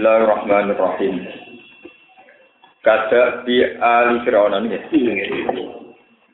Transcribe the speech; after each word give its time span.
Bismillahirrahmanirrahim. 0.00 1.28
Kada 2.80 3.44
bi 3.44 3.60
ali 3.76 4.24
fir'aun 4.24 4.56
ini. 4.64 4.80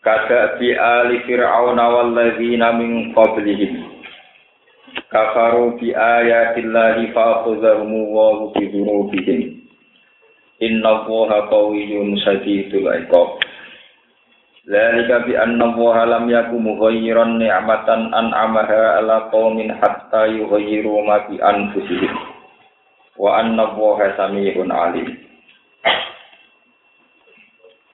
Kada 0.06 0.54
bi 0.54 0.70
ali 0.70 1.18
fir'aun 1.26 1.74
wal 1.74 2.14
ladzina 2.14 2.70
min 2.78 3.10
qablihim. 3.10 3.90
Kafaru 5.10 5.82
bi 5.82 5.90
ayatillahi 5.90 7.10
fa 7.10 7.42
akhadhahum 7.42 7.90
wa 7.90 8.54
bi 8.54 8.70
dzunubihim. 8.70 9.66
Inna 10.62 11.02
Allaha 11.02 11.50
qawiyyun 11.50 12.22
shadidul 12.22 12.86
iqab. 12.86 13.42
Dzalika 14.62 15.26
bi 15.26 15.34
anna 15.34 15.74
Allaha 15.74 16.06
lam 16.06 16.30
yakum 16.30 16.62
mughayyiran 16.70 17.42
ni'matan 17.42 18.14
an'amaha 18.14 19.02
ala 19.02 19.26
qaumin 19.34 19.74
hatta 19.74 20.30
yughayyiru 20.30 21.02
ma 21.02 21.26
bi 21.26 21.42
anfusihim 21.42 22.35
wa 23.16 23.40
anna 23.40 23.72
woha 23.76 24.12
sami'un 24.16 24.70
alim. 24.72 25.08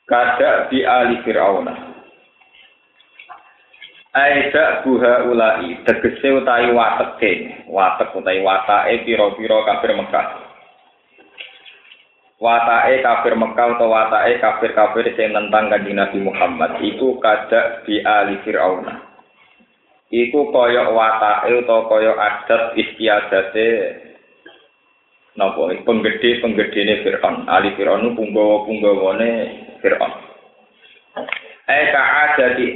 Kada 0.07 0.69
bi 0.69 0.83
ali 0.85 1.23
fir'auna. 1.25 1.73
Aida 4.13 4.85
buha 4.85 5.25
ulai 5.25 5.81
tegese 5.89 6.37
utawi 6.37 6.69
wateke. 6.77 7.65
Watek 7.65 8.13
utawi 8.13 8.45
watake 8.45 9.09
pira-pira 9.09 9.65
kafir 9.65 9.97
Mekah. 9.97 10.27
Watake 12.37 13.01
kafir 13.01 13.33
Mekah 13.41 13.67
utawa 13.73 14.13
watake 14.13 14.37
kafir-kafir 14.37 15.17
sing 15.17 15.33
nentang 15.33 15.73
kanjeng 15.73 15.97
Nabi 15.97 16.21
Muhammad. 16.21 16.77
Iku 16.85 17.17
kada 17.25 17.81
bi 17.89 18.05
ali 18.05 18.37
fir'auna. 18.45 19.01
Iku 20.13 20.53
kaya 20.53 20.93
watake 20.93 21.65
utawa 21.65 21.89
kaya 21.89 22.13
adat 22.13 22.77
istiadate 22.77 23.69
napa? 25.37 25.73
Penggede 25.85 26.41
penggedene 26.45 27.03
Fir'aun. 27.05 27.49
Ali 27.49 27.73
Fir'aun 27.77 28.13
punggawa 28.17 28.65
punggawane 28.69 29.31
Fir'aun. 29.81 30.13
Eh 31.69 31.85
ka 31.93 32.03
adati 32.29 32.67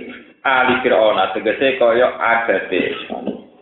ali 0.45 0.75
Fir'aun. 0.81 1.21
Tegese 1.37 1.77
kaya 1.77 2.09
adate. 2.17 2.83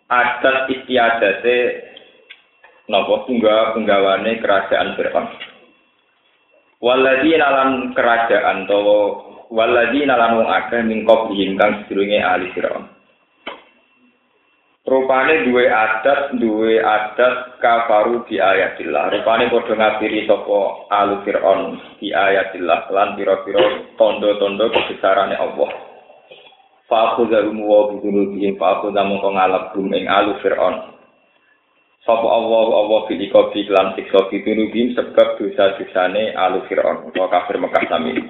Adat 0.06 0.70
istiadate 0.70 1.56
napa? 2.86 3.27
Punggawa 3.27 3.75
punggawane 3.75 4.39
kerajaan 4.39 4.95
Fir'aun. 4.95 5.27
Waladina 6.84 7.48
lan 7.48 7.70
kerajaan 7.97 8.69
to 8.69 8.79
waladina 9.48 10.19
lan 10.19 10.36
wong 10.36 10.48
akeh 10.51 10.84
mingkop 10.84 11.33
kang 11.33 11.73
sedurunge 11.84 12.20
ali 12.20 12.51
Fir'aun 12.53 12.94
Rupane 14.85 15.49
duwe 15.49 15.65
adat, 15.65 16.37
duwe 16.37 16.77
adat 16.77 17.57
kafaru 17.57 18.21
di 18.29 18.37
ayatillah. 18.37 19.17
Rupane 19.17 19.49
padha 19.49 19.73
ngapiri 19.81 20.29
sapa 20.29 20.93
alu 20.93 21.25
Fir'aun 21.25 21.81
di 21.97 22.13
ayatillah 22.13 22.93
lan 22.93 23.17
pira-pira 23.17 23.65
tondo-tondo 23.97 24.69
kebesarane 24.69 25.41
Allah. 25.41 25.73
Fa'ku 26.85 27.33
zalumu 27.33 27.65
wa 27.65 27.81
bidunubihim 27.97 28.61
fa'ku 28.61 28.93
zamu 28.93 29.25
kong 29.25 29.41
ngalap 29.41 29.73
ing 29.73 30.05
alu 30.05 30.37
Fir'aun. 30.45 30.93
Sapa 32.05 32.29
Allah 32.29 32.69
Allah 32.85 33.09
fil 33.09 33.25
ikobi 33.25 33.65
lan 33.73 33.97
siksa 33.97 34.29
bidunubihim 34.29 34.93
sebab 35.01 35.41
dosa-dosane 35.41 36.37
alu 36.37 36.61
Fir'aun. 36.69 37.09
Atau 37.09 37.33
kafir 37.33 37.57
Mekah 37.57 37.89
sami. 37.89 38.21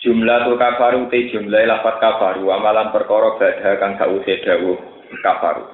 Jumlah 0.00 0.48
tu 0.48 0.56
kafaru 0.56 1.12
te 1.12 1.28
jumlah 1.36 1.68
lafat 1.68 2.00
kafaru 2.00 2.48
amalan 2.48 2.88
perkara 2.96 3.36
badha 3.36 3.76
kang 3.76 4.00
sause 4.00 4.40
dawuh 4.40 4.91
kafaru. 5.20 5.68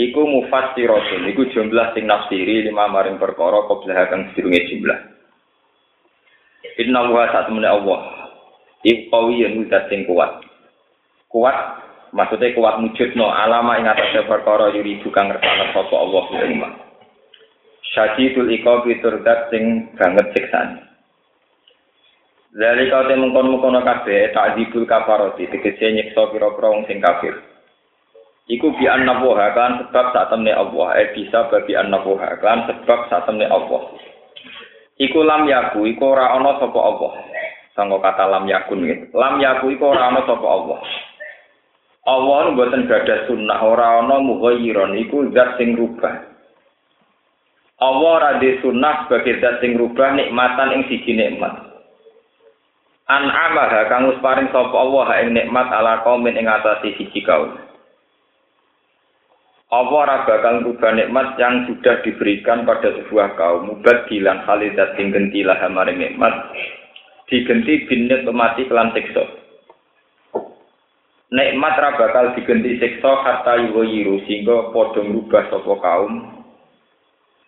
Iku 0.00 0.22
mufassiratun, 0.24 1.28
iku 1.28 1.50
jumlah 1.52 1.92
sing 1.92 2.08
nafsiri 2.08 2.64
lima 2.64 2.88
maring 2.88 3.20
perkara 3.20 3.68
qablah 3.68 4.08
kang 4.08 4.32
sedurunge 4.32 4.70
jumlah. 4.72 4.98
Inna 6.80 7.04
wa 7.10 7.28
satu 7.28 7.52
Allah. 7.60 8.00
Iku 8.80 9.12
kawiyun 9.12 9.68
zat 9.68 9.92
sing 9.92 10.08
kuat. 10.08 10.40
Kuat 11.28 11.56
maksudnya 12.16 12.54
kuat 12.56 12.80
mujudno 12.80 13.28
alama 13.28 13.76
ing 13.76 13.86
atase 13.86 14.24
perkara 14.24 14.72
yuri 14.72 15.04
bukan 15.04 15.30
ngersane 15.30 15.64
sapa 15.76 15.94
Allah 15.94 16.24
iman. 16.48 16.72
Syadidul 17.90 18.48
iqabi 18.54 19.02
turdat 19.02 19.50
sing 19.50 19.92
banget 19.98 20.32
siksane. 20.32 20.86
Dari 22.50 22.90
kau 22.90 23.06
temen 23.06 23.30
kono 23.34 23.78
kabeh 23.84 24.34
takdibul 24.34 24.82
kafaroti 24.82 25.46
tegese 25.46 25.86
nyiksa 25.94 26.34
pira-pira 26.34 26.74
wong 26.74 26.82
sing 26.90 26.98
kafir. 26.98 27.49
Iku 28.50 28.74
bi 28.74 28.90
annabuha 28.90 29.54
kan 29.54 29.72
sebab 29.86 30.10
saat 30.10 30.34
temne 30.34 30.50
Allah. 30.50 30.98
Eh 30.98 31.14
bisa 31.14 31.46
bagi 31.54 31.78
annabuha 31.78 32.42
kan 32.42 32.66
sebab 32.66 33.06
saat 33.06 33.30
temne 33.30 33.46
Allah. 33.46 33.94
Iku 34.98 35.22
lam 35.22 35.46
yaku, 35.46 35.86
iku 35.86 36.18
ora 36.18 36.34
ana 36.34 36.58
sapa 36.58 36.74
Allah. 36.82 37.14
Sanggo 37.78 38.02
kata 38.02 38.26
lam 38.26 38.50
yakun 38.50 38.82
gitu. 38.90 39.14
Lam 39.14 39.38
yaku 39.38 39.78
iku 39.78 39.94
ora 39.94 40.10
ana 40.10 40.26
sapa 40.26 40.42
Allah. 40.42 40.82
Allah 42.10 42.36
nu 42.50 42.58
boten 42.58 42.90
gadah 42.90 43.30
sunnah 43.30 43.60
ora 43.62 44.02
ana 44.02 44.18
mughayyiron 44.18 44.98
iku 44.98 45.30
zat 45.30 45.54
sing 45.54 45.78
rubah. 45.78 46.26
Allah 47.78 48.10
ora 48.18 48.30
di 48.42 48.58
sunnah 48.58 49.06
sebagai 49.06 49.38
zat 49.38 49.62
sing 49.62 49.78
rubah 49.78 50.10
nikmatan 50.18 50.74
ing 50.74 50.82
siji 50.90 51.14
nikmat. 51.14 51.54
An 53.06 53.30
amaha 53.30 53.86
kang 53.86 54.10
paring 54.18 54.50
sapa 54.50 54.74
Allah 54.74 55.06
ing 55.22 55.38
nikmat 55.38 55.70
ala 55.70 56.02
kaum 56.02 56.26
ing 56.26 56.50
atase 56.50 56.98
siji 56.98 57.22
kaum. 57.22 57.69
Ora 59.70 60.26
bakal 60.26 60.66
rubah 60.66 60.98
nikmat 60.98 61.38
yang 61.38 61.62
sudah 61.70 62.02
diberikan 62.02 62.66
pada 62.66 62.90
sebuah 62.90 63.38
kaum? 63.38 63.70
Mubat 63.70 64.10
bilang 64.10 64.42
khalidat 64.42 64.98
sing 64.98 65.14
gentilah 65.14 65.54
hamare 65.62 65.94
nikmat. 65.94 66.34
Digenti 67.30 67.86
binet 67.86 68.26
mati 68.34 68.66
kelan 68.66 68.90
siksa. 68.90 69.22
Nikmat 71.30 71.74
ra 71.78 71.94
bakal 71.94 72.34
digenti 72.34 72.82
siksa 72.82 73.22
hatta 73.22 73.70
yuwiru 73.70 74.18
sehingga 74.26 74.74
padha 74.74 75.06
ngrubah 75.06 75.46
sapa 75.54 75.74
kaum. 75.78 76.14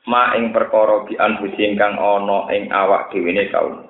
Ma 0.06 0.38
ing 0.38 0.54
perkara 0.54 1.02
bi 1.10 1.18
anfusi 1.18 1.66
ingkang 1.66 1.98
ana 1.98 2.46
ing 2.54 2.70
awak 2.70 3.10
dhewe 3.10 3.34
kaum. 3.50 3.82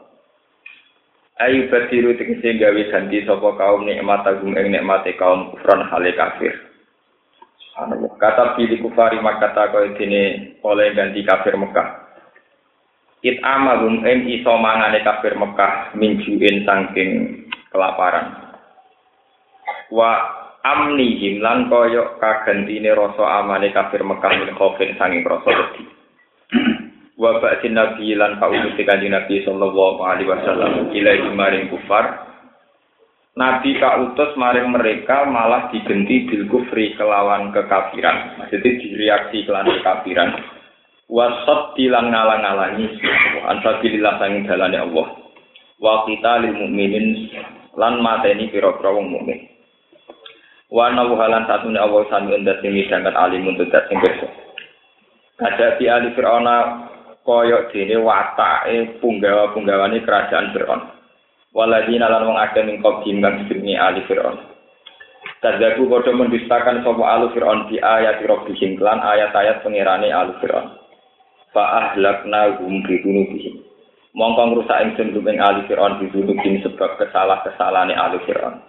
Ayu 1.37 1.69
badiru 1.69 2.17
tegese 2.17 2.57
gawe 2.57 2.83
ganti 2.89 3.29
sapa 3.29 3.61
kaum 3.61 3.85
nikmat 3.85 4.25
agung 4.25 4.57
ing 4.57 4.73
nikmate 4.73 5.13
kaum 5.21 5.53
kufran 5.53 5.85
hale 5.93 6.17
kafir 6.17 6.72
Kata 7.73 8.53
pilih 8.61 8.85
kufari 8.85 9.17
makata 9.25 9.73
kau 9.73 9.81
ini 9.81 10.55
oleh 10.61 10.93
ganti 10.93 11.25
kafir 11.25 11.57
Mekah. 11.57 12.05
It 13.25 13.41
amalum 13.41 14.05
em 14.05 14.29
iso 14.29 14.53
mangane 14.61 15.01
kafir 15.01 15.33
Mekah 15.41 15.97
minjuin 15.97 16.69
saking 16.69 17.11
kelaparan. 17.73 18.53
Wa 19.89 20.11
amnihim 20.61 21.41
lan 21.41 21.73
koyo 21.73 22.21
kagantine 22.21 22.93
rasa 22.93 23.41
amane 23.41 23.73
kafir 23.73 24.05
Mekah 24.05 24.33
min 24.37 24.53
khaufin 24.53 24.93
saking 25.01 25.25
rasa 25.25 25.49
wedi. 25.49 25.85
Wa 27.17 27.41
ba'din 27.41 27.73
nabi 27.73 28.13
lan 28.13 28.37
pautusi 28.37 28.85
kanjeng 28.85 29.17
Nabi 29.17 29.41
sallallahu 29.49 30.01
alaihi 30.05 30.29
wasallam 30.29 30.91
ila 30.93 31.13
maring 31.33 31.73
kufar 31.73 32.32
Nabi 33.33 33.81
kautus 33.81 34.37
maring 34.37 34.69
mereka 34.77 35.25
malah 35.25 35.73
digenti 35.73 36.29
bil 36.29 36.45
kufri 36.53 36.93
kelawan 37.01 37.49
kekafiran. 37.49 38.37
Maksudnya 38.37 38.77
direaksi 38.77 39.49
kelawan 39.49 39.73
kekafiran. 39.81 40.31
Wasot 41.09 41.77
dilang 41.77 42.13
ngalang-alangi 42.13 42.93
ansabilillah 43.49 44.21
sanging 44.21 44.45
dalane 44.45 44.85
Allah. 44.85 45.07
Wa 45.81 46.05
kita 46.05 46.45
lil 46.45 46.61
mukminin 46.61 47.33
lan 47.77 48.05
mateni 48.05 48.53
pira-pira 48.53 48.93
wong 48.93 49.09
mukmin. 49.09 49.49
Wa 50.69 50.93
halan 50.93 51.49
satune 51.49 51.81
Allah 51.81 52.05
sami 52.13 52.37
endat 52.37 52.61
sing 52.61 52.73
midhanget 52.73 53.17
alim 53.17 53.49
untuk 53.49 53.69
sing 53.73 53.97
kersa. 53.97 54.29
Ada 55.41 55.81
di 55.81 55.89
ali 55.89 56.13
Fir'auna 56.13 56.57
koyok 57.25 57.73
dene 57.73 57.97
watake 57.97 59.01
punggawa-punggawane 59.01 60.05
kerajaan 60.05 60.53
Fir'aun. 60.53 60.92
Waladina 61.53 62.09
lan 62.09 62.25
wong 62.29 62.39
akeh 62.41 62.65
ning 62.65 62.81
qadim 62.81 63.21
kang 63.21 63.45
jenenge 63.47 63.77
ali 63.77 64.03
fir'aun. 64.09 64.37
Kadzaku 65.43 65.91
padha 65.91 66.13
mendustakan 66.17 66.87
sapa 66.87 67.03
alu 67.03 67.27
fir'aun 67.37 67.69
di 67.69 67.77
ayat 67.79 68.25
rabbihim 68.25 68.81
lan 68.81 68.99
ayat-ayat 69.05 69.61
pengirane 69.61 70.09
alu 70.09 70.33
fir'aun. 70.41 70.81
Fa 71.53 71.93
ahlakna 71.93 72.57
hum 72.57 72.81
bi 72.87 72.99
dunubihim. 73.05 73.61
Mongko 74.13 74.43
ngrusak 74.53 74.81
ingsun 74.87 75.17
ing 75.17 75.39
ali 75.41 75.65
fir'aun 75.69 76.01
bi 76.01 76.09
dunubihim 76.15 76.65
sebab 76.65 76.97
kesalah-kesalahane 76.97 77.93
alu 77.97 78.23
fir'aun. 78.25 78.63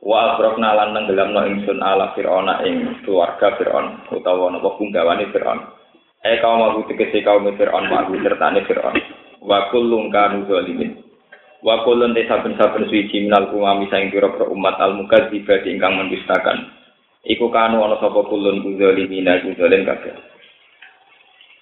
Wa 0.00 0.34
abrokna 0.36 0.72
lan 0.76 0.96
nenggelamno 0.96 1.44
ingsun 1.46 1.80
ala 1.84 2.12
fir'auna 2.16 2.64
ing 2.64 3.04
keluarga 3.04 3.56
fir'aun 3.56 4.08
utawa 4.12 4.52
napa 4.52 4.76
punggawane 4.76 5.28
fir'aun. 5.32 5.60
E 6.20 6.36
kaum 6.44 6.60
aku 6.68 6.90
tegese 6.92 7.24
kaum 7.24 7.48
fir'aun 7.56 7.88
wa 7.88 8.04
sertane 8.08 8.60
fir'aun. 8.68 8.96
Wa 9.40 9.72
kullun 9.72 10.12
kanu 10.12 10.44
wa 11.60 11.84
kulun 11.84 12.16
te 12.16 12.24
saben-saben 12.24 12.88
suci 12.88 13.28
minal 13.28 13.52
umami 13.52 13.88
saing 13.92 14.08
pira-pira 14.08 14.48
umat 14.48 14.80
al 14.80 14.96
mukadziba 14.96 15.60
ingkang 15.64 15.96
mendustakan 15.96 16.72
iku 17.28 17.52
kanu 17.52 17.84
ana 17.84 18.00
sapa 18.00 18.20
kulun 18.24 18.64
kuzalimina 18.64 19.44
kuzalim 19.44 19.84
kabeh 19.84 20.16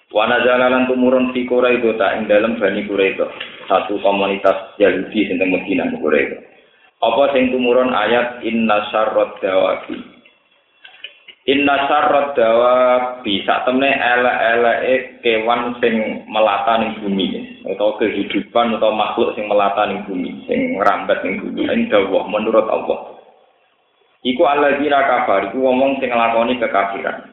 Wana 0.08 0.40
jalanan 0.40 0.88
tumurun 0.88 1.36
fi 1.36 1.44
Quraido 1.44 1.92
tak 2.00 2.16
ing 2.16 2.32
dalam 2.32 2.56
Bani 2.56 2.88
Quraido. 2.88 3.28
Satu 3.68 4.00
komunitas 4.00 4.72
Yahudi 4.80 5.28
sing 5.28 5.36
teng 5.36 5.52
Medina 5.52 5.84
Quraido. 5.92 6.40
Apa 7.04 7.36
sing 7.36 7.52
tumurun 7.52 7.92
ayat 7.92 8.40
inna 8.40 8.88
syarrad 8.88 9.36
dawabi. 9.44 10.00
Inna 11.44 11.92
syarrad 11.92 12.32
dawabi 12.32 13.44
sak 13.44 13.68
temne 13.68 13.92
elek-eleke 13.92 15.20
kewan 15.20 15.76
sing 15.76 16.24
melata 16.32 16.80
ning 16.80 17.04
bumi 17.04 17.47
atau 17.68 18.00
kehidupan 18.00 18.80
atau 18.80 18.90
makhluk 18.96 19.36
sing 19.36 19.44
melata 19.44 19.84
ning 19.84 20.08
bumi 20.08 20.48
sing 20.48 20.80
ngrambat 20.80 21.20
ning 21.20 21.44
bumi 21.44 21.68
ing 21.68 21.92
dawuh 21.92 22.24
menurut 22.24 22.64
Allah. 22.64 23.20
Iku 24.24 24.42
alladzina 24.48 25.04
kafar 25.04 25.52
iku 25.52 25.62
ngomong 25.62 26.00
sing 26.00 26.10
nglakoni 26.10 26.56
kekafiran. 26.58 27.28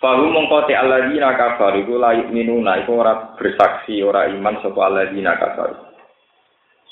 Fahu 0.00 0.24
mongko 0.32 0.66
te 0.66 0.74
alladzina 0.74 1.36
kafar 1.36 1.76
iku 1.78 2.00
la 2.00 2.16
yu'minuna 2.16 2.82
iku 2.82 3.04
ora 3.04 3.36
bersaksi 3.36 4.00
ora 4.00 4.26
iman 4.32 4.58
sapa 4.64 4.80
alladzina 4.88 5.36
kafar. 5.36 5.70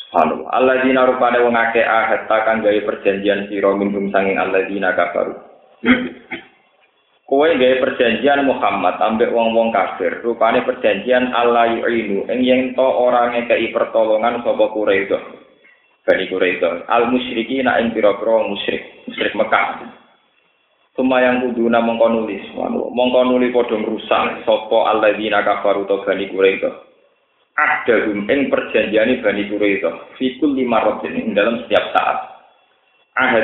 Subhanallah. 0.06 0.48
Alladzina 0.52 1.08
rupane 1.08 1.40
wong 1.40 1.56
akeh 1.56 1.82
ahad 1.82 2.28
kang 2.28 2.60
gawe 2.60 2.80
perjanjian 2.84 3.48
sira 3.48 3.72
minum 3.72 4.12
sanging 4.12 4.36
alladzina 4.36 4.92
kafar. 4.92 5.48
Kowe 7.32 7.48
gawe 7.48 7.76
perjanjian 7.80 8.44
Muhammad 8.44 9.00
ambek 9.00 9.32
wong-wong 9.32 9.72
kafir. 9.72 10.20
Rupane 10.20 10.68
perjanjian 10.68 11.32
Allah 11.32 11.80
yu'inu 11.80 12.28
ing 12.28 12.44
yen 12.44 12.76
to 12.76 12.84
ora 12.84 13.32
ngekeki 13.32 13.72
pertolongan 13.72 14.44
sapa 14.44 14.68
Quraisy. 14.68 15.16
Bani 16.04 16.28
Quraisy. 16.28 16.84
Al 16.92 17.08
musyriki 17.08 17.64
nak 17.64 17.80
ing 17.80 17.96
pira-pira 17.96 18.44
musyrik, 18.44 19.08
musyrik 19.08 19.32
Mekah. 19.32 19.80
Sumayang 20.92 21.40
kuduna 21.48 21.80
mongko 21.80 22.20
nulis, 22.20 22.44
mongko 22.92 23.20
nuli 23.24 23.48
padha 23.48 23.80
rusak 23.80 24.44
sapa 24.44 24.92
alladzina 24.92 25.40
kafaru 25.40 25.88
to 25.88 26.04
bani 26.04 26.28
Quraisy. 26.28 26.68
Ada 27.56 28.12
ing 28.12 28.52
perjanjian 28.52 29.24
Bani 29.24 29.48
Quraisy, 29.48 30.20
fikul 30.20 30.52
lima 30.52 30.84
rotin 30.84 31.32
dalam 31.32 31.64
setiap 31.64 31.96
saat. 31.96 32.18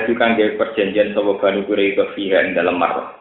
Juga 0.04 0.36
gawe 0.36 0.60
perjanjian 0.60 1.16
sapa 1.16 1.40
Bani 1.40 1.64
Quraisy 1.64 2.04
fiha 2.12 2.44
ing 2.44 2.52
dalam 2.52 2.76
marot. 2.76 3.17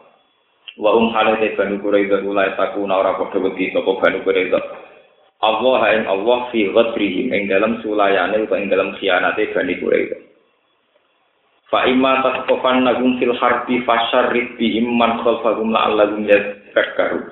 Wa 0.78 0.94
hum 0.94 1.10
halate 1.10 1.58
Bani 1.58 1.82
Quraisy 1.82 2.22
ulai 2.22 2.54
takuna 2.54 3.02
ora 3.02 3.18
padha 3.18 3.42
wedi 3.42 3.74
sapa 3.74 3.98
Bani 3.98 4.22
Quraisy. 4.22 4.54
Allah 5.38 5.80
ing 5.94 6.02
Allah 6.06 6.38
fi 6.54 6.70
ghadrihim 6.70 7.34
ing 7.34 7.50
dalam 7.50 7.82
sulayane 7.82 8.46
utawa 8.46 8.62
ing 8.62 8.70
dalam 8.70 8.94
khianate 8.94 9.50
Bani 9.50 9.74
Quraisy. 9.74 10.18
Fa 11.66 11.82
imma 11.84 12.22
tasqofan 12.22 12.86
nagum 12.86 13.18
fil 13.18 13.34
harbi 13.36 13.82
fasyarrid 13.82 14.54
bi 14.54 14.78
imman 14.78 15.20
khalfahum 15.26 15.74
la'allahum 15.74 16.24
yadhakkaru. 16.24 17.26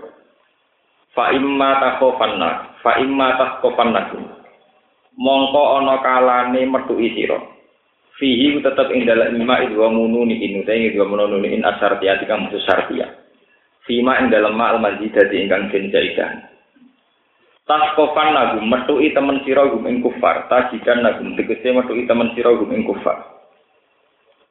Fa 1.17 1.33
imma 1.33 1.71
takhofanna, 1.81 2.83
fa 2.85 2.99
imma 3.01 3.29
tasqofan 3.41 3.95
nagum. 3.95 4.27
Mongko 5.17 5.81
ana 5.81 6.03
kalane 6.05 6.67
metuki 6.69 7.15
sira. 7.17 7.41
Fihi 8.21 8.59
tetep 8.61 8.91
ing 8.93 9.07
dalam 9.07 9.39
lima 9.39 9.65
idwa 9.65 9.89
mununi 9.89 10.37
inu 10.41 10.67
ing 10.67 10.83
idwa 10.93 11.09
mununi 11.09 11.57
in 11.57 11.65
asartiyati 11.65 12.29
kang 12.29 12.45
mutus 12.45 12.65
sartiya. 12.69 13.25
Fima 13.87 14.19
ing 14.19 14.35
dalam 14.35 14.59
ma'al 14.59 14.83
mazidati 14.83 15.47
ingkang 15.47 15.71
den 15.71 15.94
jaidan. 15.94 16.43
Taskofan 17.67 18.35
nagum 18.35 18.67
metuki 18.67 19.11
temen 19.11 19.43
sira 19.43 19.67
gum 19.67 19.87
ing 19.87 20.03
kufar, 20.03 20.47
tajikan 20.50 21.03
nagum 21.03 21.35
tegese 21.35 21.75
metuki 21.75 22.06
temen 22.06 22.35
sira 22.35 22.55
gum 22.55 22.71
ing 22.71 22.87
kufar. 22.87 23.43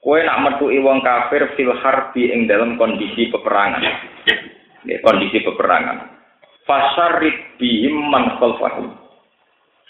Kue 0.03 0.19
nak 0.23 0.39
metuki 0.43 0.83
wong 0.83 1.03
kafir 1.03 1.51
fil 1.55 1.75
harbi 1.79 2.31
ing 2.31 2.47
dalam 2.47 2.75
kondisi 2.79 3.31
peperangan. 3.31 3.83
Ya, 4.85 4.99
kondisi 5.03 5.41
peperangan. 5.41 6.11
Fasarit 6.67 7.55
bihim 7.57 8.07
man 8.11 8.35
khalfahum. 8.37 8.93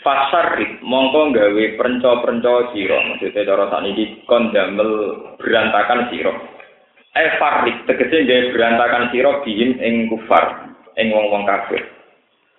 Fasarit 0.06 0.80
mongko 0.86 1.34
gawe 1.34 1.66
perenco-perenco 1.82 2.72
sira. 2.72 2.98
Maksudnya 3.10 3.42
cara 3.42 3.66
sakniki 3.74 4.22
kon 4.30 4.54
damel 4.54 4.90
berantakan 5.42 6.14
sira. 6.14 6.34
Eh 7.16 7.40
farik 7.40 7.88
tegese 7.88 8.28
gawe 8.28 8.52
berantakan 8.52 9.08
sira 9.16 9.40
bihim 9.40 9.80
ing 9.80 10.12
kufar, 10.12 10.76
ing 11.00 11.16
wong-wong 11.16 11.48
kafir. 11.48 11.80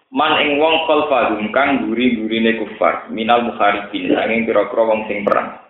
Man 0.08 0.41
ing 0.41 0.56
wong 0.56 0.88
khalfahum 0.88 1.53
kang 1.53 1.85
guri-gurine 1.85 2.56
kufar, 2.56 3.12
minal 3.12 3.44
mukharibin, 3.44 4.17
angin 4.17 4.49
pira-pira 4.49 4.82
wong 4.88 5.05
sing 5.12 5.29
perang. 5.29 5.61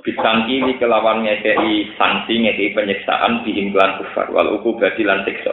Bisangki 0.00 0.60
ini 0.60 0.76
kelawan 0.76 1.24
ngekei 1.24 1.92
sanksi 1.96 2.40
ngekei 2.40 2.76
penyiksaan 2.76 3.44
dihimbulan 3.44 4.00
kufar 4.00 4.28
wal 4.32 4.60
uku 4.60 4.76
lan 5.04 5.24
siksa. 5.24 5.52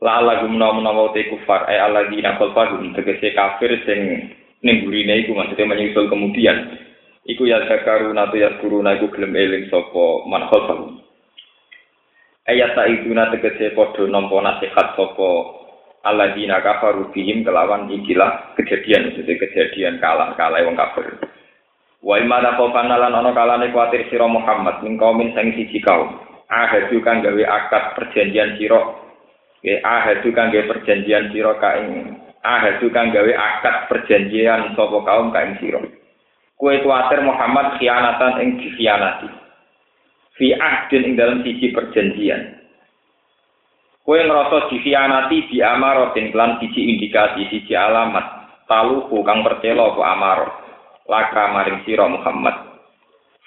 La 0.00 0.22
ala 0.22 0.40
gumna 0.40 0.72
menawa 0.72 1.12
te 1.12 1.28
kufar 1.28 1.68
ay 1.68 1.76
ala 1.76 2.08
dina 2.08 2.40
kolfagum 2.40 2.94
tegese 2.96 3.36
kafir 3.36 3.74
sing 3.84 4.32
nimburine 4.64 5.22
iku 5.22 5.36
maksudnya 5.36 5.70
menyusul 5.70 6.08
kemudian. 6.08 6.78
Iku 7.28 7.44
ya 7.44 7.68
zakaru 7.68 8.08
nato 8.16 8.38
ya 8.40 8.58
kuruna 8.64 8.96
iku 8.96 9.12
gelem 9.12 9.36
eling 9.36 9.68
sopo 9.68 10.24
man 10.24 10.48
kolfagum. 10.48 10.99
Ayat 12.48 12.72
tak 12.72 12.88
itu 12.88 13.12
na 13.12 13.28
tegese 13.28 13.76
podo 13.76 14.08
nompo 14.08 14.40
nasihat 14.40 14.96
sopo 14.96 15.60
ala 16.00 16.32
kafaru 16.64 17.12
bihim 17.12 17.44
kelawan 17.44 17.92
ikilah 17.92 18.56
kejadian, 18.56 19.12
maksudnya 19.12 19.36
kejadian 19.36 20.00
kalah 20.00 20.32
kalah 20.40 20.64
wong 20.64 20.76
kafir. 20.76 21.20
Wa 22.00 22.16
imma 22.16 22.40
taqofana 22.40 22.96
lan 22.96 23.12
ana 23.12 23.36
kalane 23.36 23.68
kuatir 23.76 24.08
sira 24.08 24.24
Muhammad 24.24 24.80
min 24.80 24.96
kaumin 24.96 25.36
sing 25.36 25.52
siji 25.52 25.84
kaum. 25.84 26.16
Ahadu 26.48 26.96
kang 27.04 27.20
gawe 27.20 27.44
akad 27.44 27.84
perjanjian 28.00 28.56
sira. 28.56 28.80
Nggih 29.60 29.84
ahadu 29.84 30.28
kang 30.32 30.48
gawe 30.48 30.64
perjanjian 30.64 31.28
sira 31.28 31.52
ka 31.60 31.76
ing 31.76 32.16
ahadu 32.40 32.88
kang 32.88 33.12
gawe 33.12 33.32
akad 33.36 33.76
perjanjian 33.92 34.72
sapa 34.72 34.98
kaum 35.04 35.28
ka 35.28 35.44
ing 35.44 35.60
sira. 35.60 35.80
Kue 36.56 36.80
kuatir 36.80 37.20
Muhammad 37.20 37.76
khianatan 37.76 38.32
ing 38.40 38.48
dikhianati. 38.64 39.28
Fi 40.40 40.56
ahdin 40.56 41.04
ing 41.04 41.14
dalam 41.20 41.44
siji 41.44 41.68
perjanjian. 41.76 42.56
Kue 44.00 44.24
ngerasa 44.24 44.72
dikhianati 44.72 45.52
di 45.52 45.60
amarotin 45.60 46.32
klan 46.32 46.56
siji 46.64 46.96
indikasi, 46.96 47.44
siji 47.52 47.76
alamat. 47.76 48.40
Taluhu 48.64 49.20
kang 49.20 49.44
percelo 49.44 49.92
apa 49.92 50.02
amarot. 50.16 50.52
laka 51.10 51.50
maring 51.50 51.82
sira 51.82 52.06
Muhammad 52.06 52.54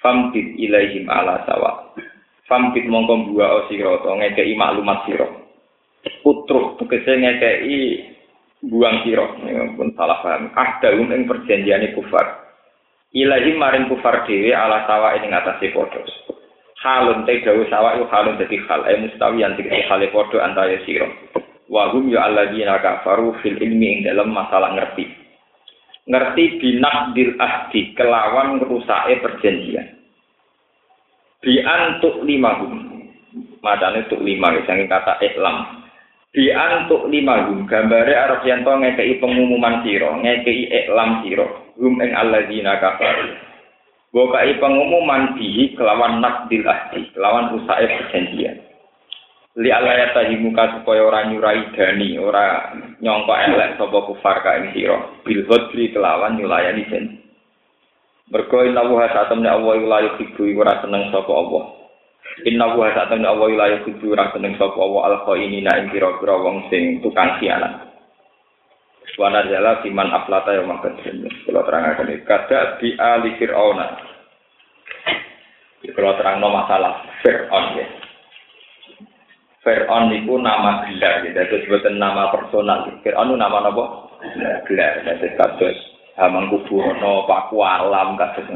famtid 0.04 0.60
ilaihim 0.60 1.08
ala 1.08 1.40
sawa 1.48 1.96
famtid 2.44 2.84
mongko 2.84 3.32
buah 3.32 3.72
sira 3.72 4.04
to 4.04 4.12
ngekeki 4.12 4.52
maklumat 4.52 5.00
sira 5.08 5.24
putruk 6.20 6.76
tegese 6.84 7.16
ngekeki 7.16 7.78
buang 8.68 9.00
sira 9.08 9.24
pun 9.80 9.96
salah 9.96 10.20
paham 10.20 10.52
ah 10.52 10.76
daun 10.84 11.08
ing 11.08 11.24
perjanjiane 11.24 11.96
kufar 11.96 12.52
ilahi 13.16 13.56
maring 13.56 13.88
kufar 13.88 14.28
dhewe 14.28 14.52
ala 14.52 14.84
sawa 14.84 15.16
ing 15.16 15.32
ngatasi 15.32 15.72
padha 15.72 16.04
halun 16.84 17.24
te 17.24 17.40
dawu 17.40 17.64
sawa 17.72 17.96
iku 17.96 18.06
halun 18.12 18.36
dadi 18.36 18.60
hal 18.68 18.84
e 18.84 19.00
mustawi 19.00 19.40
yang 19.40 19.56
tegese 19.56 19.88
hale 19.88 20.12
padha 20.12 20.44
antara 20.44 20.76
sira 20.84 21.08
wa 21.72 21.88
hum 21.96 22.12
ya 22.12 22.28
alladzina 22.28 22.76
kafaru 22.84 23.32
fil 23.40 23.56
ilmi 23.56 23.88
ing 23.88 23.98
dalam 24.04 24.36
masalah 24.36 24.76
ngerti 24.76 25.24
ngerti 26.04 26.60
binakdil 26.60 27.32
ahdi 27.40 27.96
kelawan 27.96 28.60
ngerusake 28.60 29.24
perjanjian. 29.24 29.88
Bi 31.40 31.60
antuk 31.60 32.24
lima 32.24 32.60
hum. 32.60 32.72
Macane 33.64 34.04
tuk 34.12 34.20
lima 34.20 34.52
sing 34.68 34.84
kata 34.88 35.20
iklam. 35.24 35.84
Bi 36.32 36.52
antuk 36.52 37.08
lima 37.08 37.48
hum 37.48 37.64
gambare 37.64 38.12
arep 38.12 38.44
yen 38.44 38.64
to 38.64 38.72
ngekeki 38.72 39.20
pengumuman 39.20 39.80
sira, 39.84 40.12
ngekeki 40.20 40.68
iklam 40.68 41.24
sira. 41.24 41.48
Hum 41.80 42.00
ing 42.00 42.12
alladzina 42.12 42.80
kafaru. 42.80 43.53
Bokai 44.14 44.62
pengumuman 44.62 45.34
bihi 45.34 45.74
kelawan 45.74 46.22
nakdil 46.22 46.62
ahdi, 46.62 47.10
kelawan 47.18 47.50
rusake 47.50 47.90
perjanjian. 47.90 48.62
li 49.54 49.70
alaya 49.70 50.10
tahimuka 50.14 50.78
supaya 50.78 51.02
ora 51.06 51.30
nyurai 51.30 51.70
dani 51.74 52.18
ora 52.18 52.74
nyongko 52.98 53.32
elek 53.34 53.78
sapa 53.78 53.98
kufar 54.06 54.42
ka 54.42 54.58
ing 54.58 54.74
sira. 54.74 54.98
Bil 55.22 55.46
ghadri 55.46 55.94
kelawan 55.94 56.38
nyulayani 56.38 56.86
janji. 56.90 57.18
Mergo 58.30 58.66
inna 58.66 58.82
wa 58.82 59.06
sa'atamna 59.06 59.54
Allah 59.54 59.78
la 59.82 59.98
yuhibbu 60.10 60.58
ora 60.58 60.82
seneng 60.82 61.10
sapa 61.14 61.30
Allah. 61.30 61.64
Inna 62.50 62.66
wa 62.74 62.90
sa'atamna 62.90 63.30
Allah 63.30 63.50
la 63.54 63.66
yuhibbu 63.78 64.10
ora 64.10 64.30
seneng 64.34 64.58
sapa 64.58 64.74
Allah. 64.74 65.02
Al 65.10 65.16
khainina 65.22 65.70
ing 65.82 65.94
pira-pira 65.94 66.34
wong 66.34 66.66
sing 66.66 66.98
tukang 66.98 67.38
khianat 67.38 67.93
Wana 69.14 69.46
jala 69.46 69.78
siman 69.86 70.10
aflata 70.10 70.50
yang 70.58 70.66
makan. 70.66 70.98
Kalau 71.46 71.62
terangkan 71.62 72.10
ini, 72.10 72.26
kada 72.26 72.82
di 72.82 72.98
ali 72.98 73.38
fir'auna. 73.38 73.86
Kalau 75.94 76.18
terang 76.18 76.42
no 76.42 76.50
masalah 76.50 77.06
fir'aun 77.22 77.78
ya. 77.78 77.86
Fir'aun 79.62 80.10
itu 80.12 80.34
nama 80.36 80.84
gelar, 80.84 81.22
gitu. 81.24 81.38
itu 81.38 81.56
sebutan 81.64 81.96
nama 81.96 82.34
personal. 82.34 82.90
Fir'aun 83.06 83.30
itu 83.30 83.38
nama 83.38 83.62
apa? 83.62 83.84
Gelar. 84.66 84.92
Jadi 85.06 85.28
kasus 85.38 85.76
Hamangkubuwono, 86.18 87.26
Pak 87.26 87.54
Kualam, 87.54 88.18
kasus 88.18 88.46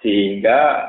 Sehingga 0.00 0.88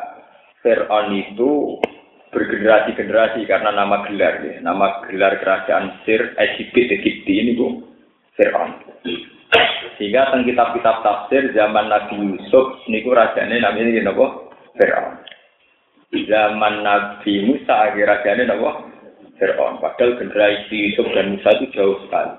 Fir'aun 0.64 1.12
itu 1.20 1.84
bergenerasi-generasi 2.32 3.44
karena 3.44 3.76
nama 3.76 4.08
gelar 4.08 4.40
ya. 4.40 4.64
Nama 4.64 5.04
gelar 5.12 5.36
kerajaan 5.44 6.00
Sir 6.08 6.32
Egypt 6.40 6.80
Egypti 6.80 7.34
ini 7.44 7.60
Bu 7.60 7.91
Fir'aun. 8.40 8.72
Sehingga 10.00 10.32
tentang 10.32 10.48
kitab-kitab 10.48 10.96
tafsir 11.04 11.52
zaman 11.54 11.92
Nabi 11.92 12.16
Yusuf 12.18 12.80
niku 12.88 13.12
namanya 13.12 13.82
ini 13.86 14.02
apa? 14.08 14.26
Fir'aun. 14.80 15.16
Zaman 16.28 16.74
Nabi 16.84 17.34
Musa 17.48 17.92
rajane 17.92 18.44
apa? 18.48 18.72
Fir'aun. 19.38 19.84
Padahal 19.84 20.18
generasi 20.20 20.76
Yusuf 20.92 21.08
dan 21.12 21.38
Musa 21.38 21.50
itu 21.60 21.66
jauh 21.76 21.98
sekali. 22.08 22.36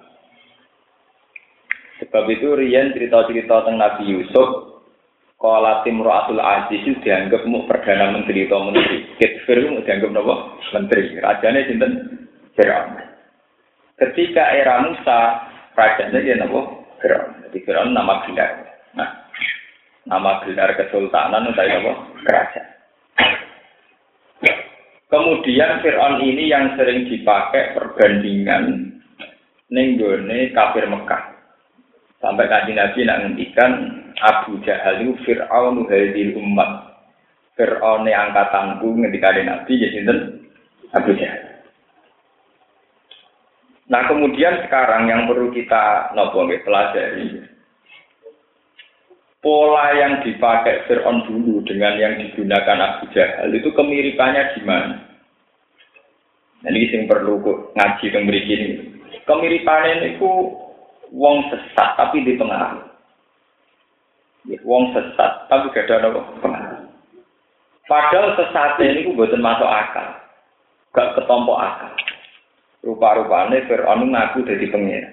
Sebab 2.02 2.24
itu 2.34 2.48
Rian 2.58 2.90
cerita-cerita 2.90 3.62
tentang 3.62 3.78
Nabi 3.78 4.10
Yusuf 4.10 4.72
Kala 5.42 5.82
Timroatul 5.82 6.38
Aziz 6.38 6.86
itu 6.86 6.94
dianggap 7.02 7.42
mau 7.50 7.66
perdana 7.66 8.14
menteri 8.14 8.46
atau 8.46 8.70
menteri. 8.70 9.10
Kitfir 9.18 9.58
itu 9.58 9.82
dianggap 9.82 10.14
apa? 10.14 10.34
Menteri. 10.70 11.18
Rajanya 11.18 11.66
sinten 11.66 11.92
Firaun. 12.54 12.94
Ketika 13.98 14.54
era 14.54 14.86
Musa, 14.86 15.50
rajanya 15.76 16.18
dia 16.20 16.36
apa? 16.40 16.60
Firaun. 17.02 17.32
Jadi 17.48 17.58
Firaun 17.66 17.90
nama 17.92 18.22
gelar. 18.24 18.50
Nah, 18.96 19.10
nama 20.06 20.42
gelar 20.44 20.70
kesultanan 20.76 21.50
itu 21.50 21.62
apa? 21.62 21.92
Kerajaan. 22.26 22.72
Kemudian 25.12 25.84
Fir'aun 25.84 26.24
ini 26.24 26.48
yang 26.48 26.72
sering 26.72 27.04
dipakai 27.04 27.76
perbandingan 27.76 28.96
nenggone 29.68 30.48
kafir 30.56 30.88
Mekah. 30.88 31.36
Sampai 32.16 32.48
kaji 32.48 32.72
Nabi 32.72 33.00
nak 33.04 33.20
ngendikan 33.20 33.72
Abu 34.24 34.56
Jahal 34.64 35.04
itu 35.04 35.12
Fir'aun 35.28 35.84
hadil 35.84 36.32
umat. 36.40 36.96
Fir'aun 37.60 38.08
angkatanku 38.08 38.88
ngendika 38.88 39.36
Nabi 39.36 39.72
ya 39.84 39.88
Abu 40.96 41.12
Jahal. 41.12 41.41
Nah 43.92 44.08
kemudian 44.08 44.64
sekarang 44.64 45.12
yang 45.12 45.28
perlu 45.28 45.52
kita 45.52 46.16
nopo 46.16 46.48
pelajari 46.48 47.44
pola 49.42 49.90
yang 49.92 50.22
dipakai 50.22 50.86
Fir'aun 50.86 51.26
dulu 51.26 51.60
dengan 51.66 51.98
yang 51.98 52.14
digunakan 52.16 52.78
Abu 52.78 53.10
Jahal 53.12 53.50
itu 53.50 53.68
kemiripannya 53.74 54.54
di 54.56 54.60
mana? 54.62 54.96
Nah, 56.62 56.70
ini 56.70 56.94
yang 56.94 57.10
perlu 57.10 57.42
ngaji 57.74 58.06
kemiri 58.06 58.40
ini. 58.46 58.68
Kemiripannya 59.26 60.14
itu 60.14 60.30
wong 61.10 61.50
sesat 61.50 61.98
tapi 61.98 62.22
di 62.22 62.38
pengaruh. 62.38 62.86
Wong 64.62 64.94
sesat, 64.94 65.50
tapi 65.50 65.74
gak 65.74 65.90
ada 65.90 66.10
apa 66.10 66.50
Padahal 67.90 68.38
sesat 68.38 68.78
ini 68.78 69.10
ku 69.10 69.18
buatan 69.18 69.42
masuk 69.42 69.66
akal. 69.66 70.06
Gak 70.94 71.18
ketompo 71.18 71.58
akal. 71.58 71.90
Rupa-rupanya 72.82 73.62
Fir'aun 73.70 74.10
ngaku 74.10 74.42
jadi 74.42 74.66
pengira. 74.74 75.10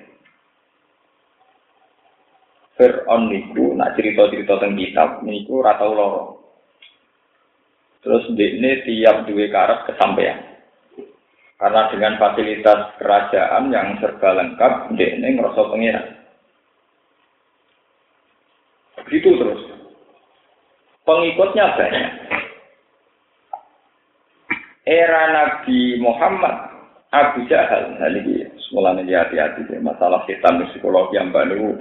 Fir'aun 2.82 3.30
niku 3.30 3.78
nak 3.78 3.94
cerita-cerita 3.94 4.58
tentang 4.58 4.74
kitab 4.74 5.10
niku 5.22 5.62
ratau 5.62 5.94
loro. 5.94 6.24
Terus 8.00 8.32
ini 8.32 8.82
tiap 8.88 9.28
dua 9.28 9.46
karat 9.52 9.86
kesampaian. 9.86 10.40
Karena 11.60 11.92
dengan 11.92 12.16
fasilitas 12.16 12.96
kerajaan 12.96 13.68
yang 13.68 14.00
serba 14.00 14.32
lengkap, 14.32 14.96
ini 14.96 15.36
ngerasa 15.36 15.62
pengiran. 15.68 16.08
Begitu 19.04 19.36
terus. 19.36 19.62
Pengikutnya 21.04 21.76
banyak. 21.76 22.08
Era 24.88 25.24
Nabi 25.36 26.00
Muhammad, 26.00 26.79
Abu 27.10 27.42
Jahal, 27.50 27.98
nah 27.98 28.06
ini 28.06 28.46
semulanya 28.70 29.02
dia 29.02 29.26
hati-hati 29.26 29.66
masalah 29.82 30.22
setan 30.30 30.62
psikologi 30.70 31.18
yang 31.18 31.34
baru 31.34 31.74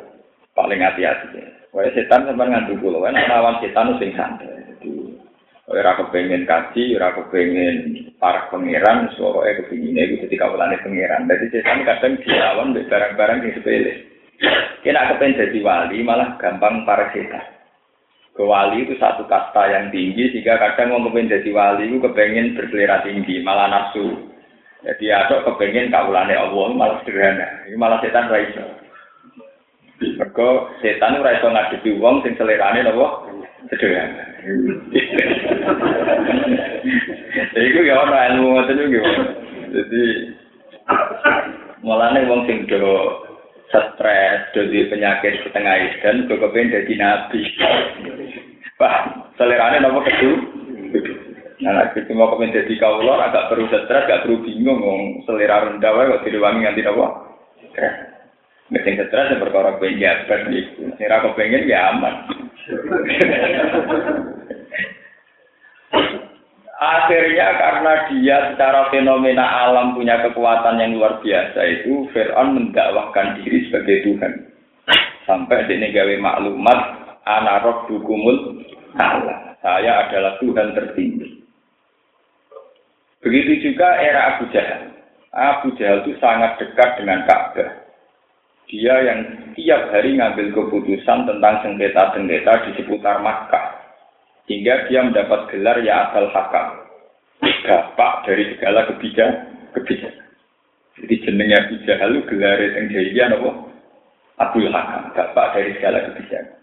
paling 0.57 0.81
hati-hati. 0.81 1.45
Wah 1.69 1.85
setan 1.93 2.25
sama 2.25 2.49
ngantuk 2.49 2.81
kulo, 2.81 3.05
kan 3.05 3.13
lawan 3.13 3.61
setan 3.61 3.93
sing 4.01 4.17
santai. 4.17 4.49
Jadi, 4.49 5.21
ora 5.69 6.01
kepengen 6.01 6.49
kaji, 6.49 6.97
ora 6.97 7.13
kepengen 7.13 8.09
para 8.17 8.49
pangeran, 8.49 9.13
soalnya 9.21 9.61
kepingin 9.61 10.01
itu 10.01 10.25
ketika 10.25 10.49
kawalan 10.49 10.81
pangeran. 10.81 11.29
Jadi 11.29 11.47
setan 11.53 11.85
kadang 11.85 12.17
dilawan 12.25 12.73
barang-barang 12.73 13.39
yang 13.45 13.53
sepele. 13.61 13.93
Kena 14.81 15.13
kepengen 15.13 15.45
jadi 15.45 15.59
wali 15.61 15.99
malah 16.09 16.41
gampang 16.41 16.89
para 16.89 17.13
setan. 17.13 17.45
Ke 18.33 18.49
wali 18.49 18.89
itu 18.89 18.97
satu 18.97 19.29
kasta 19.29 19.77
yang 19.77 19.93
tinggi 19.93 20.33
sehingga 20.33 20.57
kadang 20.57 20.97
mau 20.97 21.05
kepengen 21.13 21.37
jadi 21.37 21.51
wali 21.53 21.85
itu 21.93 22.01
kepengen 22.01 22.57
berselera 22.57 23.05
tinggi 23.05 23.45
malah 23.45 23.69
nafsu. 23.69 24.28
Jadi 24.79 25.11
ada 25.11 25.43
kepengen 25.43 25.91
kaulane 25.91 26.39
Allah 26.39 26.67
malah 26.71 27.03
sederhana. 27.03 27.67
Ini 27.67 27.75
malah 27.75 27.99
setan 27.99 28.31
raiso. 28.31 28.63
Mereka 29.99 30.49
setan 30.79 31.19
itu 31.19 31.27
raiso 31.27 31.47
ngadepi 31.51 31.91
wong 31.99 32.23
sing 32.23 32.39
selerane 32.39 32.87
napa 32.87 33.27
sederhana. 33.67 34.23
Itu 37.59 37.81
ya 37.83 37.95
ono 38.07 38.15
ilmu 38.15 38.47
ngoten 38.55 38.87
juga. 38.87 39.13
Jadi 39.75 40.03
mulane 41.83 42.21
wong 42.31 42.47
sing 42.47 42.71
do 42.71 43.27
stres, 43.69 44.41
jadi 44.57 44.89
penyakit 44.89 45.45
setengah 45.45 45.77
dan 46.01 46.25
gue 46.25 46.39
kepengen 46.39 46.73
jadi 46.73 46.93
nabi. 47.03 47.43
Wah, 48.79 49.27
selerane 49.35 49.83
nopo 49.83 50.07
kedu? 50.07 50.31
Nah, 51.59 51.91
itu 51.91 52.15
mau 52.15 52.31
kepengen 52.31 52.55
jadi 52.55 52.75
kaulor, 52.79 53.19
agak 53.19 53.51
perlu 53.51 53.67
stres, 53.67 54.07
agak 54.07 54.23
perlu 54.23 54.47
bingung, 54.47 54.79
ngomong 54.79 55.27
selera 55.27 55.67
rendah, 55.67 55.91
wae 55.91 56.07
kok 56.07 56.23
direwangi 56.23 56.63
nganti 56.63 56.87
nopo? 56.87 57.07
Stres. 57.75 57.95
Mesin 58.69 59.01
stres 59.01 59.33
yang 59.33 59.41
perkara 59.41 59.81
pengen 59.81 59.99
jabat 59.99 60.47
itu. 60.53 60.93
Sira 61.01 61.25
kepengen 61.25 61.67
ya 61.67 61.89
aman. 61.89 62.15
Akhirnya 66.79 67.49
karena 67.59 67.93
dia 68.07 68.37
secara 68.53 68.87
fenomena 68.93 69.67
alam 69.67 69.99
punya 69.99 70.23
kekuatan 70.23 70.79
yang 70.79 70.95
luar 70.95 71.19
biasa 71.19 71.59
itu 71.65 72.07
Fir'aun 72.15 72.55
mendakwahkan 72.55 73.41
diri 73.43 73.67
sebagai 73.67 74.07
Tuhan. 74.07 74.33
Sampai 75.27 75.67
dia 75.67 75.91
gawe 75.91 76.15
maklumat 76.23 76.79
anarok 77.27 77.91
dukumul 77.91 78.63
Allah. 79.01 79.59
Saya 79.59 80.07
adalah 80.07 80.39
Tuhan 80.39 80.77
tertinggi. 80.77 81.38
Begitu 83.25 83.71
juga 83.71 83.99
era 83.99 84.35
Abu 84.35 84.51
Jahal. 84.55 84.95
Abu 85.35 85.75
Jahal 85.77 86.07
itu 86.07 86.15
sangat 86.23 86.59
dekat 86.63 87.03
dengan 87.03 87.27
Ka'bah. 87.27 87.87
Dia 88.69 88.95
yang 89.01 89.21
tiap 89.57 89.91
hari 89.91 90.15
ngambil 90.15 90.53
keputusan 90.53 91.25
tentang 91.25 91.55
sengketa-sengketa 91.65 92.53
di 92.69 92.71
seputar 92.79 93.25
Makkah. 93.25 93.81
Hingga 94.49 94.89
dia 94.89 95.01
mendapat 95.05 95.49
gelar 95.53 95.77
ya 95.85 96.09
asal 96.09 96.29
hakam. 96.33 96.85
Bapak 97.39 98.25
dari 98.25 98.57
segala 98.57 98.89
kebijakan 98.89 99.33
kebijakan. 99.77 100.27
Jadi 100.99 101.15
jenengnya 101.23 101.69
Abu 101.69 101.75
Jahal 101.85 102.13
gelar 102.27 102.59
yang 102.59 102.87
jahiliyah 102.91 103.29
nopo? 103.35 103.69
Abdul 104.39 104.71
Hakam 104.71 105.11
bapak 105.19 105.59
dari 105.59 105.75
segala 105.77 105.99
kebijakan 106.11 106.58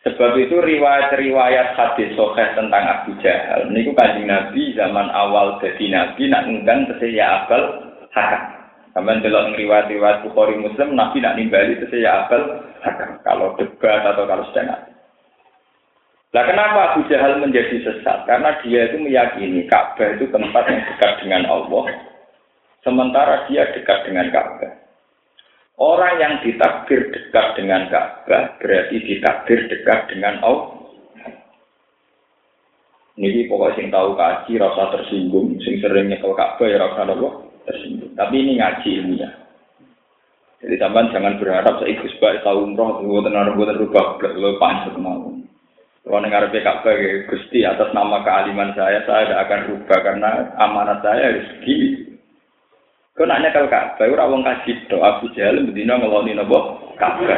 sebab 0.00 0.32
itu 0.40 0.56
riwayat-riwayat 0.56 1.76
hadis 1.76 2.16
sahih 2.16 2.48
tentang 2.56 2.84
Abu 2.88 3.12
Jahal 3.20 3.68
ini 3.68 3.92
kanjeng 3.92 4.28
Nabi 4.32 4.72
zaman 4.72 5.12
awal 5.12 5.60
jadi 5.60 5.84
Nabi 5.92 6.22
nak 6.32 6.48
undang 6.48 6.88
ya 7.04 7.44
Abel 7.44 7.62
Hakam 8.10 8.60
Sampai 8.90 9.22
dalam 9.22 9.54
riwayat-riwayat 9.54 10.26
Bukhari 10.26 10.58
Muslim, 10.58 10.98
Nabi 10.98 11.22
nak 11.22 11.38
nimbali 11.38 11.78
ya 11.94 12.26
Abel 12.26 12.42
Hakam. 12.82 13.22
Kalau 13.22 13.54
debat 13.54 14.02
atau 14.02 14.26
kalau 14.26 14.42
sedang 14.50 14.90
Nah 16.30 16.46
kenapa 16.46 16.94
Abu 16.94 17.10
Jahal 17.10 17.42
menjadi 17.42 17.82
sesat? 17.82 18.22
Karena 18.22 18.54
dia 18.62 18.86
itu 18.86 19.02
meyakini 19.02 19.66
Ka'bah 19.66 20.14
itu 20.14 20.30
tempat 20.30 20.62
yang 20.70 20.86
dekat 20.86 21.12
dengan 21.26 21.42
Allah, 21.50 21.90
sementara 22.86 23.50
dia 23.50 23.66
dekat 23.74 24.06
dengan 24.06 24.30
Ka'bah. 24.30 24.79
Orang 25.80 26.20
yang 26.20 26.44
ditakdir 26.44 27.08
dekat 27.08 27.56
dengan 27.56 27.88
Ka'bah 27.88 28.60
berarti 28.60 29.00
ditakdir 29.00 29.64
dekat 29.64 30.12
dengan 30.12 30.36
Allah. 30.44 30.76
Ini 33.16 33.48
pokoknya 33.48 33.76
sing 33.80 33.88
tahu 33.88 34.12
kaji 34.12 34.52
rasa 34.60 34.92
tersinggung, 34.92 35.56
sing 35.64 35.80
sering 35.80 36.12
nyekel 36.12 36.36
Ka'bah 36.36 36.68
ya 36.68 36.84
rasa 36.84 37.08
Allah 37.08 37.48
tersinggung. 37.64 38.12
Tapi 38.12 38.34
ini 38.44 38.60
ngaji 38.60 38.88
ilmiah. 39.00 39.32
Jadi 40.60 40.76
sampean 40.76 41.08
jangan 41.16 41.40
berharap 41.40 41.80
saya 41.80 41.88
ikut 41.96 42.12
sebagai 42.12 42.44
tahu 42.44 42.68
umroh, 42.68 43.00
gue 43.00 43.20
tenar 43.24 43.48
gue 43.56 43.64
terubah, 43.64 44.20
lo 44.36 44.60
panjang 44.60 45.00
mau. 45.00 45.32
Kalau 46.04 46.20
dengar 46.20 46.52
ya, 46.52 47.12
Gusti 47.24 47.64
atas 47.64 47.88
nama 47.96 48.20
kealiman 48.20 48.76
saya, 48.76 49.00
saya 49.08 49.32
tidak 49.32 49.40
akan 49.48 49.60
rubah 49.72 49.98
karena 50.04 50.30
amanat 50.60 51.00
saya 51.00 51.32
harus 51.32 51.48
begini. 51.56 52.09
Kau 53.20 53.28
nanya 53.28 53.52
kalau 53.52 53.68
Ka'bah, 53.68 54.08
ora 54.08 54.32
wong 54.32 54.40
kasih 54.40 54.80
doa 54.88 55.20
Abu 55.20 55.28
Jahal 55.36 55.60
bedino 55.68 55.92
ngeloni 55.92 56.32
nopo 56.32 56.88
Ka'bah. 56.96 57.36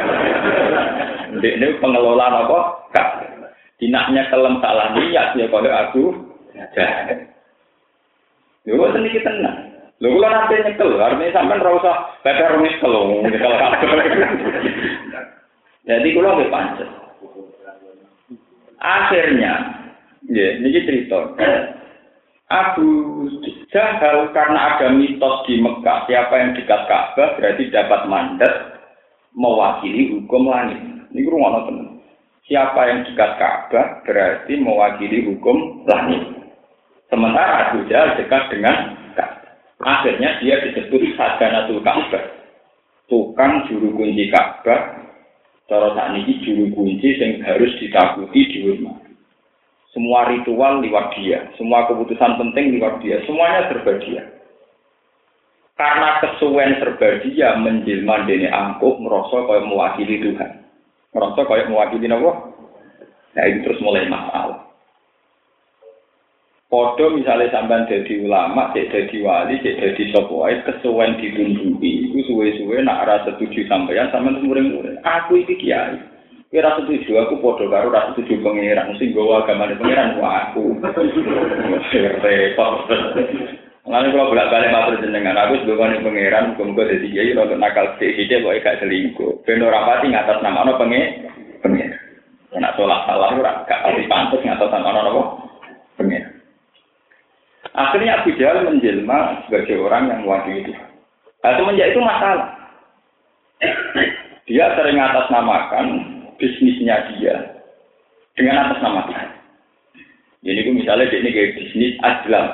Ini 1.43 1.75
pengelola 1.83 2.31
nopo 2.31 2.87
Ka'bah. 2.95 3.51
Dinaknya 3.83 4.31
kelem 4.31 4.63
salah 4.63 4.95
niat 4.95 5.35
ya 5.35 5.43
kalau 5.51 5.67
aku 5.67 6.03
Jahal. 6.71 7.27
Yo 8.63 8.79
kok 8.79 8.95
seniki 8.95 9.27
tenang. 9.27 9.75
Lho 9.99 10.07
kula 10.07 10.31
nate 10.31 10.55
nyekel, 10.63 10.95
artinya 11.03 11.35
sampean 11.35 11.59
ora 11.59 11.75
usah 11.75 11.95
peper 12.23 12.63
nyekel 12.63 12.93
nyekel 13.27 13.51
Jadi 15.83 16.07
kula 16.15 16.29
nggih 16.31 16.47
pancet. 16.47 16.89
Akhirnya, 18.79 19.83
ya, 20.31 20.47
ini 20.63 20.79
cerita. 20.87 21.27
Abu 22.51 22.87
Jahal 23.71 24.29
karena 24.35 24.75
ada 24.75 24.91
mitos 24.91 25.47
di 25.47 25.63
Mekah, 25.63 26.05
siapa 26.05 26.33
yang 26.37 26.51
dekat 26.53 26.81
Ka'bah 26.85 27.39
berarti 27.39 27.71
dapat 27.71 28.05
mandat 28.11 28.53
mewakili 29.33 30.13
hukum 30.13 30.51
langit. 30.51 30.79
Ini 31.13 31.29
rumah 31.29 31.65
teman. 31.65 32.03
Siapa 32.43 32.81
yang 32.89 32.99
dekat 33.07 33.31
Ka'bah 33.39 34.03
berarti 34.03 34.53
mewakili 34.59 35.23
hukum 35.31 35.87
langit. 35.87 36.23
Sementara 37.07 37.71
Abu 37.71 37.87
Jahal 37.87 38.19
dekat 38.19 38.43
dengan 38.51 38.97
Ka'bah. 39.15 39.51
Akhirnya 39.83 40.37
dia 40.43 40.59
disebut 40.67 41.01
Sadanatul 41.15 41.81
Ka'bah. 41.81 42.23
Tukang 43.07 43.65
juru 43.71 43.95
kunci 43.95 44.27
Ka'bah. 44.29 44.99
Cara 45.71 45.95
saat 45.95 46.19
ini 46.19 46.43
juru 46.43 46.67
kunci 46.75 47.15
yang 47.17 47.39
harus 47.47 47.71
ditakuti 47.79 48.41
di 48.51 48.57
rumah. 48.67 49.02
Semua 49.93 50.25
ritual 50.25 50.81
lewat 50.81 51.13
dia, 51.21 51.53
semua 51.53 51.85
keputusan 51.85 52.41
penting 52.41 52.81
lewat 52.81 52.97
dia, 53.05 53.21
semuanya 53.29 53.69
serba 53.69 53.93
dia. 54.01 54.25
Karena 55.77 56.17
kesuwen 56.21 56.81
serba 56.81 57.21
dia 57.21 57.53
menjelma 57.61 58.25
dene 58.25 58.49
angkuh 58.49 58.97
merasa 58.97 59.45
kaya 59.45 59.61
mewakili 59.61 60.17
Tuhan. 60.21 60.51
Merasa 61.13 61.45
kaya 61.45 61.69
mewakili 61.69 62.09
Allah. 62.09 62.53
Nah 63.33 63.45
itu 63.49 63.65
terus 63.65 63.81
mulai 63.85 64.09
masalah. 64.09 64.65
Podo 66.73 67.13
misalnya 67.13 67.53
sampai 67.53 67.85
jadi 67.85 68.25
ulama, 68.25 68.73
jadi 68.73 69.05
wali, 69.21 69.61
jadi 69.61 70.03
sopoi, 70.09 70.57
kesuwen 70.65 71.21
ditunjuki. 71.21 72.09
Itu 72.09 72.33
suwe-suwe 72.33 72.81
nak 72.81 73.05
rasa 73.05 73.37
setuju 73.37 73.69
sampeyan 73.69 74.09
sampean 74.09 74.41
muring-muring. 74.41 74.97
Aku 75.05 75.37
iki 75.37 75.53
kiai. 75.61 76.01
Kira 76.53 76.77
setuju 76.77 77.17
aku 77.17 77.41
podo 77.41 77.65
karo 77.65 77.89
rasa 77.89 78.13
setuju 78.13 78.45
pangeran 78.45 78.93
sing 79.01 79.09
gowo 79.09 79.41
agama 79.41 79.73
pangeran 79.73 80.21
aku. 80.21 80.77
Repot. 82.21 82.73
Lalu 83.89 84.13
kalau 84.13 84.31
bolak 84.31 84.47
balik 84.53 84.69
matur 84.69 85.01
jenengan, 85.01 85.35
aku 85.35 85.65
sebagai 85.65 86.05
pangeran, 86.05 86.53
muka-muka 86.53 86.87
jadi 86.87 87.07
kiai, 87.09 87.35
untuk 87.35 87.59
nakal 87.59 87.97
sedikit, 87.99 88.39
kok 88.39 88.63
gak 88.63 88.79
selingkuh. 88.79 89.43
Ben 89.43 89.59
ora 89.59 89.83
pati 89.83 90.07
ngatas 90.07 90.39
nama 90.39 90.63
ono 90.63 90.79
pengen, 90.79 91.27
pengen. 91.59 91.91
Nak 92.55 92.79
sholat 92.79 93.03
salah, 93.09 93.35
ora 93.35 93.67
gak 93.67 93.81
pasti 93.83 94.07
pantas 94.07 94.39
ngatas 94.39 94.71
nama 94.71 94.87
ono 94.93 95.09
apa? 95.09 95.23
Pengen. 95.99 96.23
Akhirnya 97.75 98.21
Abu 98.21 98.29
Jahal 98.39 98.63
menjelma 98.63 99.41
sebagai 99.49 99.81
orang 99.81 100.07
yang 100.07 100.19
mewakili 100.21 100.69
Tuhan. 100.69 100.89
Nah, 101.43 101.51
semenjak 101.57 101.91
itu 101.91 101.99
masalah. 101.99 102.49
Dia 104.47 104.65
sering 104.79 105.01
atas 105.01 105.27
namakan 105.27 106.12
bisnisnya 106.37 106.95
dia 107.15 107.35
dengan 108.33 108.69
atas 108.69 108.79
nama 108.81 109.01
Tuhan. 109.09 109.29
Jadi 110.43 110.59
misalnya 110.75 111.07
dia 111.07 111.19
ini 111.23 111.31
kayak 111.31 111.53
bisnis 111.55 111.93
aslam. 112.03 112.47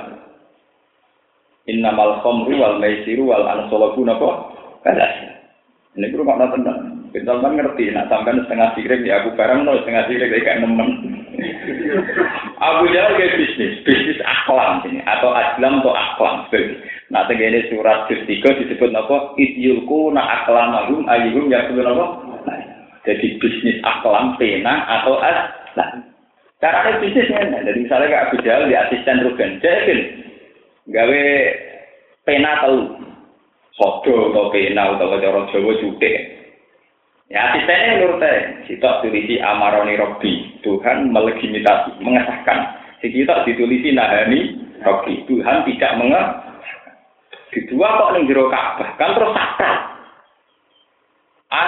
Innamal 1.69 2.21
khamru 2.21 2.53
wal 2.57 2.77
maisiru 2.81 3.29
wal 3.29 3.45
ansolabu 3.45 4.01
napa? 4.05 4.50
Kadas. 4.86 5.13
Ini 5.98 6.09
guru 6.13 6.24
makna 6.25 6.53
tenang. 6.53 7.00
Kita 7.09 7.41
kan 7.41 7.57
ngerti, 7.57 7.89
nak 7.89 8.05
sampai 8.13 8.38
setengah 8.45 8.69
sirik 8.77 9.01
ya 9.01 9.25
aku 9.25 9.33
barang 9.33 9.65
no 9.65 9.81
setengah 9.81 10.05
sirik 10.05 10.29
kayak 10.29 10.62
nemen. 10.62 10.89
Abu 12.69 12.86
Jahal 12.93 13.17
kayak 13.17 13.33
bisnis, 13.41 13.81
bisnis 13.81 14.21
aklam 14.21 14.86
ini 14.86 15.01
atau 15.09 15.33
aslam 15.33 15.81
atau 15.81 15.98
aklam. 15.98 16.45
Nah, 17.09 17.25
tegene 17.25 17.65
surat 17.74 18.05
3 18.05 18.29
disebut 18.29 18.93
apa? 18.93 19.33
Idyulku 19.41 20.13
na 20.13 20.21
aklamahum 20.41 21.09
ayyuhum 21.09 21.50
yakulu 21.50 21.81
apa? 21.81 22.05
Jadi 23.08 23.39
bisnis 23.39 23.79
aklam, 23.83 24.35
pena, 24.35 24.83
atau 25.00 25.16
as. 25.24 25.55
Nah, 25.79 25.88
caranya 26.59 27.00
bisnisnya. 27.00 27.64
Jadi 27.64 27.79
misalnya 27.88 28.12
kayak 28.12 28.25
Abu 28.27 28.35
Jahal 28.44 28.68
di 28.68 28.75
asisten 28.75 29.24
Ruben. 29.24 29.59
Jadi, 29.64 29.96
gawe 30.92 31.24
pena 32.27 32.51
tahu. 32.66 32.79
Sodo 33.79 34.35
atau 34.35 34.51
pena 34.51 34.92
atau 34.92 35.16
cara 35.16 35.48
Jawa 35.55 35.74
jutek. 35.79 36.16
Ya 37.29 37.53
asistennya 37.53 38.01
menurut 38.01 38.20
saya, 38.20 38.66
kita 38.66 39.05
tulisi 39.05 39.38
amaroni 39.40 39.96
Robi. 39.96 40.59
Tuhan 40.66 41.14
melegitimasi, 41.14 42.01
mengesahkan. 42.01 42.59
Kita 43.00 43.46
ditulisi 43.46 43.94
nahani 43.94 44.57
Robi. 44.81 45.24
Tuhan 45.29 45.64
tidak 45.64 45.96
mengesahkan. 45.96 46.50
Kedua 47.50 47.88
kok 47.98 48.12
ning 48.14 48.29
jero 48.29 48.46
Ka'bah, 48.50 48.94
kan 49.01 49.18
terus. 49.18 49.33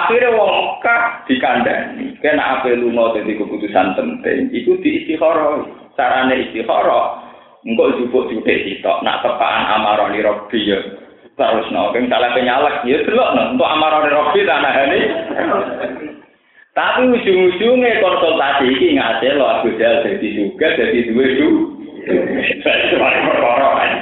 Akhirnya 0.02 0.34
wong 0.34 0.50
Mekah 0.50 1.02
dikandani. 1.30 2.18
Kena 2.18 2.58
apa 2.58 2.74
lunga 2.74 3.14
dadi 3.14 3.38
keputusan 3.38 3.94
penting. 3.94 4.50
Iku 4.50 4.82
di. 4.82 5.06
Carane 5.94 6.34
istikharah. 6.48 7.22
Engkau 7.62 7.94
jupuk 7.94 8.26
jutek 8.34 8.66
sitok. 8.66 9.06
Nak 9.06 9.22
tepaan 9.22 9.70
amaroni 9.78 10.18
Robbi 10.26 10.66
ya. 10.66 10.80
Terus 11.38 11.70
no. 11.70 11.94
Keng 11.94 12.10
salah 12.10 12.34
penyalak. 12.34 12.82
Ya 12.82 12.98
delok 13.06 13.30
no. 13.38 13.42
Untuk 13.54 13.70
amaroni 13.70 14.10
Robbi 14.10 14.42
tanah 14.42 14.74
ini. 14.90 15.00
Tapi 16.72 17.04
ujung-ujungnya 17.04 18.00
konsultasi 18.00 18.64
ini 18.64 18.96
ngasih 18.96 19.36
lo 19.36 19.44
Abu 19.44 19.76
Jahal 19.76 20.08
jadi 20.08 20.28
juga 20.32 20.72
jadi 20.72 20.98
dua 21.12 21.26
du. 21.36 21.48
Saya 22.64 22.96
perkara 22.96 23.68
kan. 23.76 23.92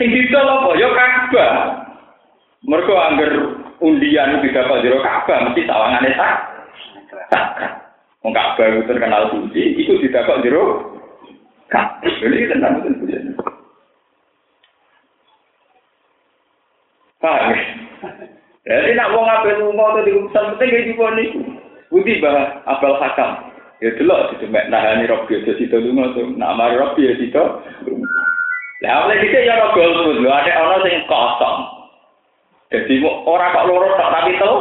Sing 0.00 0.08
didol 0.08 0.48
apa? 0.48 0.70
Ya 0.80 0.88
Ka'bah. 0.88 1.52
Mergo 2.64 2.94
angger 2.96 3.61
undian 3.82 4.38
itu 4.38 4.54
dapat 4.54 4.86
jero 4.86 5.02
Ka'bah 5.02 5.50
mesti 5.50 5.66
sawangane 5.66 6.10
sak. 6.14 6.34
Wong 8.22 8.32
Ka'bah 8.32 8.64
itu 8.70 8.86
terkenal 8.86 9.28
suci, 9.34 9.62
itu 9.76 9.98
didapat 9.98 10.46
jero 10.46 10.94
Ka'bah. 11.66 12.06
Ini 12.06 12.48
tenang 12.48 12.80
betul 12.80 13.34
Paham? 17.22 17.54
Jadi 18.66 18.98
nak 18.98 19.14
wong 19.14 19.26
apel 19.30 19.62
lunga 19.62 19.94
atau 19.94 20.02
di 20.02 20.10
urusan 20.10 20.58
penting 20.58 20.70
kayak 20.70 20.86
gitu 20.90 21.06
nih. 21.14 21.28
Budi 21.90 22.18
bah 22.18 22.62
apel 22.66 22.98
hakam. 22.98 23.50
Ya 23.78 23.94
delok 23.94 24.38
itu 24.38 24.46
mek 24.50 24.70
nahani 24.70 25.06
Robi 25.06 25.38
aja 25.38 25.54
situ 25.54 25.76
lunga 25.78 26.14
tuh. 26.18 26.34
Nak 26.34 26.54
mari 26.58 26.78
Robi 26.78 27.10
ya 27.10 27.14
situ. 27.18 27.44
Lah 28.82 29.06
oleh 29.06 29.22
kita 29.22 29.38
ya 29.46 29.62
ora 29.62 29.74
golput 29.78 30.18
lho, 30.18 30.30
ada 30.30 30.50
ana 30.50 30.82
sing 30.82 31.06
kosong. 31.06 31.58
Jadi 32.72 32.94
ora 33.04 33.52
kok 33.52 33.66
loro 33.68 33.88
tak 34.00 34.10
tapi 34.16 34.40
telu. 34.40 34.58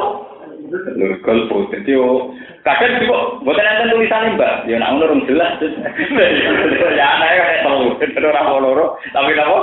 Lho 0.71 1.15
golput. 1.23 1.71
Jadi 1.71 1.95
kadang 2.61 3.07
kok 3.07 3.23
mboten 3.41 3.65
enten 3.65 3.91
tulisane 3.95 4.35
Mbak. 4.35 4.67
Ya 4.67 4.75
nak 4.77 4.99
ngono 4.99 5.23
jelas. 5.25 5.57
Ya 6.99 7.07
anake 7.17 7.39
kaya 7.39 7.63
telu. 7.63 7.87
Ora 8.27 8.41
loro 8.59 8.85
tapi 9.15 9.31
napa? 9.31 9.59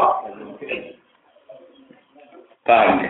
Paham 2.64 3.00
ya? 3.00 3.08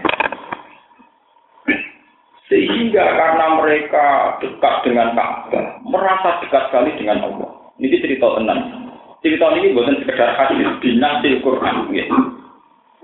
Sehingga 2.48 3.04
karena 3.04 3.60
mereka 3.60 4.06
dekat 4.40 4.74
dengan 4.88 5.12
Ka'bah, 5.12 5.84
merasa 5.84 6.40
dekat 6.40 6.72
sekali 6.72 6.96
dengan 6.96 7.20
Allah. 7.20 7.76
Ini 7.76 8.00
cerita 8.00 8.24
tenang. 8.40 8.88
Cerita 9.20 9.52
ini 9.52 9.76
bukan 9.76 10.00
sekedar 10.00 10.32
hadis 10.32 10.64
binasil 10.80 11.44
Quran. 11.44 11.92
Ya. 11.92 12.06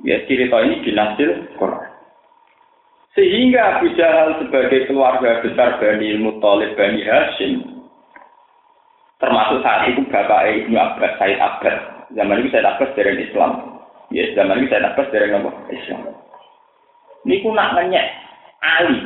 ya, 0.01 0.16
cerita 0.25 0.64
ini 0.64 0.81
binasil 0.81 1.31
Quran. 1.61 1.84
Sehingga 3.14 3.79
Abu 3.79 3.94
Jahal 3.94 4.42
sebagai 4.42 4.90
keluarga 4.90 5.38
besar 5.46 5.79
Bani 5.79 6.18
Muthalib 6.18 6.74
Bani 6.74 6.98
Hashim, 7.07 7.62
termasuk 9.22 9.62
saat 9.62 9.87
itu 9.94 10.03
bapak 10.11 10.50
Ibnu 10.50 10.74
Abbas, 10.74 11.14
Said 11.22 11.38
Abbas. 11.38 12.11
Zaman 12.11 12.42
itu 12.42 12.50
Said 12.50 12.66
Abbas 12.66 12.90
dari 12.98 13.22
Islam. 13.22 13.79
Ya, 14.11 14.27
zaman 14.35 14.66
itu 14.66 14.74
Said 14.74 14.83
Abbas 14.83 15.07
dari 15.14 15.31
Islam. 15.31 16.11
Ini 17.24 17.40
ku 17.40 17.55
nak 17.55 17.79
nanya 17.79 18.03
Ali. 18.61 18.98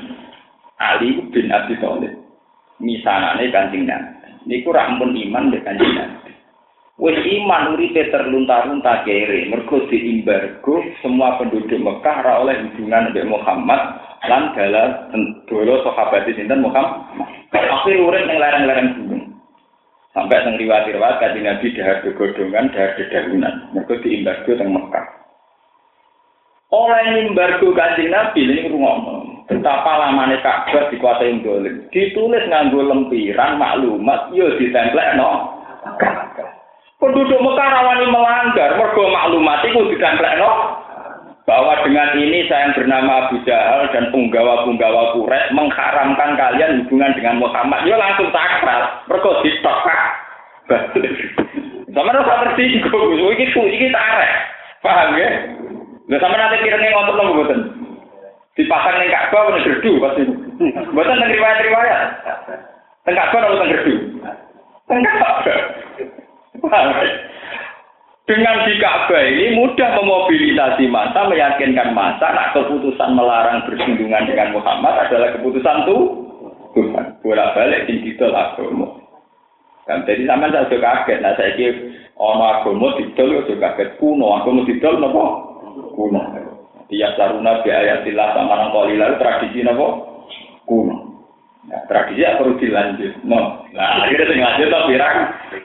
Ali 0.80 1.08
bin 1.28 1.52
Abi 1.52 1.76
Thalib. 1.76 2.16
Misalnya 2.80 3.44
kancing 3.52 3.84
Nabi. 3.84 4.48
Ini 4.48 4.64
ku 4.64 4.72
rampun 4.72 5.12
iman 5.12 5.52
dengan 5.52 5.76
kancing. 5.76 6.37
Wis 6.98 7.14
iman 7.14 7.78
uripe 7.78 8.10
terlunta-lunta 8.10 9.06
kere, 9.06 9.46
mergo 9.46 9.86
diimbargo 9.86 10.82
semua 10.98 11.38
penduduk 11.38 11.78
Mekah 11.78 12.26
ora 12.26 12.42
oleh 12.42 12.58
hubungan 12.58 13.14
dengan 13.14 13.38
Muhammad 13.38 13.80
lan 14.26 14.50
dalam 14.58 15.06
dolo 15.46 15.78
sahabat 15.86 16.26
sinten 16.26 16.58
Muhammad. 16.58 17.22
Akhir 17.54 18.02
urip 18.02 18.26
ning 18.26 18.42
lereng-lereng 18.42 18.88
gunung. 18.98 19.24
Sampai 20.10 20.42
teng 20.42 20.58
riwayat-riwayat 20.58 21.22
kanjeng 21.22 21.46
Nabi 21.46 21.70
dahar 21.78 22.02
godongan, 22.02 22.74
dahar 22.74 22.90
dedaunan, 22.98 23.54
mergo 23.70 23.94
diimbargo 24.02 24.50
teng 24.58 24.74
Mekah. 24.74 25.06
Oleh 26.74 27.30
embargo 27.30 27.78
kanjeng 27.78 28.10
Nabi 28.10 28.42
ini 28.42 28.74
ngomong 28.74 29.46
betapa 29.46 30.02
lamane 30.02 30.42
Ka'bah 30.42 30.90
dikuasai 30.90 31.46
dolim. 31.46 31.86
Ditulis 31.94 32.42
nganggo 32.50 32.82
lempiran 32.82 33.54
maklumat 33.54 34.34
yo 34.34 34.50
ditemplek 34.58 35.14
no. 35.14 35.54
Penduduk 36.98 37.38
Mekah 37.38 37.68
rawani 37.70 38.10
melanggar, 38.10 38.74
mergo 38.74 39.06
maklumat 39.14 39.62
itu 39.62 39.86
ditemplekno 39.94 40.50
bahwa 41.46 41.78
dengan 41.86 42.10
ini 42.18 42.42
saya 42.50 42.68
yang 42.68 42.74
bernama 42.74 43.12
Abu 43.24 43.38
Jahal 43.46 43.86
dan 43.94 44.10
punggawa-punggawa 44.10 45.14
Quraisy 45.14 45.54
mengharamkan 45.54 46.34
kalian 46.34 46.82
hubungan 46.82 47.14
dengan 47.14 47.38
Muhammad. 47.38 47.86
Ya 47.86 47.94
langsung 47.96 48.34
sakral, 48.34 49.06
mergo 49.06 49.30
ditokak. 49.46 50.02
Sama 51.94 52.12
rasa 52.12 52.50
tersinggung, 52.50 53.14
iki 53.32 53.46
iki 53.46 53.86
tarik. 53.94 54.32
Paham 54.82 55.16
ya? 55.18 55.30
Lah 56.08 56.18
sama 56.24 56.40
nanti 56.40 56.64
kirane 56.64 56.88
ngotot 56.88 57.14
nang 57.16 57.28
mboten. 57.36 57.60
Dipasang 58.56 58.96
ning 58.96 59.12
Ka'bah 59.12 59.52
ning 59.52 59.64
gerdu 59.64 59.92
pasti. 60.00 60.22
Mboten 60.92 61.16
nang 61.20 61.30
riwayat-riwayat. 61.32 62.00
Teng 63.04 63.16
Ka'bah 63.16 63.38
nang 63.44 63.56
teng 63.60 63.70
gerdu. 63.72 63.94
Teng 64.88 65.00
Ka'bah. 65.04 65.36
Dengan 68.28 68.60
di 68.68 68.76
Ka'bah 68.76 69.24
ini 69.24 69.56
mudah 69.56 69.88
memobilisasi 69.96 70.84
masa, 70.92 71.24
meyakinkan 71.32 71.96
masa, 71.96 72.28
nak 72.36 72.52
keputusan 72.52 73.16
melarang 73.16 73.64
bersinggungan 73.64 74.28
dengan 74.28 74.52
Muhammad 74.52 75.08
adalah 75.08 75.32
keputusan 75.32 75.88
tuh 75.88 76.28
Tuhan. 76.76 77.24
Bolak 77.24 77.56
balik 77.56 77.88
di 77.88 78.04
didol 78.04 78.36
agama. 78.36 79.00
Dan 79.88 80.04
jadi 80.04 80.28
sama 80.28 80.52
saya 80.52 80.68
juga 80.68 81.08
kaget. 81.08 81.18
Nah 81.24 81.32
saya 81.40 81.56
kira 81.56 81.80
ono 82.20 82.44
agama 82.44 82.86
didol 83.00 83.32
ya 83.32 83.40
juga 83.48 83.72
kaget 83.72 83.96
kuno. 83.96 84.26
Agama 84.36 84.60
didol 84.68 84.94
nopo 85.00 85.24
kuno. 85.96 86.20
Dia 86.92 87.16
saruna 87.16 87.64
bi 87.64 87.72
ayatillah 87.72 88.28
sama 88.36 88.54
nang 88.60 89.16
tradisi 89.16 89.64
nopo 89.64 89.86
kuno. 90.68 91.07
Nah, 91.68 91.84
tradisi 91.84 92.24
ya 92.24 92.40
perlu 92.40 92.56
dilanjut. 92.56 93.12
No. 93.28 93.60
Nah, 93.76 94.08
akhirnya 94.08 94.24
sing 94.24 94.40
lanjut 94.40 94.72
to 94.72 94.80
pirang? 94.88 95.16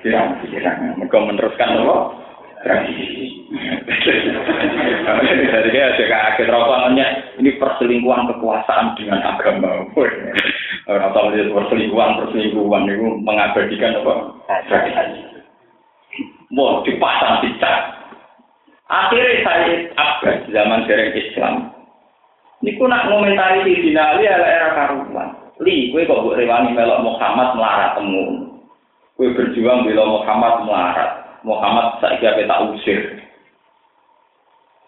Pirang, 0.04 0.28
pirang. 0.44 0.78
Mereka 1.00 1.16
meneruskan 1.16 1.80
apa? 1.80 1.96
Tradisi. 2.64 3.48
Jadi 5.48 5.70
ya 5.72 5.96
juga 5.96 6.18
akhir 6.32 6.48
rokokannya 6.52 7.08
ini 7.40 7.56
perselingkuhan 7.56 8.28
kekuasaan 8.36 9.00
dengan 9.00 9.20
agama. 9.24 9.88
Orang 10.92 11.12
tahu 11.16 11.32
itu 11.40 11.56
perselingkuhan 11.56 12.20
perselingkuhan 12.20 12.84
itu 12.92 13.08
mengabadikan 13.24 14.00
apa? 14.04 14.14
Tradisi. 14.68 15.24
Mau 16.52 16.84
dipasang 16.84 17.48
dicat. 17.48 17.80
Akhirnya 18.92 19.42
saya 19.48 19.74
Abbas 19.96 20.52
zaman 20.52 20.84
dereng 20.86 21.16
Islam. 21.16 21.56
Ini 22.64 22.80
nak 22.80 23.12
ngomentari 23.12 23.68
di 23.68 23.92
Ali 23.92 24.24
era 24.28 24.72
karuman. 24.72 25.43
Li, 25.62 25.94
kue 25.94 26.10
kok 26.10 26.26
buat 26.26 26.40
rewangi 26.42 26.74
melok 26.74 27.06
Muhammad 27.06 27.54
melarat 27.54 27.94
temu. 27.94 28.50
Kue 29.14 29.30
berjuang 29.38 29.86
bila 29.86 30.02
Muhammad 30.10 30.66
melarat. 30.66 31.12
Muhammad 31.46 32.02
saya 32.02 32.18
tak 32.34 32.62
usir. 32.74 33.22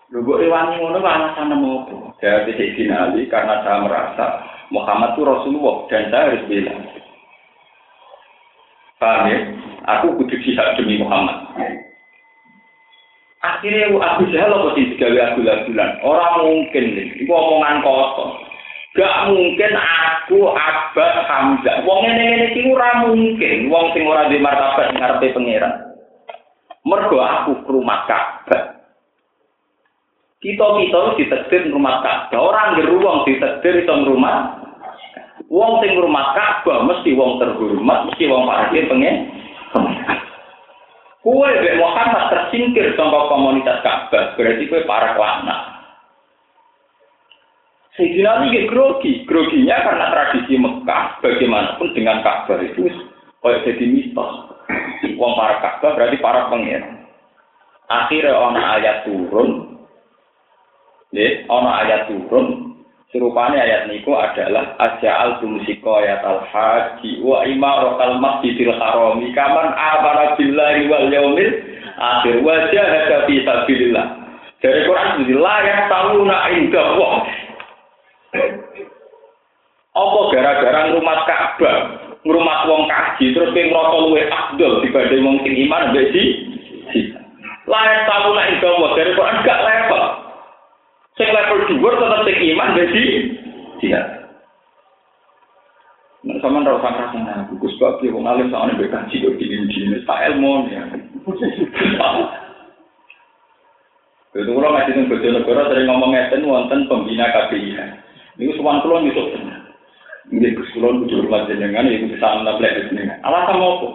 Lu 0.09 0.25
buat 0.25 0.41
rewangi 0.41 0.81
ngono 0.81 1.01
alasan 1.01 1.53
mau 1.57 1.85
apa? 1.85 2.17
Saya 2.17 2.45
bisa 2.49 2.73
finali 2.73 3.29
karena 3.29 3.61
saya 3.61 3.83
merasa 3.85 4.25
Muhammad 4.73 5.13
itu 5.13 5.21
Rasulullah 5.21 5.75
dan 5.89 6.09
saya 6.09 6.23
harus 6.33 6.45
bilang. 6.49 6.81
Paham 8.97 9.27
ya? 9.27 9.39
Aku 9.85 10.17
kudu 10.17 10.33
jihad 10.41 10.77
demi 10.79 10.97
Muhammad. 10.97 11.45
Akhirnya 13.45 13.93
Abu 14.01 14.25
Jahal 14.33 14.57
apa 14.57 14.73
sih 14.73 14.97
digawe 14.97 15.21
aku 15.21 15.45
bulan 15.45 15.89
Orang 16.01 16.33
mungkin 16.41 16.85
nih, 16.97 17.07
itu 17.21 17.29
omongan 17.29 17.85
kosong. 17.85 18.44
Gak 18.95 19.27
mungkin 19.27 19.71
aku 19.75 20.55
Abbas 20.55 21.15
Hamzah. 21.27 21.83
Wong 21.83 22.07
ngene 22.07 22.23
ngene 22.31 22.45
iki 22.55 22.61
ora 22.71 23.03
mungkin 23.03 23.67
wong 23.67 23.91
sing 23.91 24.07
ora 24.07 24.31
di 24.31 24.39
martabat 24.39 24.95
ngarepe 24.95 25.35
pangeran. 25.35 25.99
Mergo 26.87 27.19
aku 27.19 27.59
rumah 27.67 28.07
Ka'bah. 28.07 28.79
Kita-kita 30.39 31.19
ditedir 31.19 31.75
rumah 31.75 31.99
Ka'bah. 32.07 32.39
Orang 32.39 32.79
ruang 32.87 33.27
ditedir 33.27 33.83
itu 33.83 33.95
rumah. 34.07 34.63
Wong 35.51 35.83
sing 35.83 35.99
rumah 35.99 36.31
Ka'bah 36.31 36.87
mesti 36.87 37.11
wong 37.19 37.43
terhormat, 37.43 38.07
mesti 38.07 38.23
wong 38.31 38.47
parkir 38.47 38.87
pengen. 38.87 39.27
Kue 41.19 41.51
Muhammad 41.81 42.31
tersingkir 42.31 42.95
sama 42.95 43.27
komunitas 43.27 43.83
Ka'bah, 43.83 44.39
berarti 44.39 44.71
kue 44.71 44.87
para 44.87 45.19
kelana. 45.19 45.74
Sayyidina 47.95 48.43
Ali 48.43 48.67
grogi, 48.67 49.23
groginya 49.23 49.79
karena 49.87 50.11
tradisi 50.11 50.59
Mekah, 50.59 51.23
bagaimanapun 51.23 51.95
dengan 51.95 52.19
Ka'bah 52.27 52.59
itu 52.59 52.91
kayak 53.39 53.63
jadi 53.63 53.85
mistos. 53.87 54.51
Wong 55.15 55.31
para 55.39 55.63
Ka'bah 55.63 55.95
berarti 55.95 56.19
para 56.19 56.51
pangeran. 56.51 57.07
Akhirnya 57.87 58.35
ono 58.35 58.59
ayat 58.59 59.07
turun, 59.07 59.49
ya, 61.15 61.47
ono 61.47 61.69
ayat 61.71 62.11
turun. 62.11 62.75
Serupanya 63.15 63.63
ayat 63.63 63.87
niku 63.87 64.11
adalah 64.11 64.75
aja 64.75 65.39
tumusiko 65.39 66.03
ayat 66.03 66.19
al 66.25 66.43
haji 66.51 67.23
wa 67.23 67.47
imaratal 67.47 68.19
masjidil 68.19 68.75
harami 68.75 69.31
kaman 69.31 69.71
amara 69.71 70.35
billahi 70.35 70.89
wal 70.91 71.07
yaumil 71.07 71.53
akhir 71.95 72.43
wajah 72.43 72.75
jahada 72.75 73.23
fi 73.23 73.39
sabilillah. 73.47 74.07
Dari 74.59 74.83
Quran 74.83 75.31
la 75.37 75.57
yang 75.63 75.81
tahu 75.87 76.27
nak 76.27 76.43
indah 76.59 76.87
apa 79.95 80.19
gara-gara 80.35 80.91
ngrumat 80.91 81.19
Ka'bah, 81.23 81.77
ngrumat 82.27 82.59
wong 82.67 82.83
kaji 82.91 83.31
terus 83.31 83.55
ping 83.55 83.71
ngrasa 83.71 83.97
luwe 84.03 84.27
afdol 84.27 84.83
dibanding 84.83 85.23
wong 85.23 85.37
sing 85.47 85.55
iman 85.67 85.95
mbek 85.95 86.11
si. 86.11 86.23
Layak 87.65 88.03
tahu 88.05 88.35
nek 88.35 88.59
iku 88.59 88.91
dari 88.93 89.15
Quran 89.15 89.41
gak 89.47 89.63
level. 89.63 90.03
Sing 91.15 91.27
level 91.31 91.59
dhuwur 91.71 91.93
tetep 91.95 92.21
sing 92.27 92.37
iman 92.53 92.69
si. 92.75 93.03
Tidak. 93.79 94.05
Nah, 96.25 96.41
sama 96.41 96.65
ora 96.65 96.81
usah 96.81 96.93
rasane 97.05 97.53
Gus 97.61 97.77
Bab 97.77 98.01
ki 98.01 98.09
wong 98.09 98.25
alim 98.25 98.49
sakjane 98.51 98.75
mbek 98.75 98.91
kaji 98.91 99.15
kok 99.23 99.37
dini-dini 99.39 100.03
tak 100.03 100.33
ilmu 100.33 100.67
ya. 100.75 100.83
Itu 104.35 104.51
kalau 104.51 104.75
ngaji 104.75 104.91
tentang 104.91 105.07
Bojonegoro 105.07 105.61
sering 105.71 105.87
ngomong 105.87 106.11
ngeten 106.11 106.43
wonten 106.43 106.91
pembina 106.91 107.31
KPI. 107.31 108.03
Ini 108.35 108.51
suwan 108.59 108.83
kulon 108.83 109.07
itu. 109.07 109.23
Ini 110.35 110.57
kulon 110.75 111.07
kudu 111.07 111.23
hormat 111.23 111.47
jenengan 111.47 111.87
iku 111.87 112.11
bisa 112.11 112.43
nablek 112.43 112.91
jenengan. 112.91 113.23
Alasan 113.23 113.63
apa? 113.63 113.87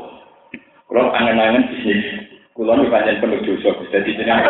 Kulon 0.89 1.13
angen-angen 1.13 1.69
bisnis. 1.69 2.25
Kulon 2.57 2.89
pancen 2.89 3.21
penuh 3.21 3.41
dosa 3.45 3.77
dadi 3.93 4.17
jenengan. 4.17 4.41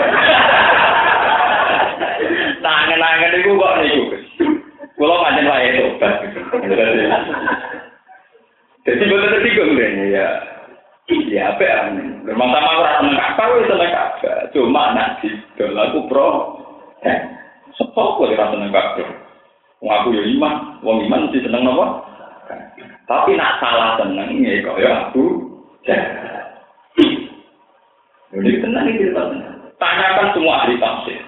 Nah 2.62 2.74
angen-angen 2.86 3.38
iku 3.42 3.50
kok 3.58 3.76
Gus. 3.82 4.24
Kulon 4.94 5.22
pancen 5.26 5.50
wae 5.50 5.68
tobat. 5.74 6.14
Jadi 8.86 9.02
betul 9.10 9.28
tersinggung 9.28 9.70
deh 9.74 9.90
ya. 10.14 10.28
Ya 11.10 11.50
apa 11.50 11.62
ya? 11.66 11.90
Memang 12.22 12.54
sama 12.54 12.70
orang 12.78 12.94
seneng 13.02 13.18
kakak, 13.18 13.50
wes 13.50 13.66
seneng 13.66 13.90
kakak. 13.90 14.38
Cuma 14.54 14.94
nanti 14.94 15.28
kalau 15.58 15.82
aku 15.82 15.98
pro, 16.06 16.28
eh, 17.02 17.18
sepok 17.74 18.30
kok 18.30 18.38
seneng 18.38 18.70
kakak. 18.70 19.29
Wong 19.80 19.92
aku 19.96 20.08
ya 20.12 20.22
iman, 20.36 20.54
wong 20.84 21.08
iman 21.08 21.28
mesti 21.28 21.40
seneng 21.40 21.64
nopo. 21.64 22.04
Tapi 23.08 23.34
nak 23.34 23.58
salah 23.58 23.96
seneng 23.96 24.44
ya 24.44 24.60
kok 24.60 24.78
ya 24.80 24.90
aku. 25.08 25.24
Jadi 28.30 28.62
tenang 28.62 28.86
ini 28.86 29.00
cerita 29.00 29.26
Tanyakan 29.80 30.28
semua 30.36 30.62
ahli 30.62 30.76
tafsir. 30.76 31.18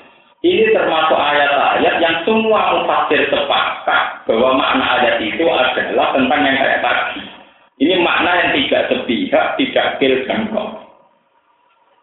Ini 0.43 0.75
termasuk 0.75 1.17
ayat-ayat 1.17 2.03
yang 2.03 2.17
semua 2.27 2.75
mufasir 2.75 3.31
sepakat 3.31 4.27
bahwa 4.27 4.59
makna 4.59 5.01
ayat 5.01 5.17
itu 5.23 5.47
adalah 5.47 6.13
tentang 6.13 6.43
yang 6.43 6.59
kayak 6.59 6.83
tadi. 6.83 7.23
Ini 7.81 7.95
makna 8.03 8.31
yang 8.43 8.51
tidak 8.59 8.83
sepihak, 8.91 9.47
tidak 9.57 9.87
kil 10.03 10.15
dan 10.27 10.51
kau. 10.51 10.69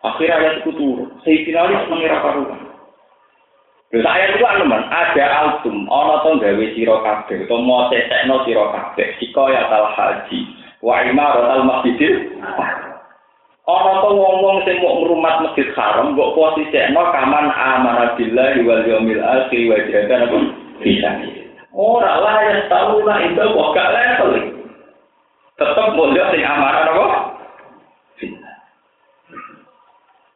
Akhir 0.08 0.32
ayat 0.32 0.64
itu 0.64 0.72
turun. 0.72 1.12
Saya 1.22 1.68
mengira 1.92 2.24
karuan. 2.24 2.69
Lha 3.89 4.06
saya 4.06 4.38
itu 4.38 4.45
anu 4.45 4.69
man, 4.69 4.86
ada 4.86 5.25
altum 5.41 5.89
ana 5.89 6.21
to 6.21 6.38
gawe 6.38 6.65
sira 6.78 6.95
kabeh 7.02 7.49
to 7.49 7.56
mo 7.58 7.89
sesekno 7.89 8.45
sira 8.45 8.69
kabeh 8.69 9.17
sika 9.17 9.49
ya 9.49 9.65
tal 9.65 9.89
haji 9.97 10.45
wa 10.86 11.02
imaratal 11.10 11.65
masjidil 11.65 12.38
ana 13.65 13.93
to 14.06 14.10
wong-wong 14.13 14.62
sing 14.62 14.78
mau 14.86 15.02
ngrumat 15.02 15.41
masjid 15.41 15.73
haram 15.73 16.13
mbok 16.13 16.38
posisekno 16.38 17.02
kaman 17.02 17.49
amara 17.49 18.13
billahi 18.13 18.62
wal 18.62 18.86
yaumil 18.86 19.25
akhir 19.25 19.62
wa 19.65 19.82
jahada 19.82 20.15
apa 20.21 20.38
bisa. 20.86 21.12
Ora 21.73 22.13
lah 22.21 22.36
ya 22.45 22.56
tahu 22.69 23.02
lah 23.02 23.17
itu 23.25 23.41
kok 23.41 23.69
gak 23.73 23.89
level. 23.89 24.32
Tetep 25.58 25.88
mondok 25.97 26.30
sing 26.30 26.45
amarah 26.45 26.93
apa 26.93 27.29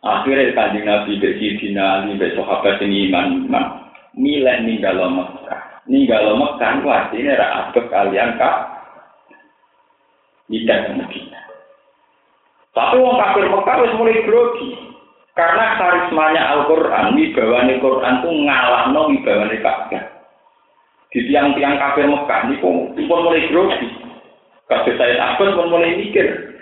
Akhirnya 0.03 0.51
kanjeng 0.51 0.83
Nabi 0.83 1.15
Bek 1.15 1.39
Sidina 1.39 2.03
Ali 2.03 2.19
Bek 2.19 2.35
sahabat 2.35 2.83
ini 2.83 3.07
iman 3.07 3.47
iman 3.47 3.65
milih 4.19 4.57
ninggal 4.67 4.99
Mekah. 4.99 5.87
Ninggal 5.87 6.35
Mekah 6.35 6.71
itu 6.75 6.87
artinya 6.91 7.31
ada 7.39 7.47
abek 7.63 7.87
kalian 7.87 8.35
kak 8.35 8.55
tidak 10.51 10.79
ke 10.85 10.91
Medina. 10.99 11.39
Tapi 12.75 12.99
wong 12.99 13.15
kafir 13.15 13.47
Mekah 13.47 13.75
wis 13.79 13.95
mulai 13.95 14.19
grogi. 14.27 14.69
Karena 15.33 15.81
karismanya 15.81 16.41
Al-Quran, 16.45 17.17
wibawane 17.17 17.81
Quran 17.81 18.21
itu 18.21 18.29
ngalahno 18.45 19.01
wibawane 19.09 19.57
Ka'bah. 19.65 20.03
Di 21.09 21.19
tiang-tiang 21.25 21.79
kafir 21.81 22.05
Mekah 22.05 22.39
ini 22.51 22.61
pun 22.61 22.93
mulai 23.07 23.47
grogi. 23.49 23.87
Kabeh 24.69 24.93
saya 24.99 25.15
takut 25.15 25.57
pun 25.57 25.73
mulai 25.73 25.95
mikir. 25.95 26.53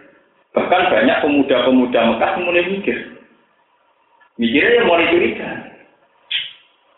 Bahkan 0.55 0.87
banyak 0.87 1.17
pemuda-pemuda 1.19 1.99
Mekah 2.15 2.31
mulai 2.45 2.69
mikir. 2.69 3.10
Mikirnya 4.41 4.81
yang 4.81 4.89
mulai 4.89 5.13
curiga. 5.13 5.49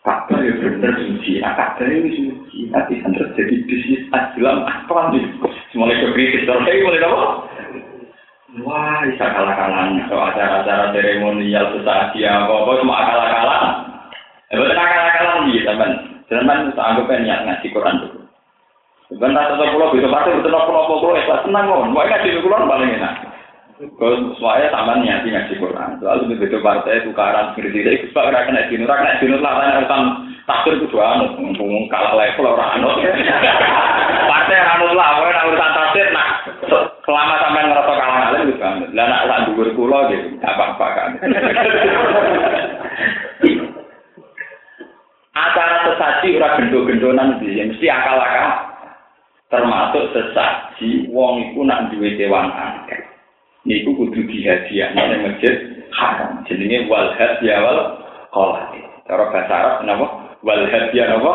Ka'bah 0.00 0.40
ya 0.40 0.52
bener 0.56 0.92
suci, 0.96 1.44
nah 1.44 1.52
Ka'bah 1.52 1.84
ini 1.92 2.08
suci. 2.16 2.72
Nanti 2.72 3.04
kan 3.04 3.12
terjadi 3.12 3.56
bisnis 3.68 4.08
Islam 4.08 4.64
apa 4.64 5.12
nih? 5.12 5.24
Mulai 5.76 6.00
kekritis, 6.00 6.48
terus 6.48 6.64
mulai 6.64 7.04
apa? 7.04 7.24
Wah, 8.64 9.04
bisa 9.04 9.26
kalah-kalah. 9.28 9.92
So, 10.08 10.16
acara-acara 10.16 10.94
seremonial 10.96 11.74
sesaji 11.76 12.24
apa-apa 12.24 12.70
cuma 12.80 13.12
kalah-kalah. 13.12 13.62
Eh, 14.48 14.56
betul 14.56 14.72
kalah-kalah 14.72 15.36
nih, 15.44 15.60
teman. 15.68 15.90
Teman, 16.32 16.72
kita 16.72 16.80
anggap 16.80 17.12
niat 17.12 17.40
ngaji 17.44 17.66
Quran 17.76 18.00
dulu. 18.00 18.20
Sebentar 19.12 19.52
satu 19.52 19.68
pulau 19.68 19.92
bisa 19.92 20.08
pasti 20.08 20.32
betul 20.32 20.56
pulau 20.64 20.88
pulau 20.88 21.20
ikhlas 21.20 21.44
tenang 21.44 21.68
kok. 21.68 21.92
Mau 21.92 22.08
ngaji 22.08 22.40
Quran 22.40 22.64
paling 22.64 22.88
enak. 22.96 23.33
Kalau 23.74 24.30
semuanya 24.38 24.70
sama 24.70 25.02
niati 25.02 25.34
ngaji 25.34 25.58
Quran. 25.58 25.98
Soalnya 25.98 26.30
begitu 26.30 26.62
partai 26.62 27.02
tukaran 27.02 27.58
seperti 27.58 27.82
itu, 27.82 28.06
kita 28.06 28.22
kena 28.22 28.46
kena 28.46 28.70
dinur, 28.70 28.86
kena 28.86 29.18
dinur 29.18 29.42
tanya 29.42 29.82
urusan 29.82 30.02
takdir 30.46 30.78
itu 30.78 30.86
dua 30.94 31.18
anu, 31.18 31.34
mumpung 31.42 31.90
kalah 31.90 32.14
level 32.14 32.54
orang 32.54 32.78
anu. 32.78 32.86
Partai 34.30 34.62
anu 34.62 34.94
lah, 34.94 35.18
pokoknya 35.18 35.42
urusan 35.50 35.74
takdir, 35.74 36.06
nah 36.14 36.38
selama 37.02 37.34
sampai 37.42 37.66
ngerasa 37.66 37.92
kalah 37.98 38.14
kalah 38.30 38.40
itu 38.46 38.54
banget. 38.62 38.88
Lah 38.94 39.06
nak 39.10 39.26
sak 39.26 39.42
dhuwur 39.50 39.68
kula 39.74 39.98
gitu, 40.14 40.38
gak 40.38 40.54
apa-apa 40.54 40.86
kan. 40.94 41.10
Acara 45.34 45.82
sesaji 45.82 46.38
ora 46.38 46.62
gendo-gendonan 46.62 47.42
iki, 47.42 47.74
mesti 47.74 47.90
akal-akal. 47.90 48.70
Termasuk 49.50 50.14
sesaji 50.14 51.10
wong 51.10 51.50
iku 51.50 51.66
nak 51.66 51.90
duwe 51.90 52.14
dewan 52.14 52.54
angket. 52.54 53.13
Niku 53.64 53.96
kudu 53.96 54.28
dihadiahno 54.28 55.02
ning 55.08 55.20
masjid 55.24 55.54
haram. 55.92 56.44
Jenenge 56.44 56.84
wal 56.88 57.16
hadiah 57.16 57.64
wal 57.64 57.80
qalat. 58.32 58.76
Cara 59.08 59.24
bahasa 59.32 59.52
Arab 59.52 59.76
napa? 59.88 60.06
Wal 60.44 60.64
hadiah 60.68 61.16
napa? 61.16 61.34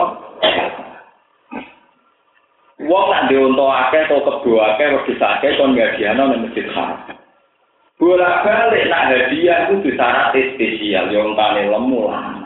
Wong 2.79 3.05
nak 3.11 3.27
diunta 3.27 3.65
akeh 3.91 4.07
atau 4.07 4.39
akeh 4.39 4.87
wedhus 4.87 5.19
akeh 5.19 5.51
kon 5.59 5.75
ngadiano 5.75 6.31
nang 6.31 6.47
masjid 6.47 6.63
haram. 6.71 7.17
Bola 7.99 8.47
balik 8.47 8.87
nak 8.87 9.11
hadiah 9.11 9.67
itu 9.67 9.91
disyarat 9.91 10.31
spesial, 10.31 11.11
yang 11.11 11.35
tane 11.35 11.67
lemu 11.67 12.07
lah. 12.07 12.38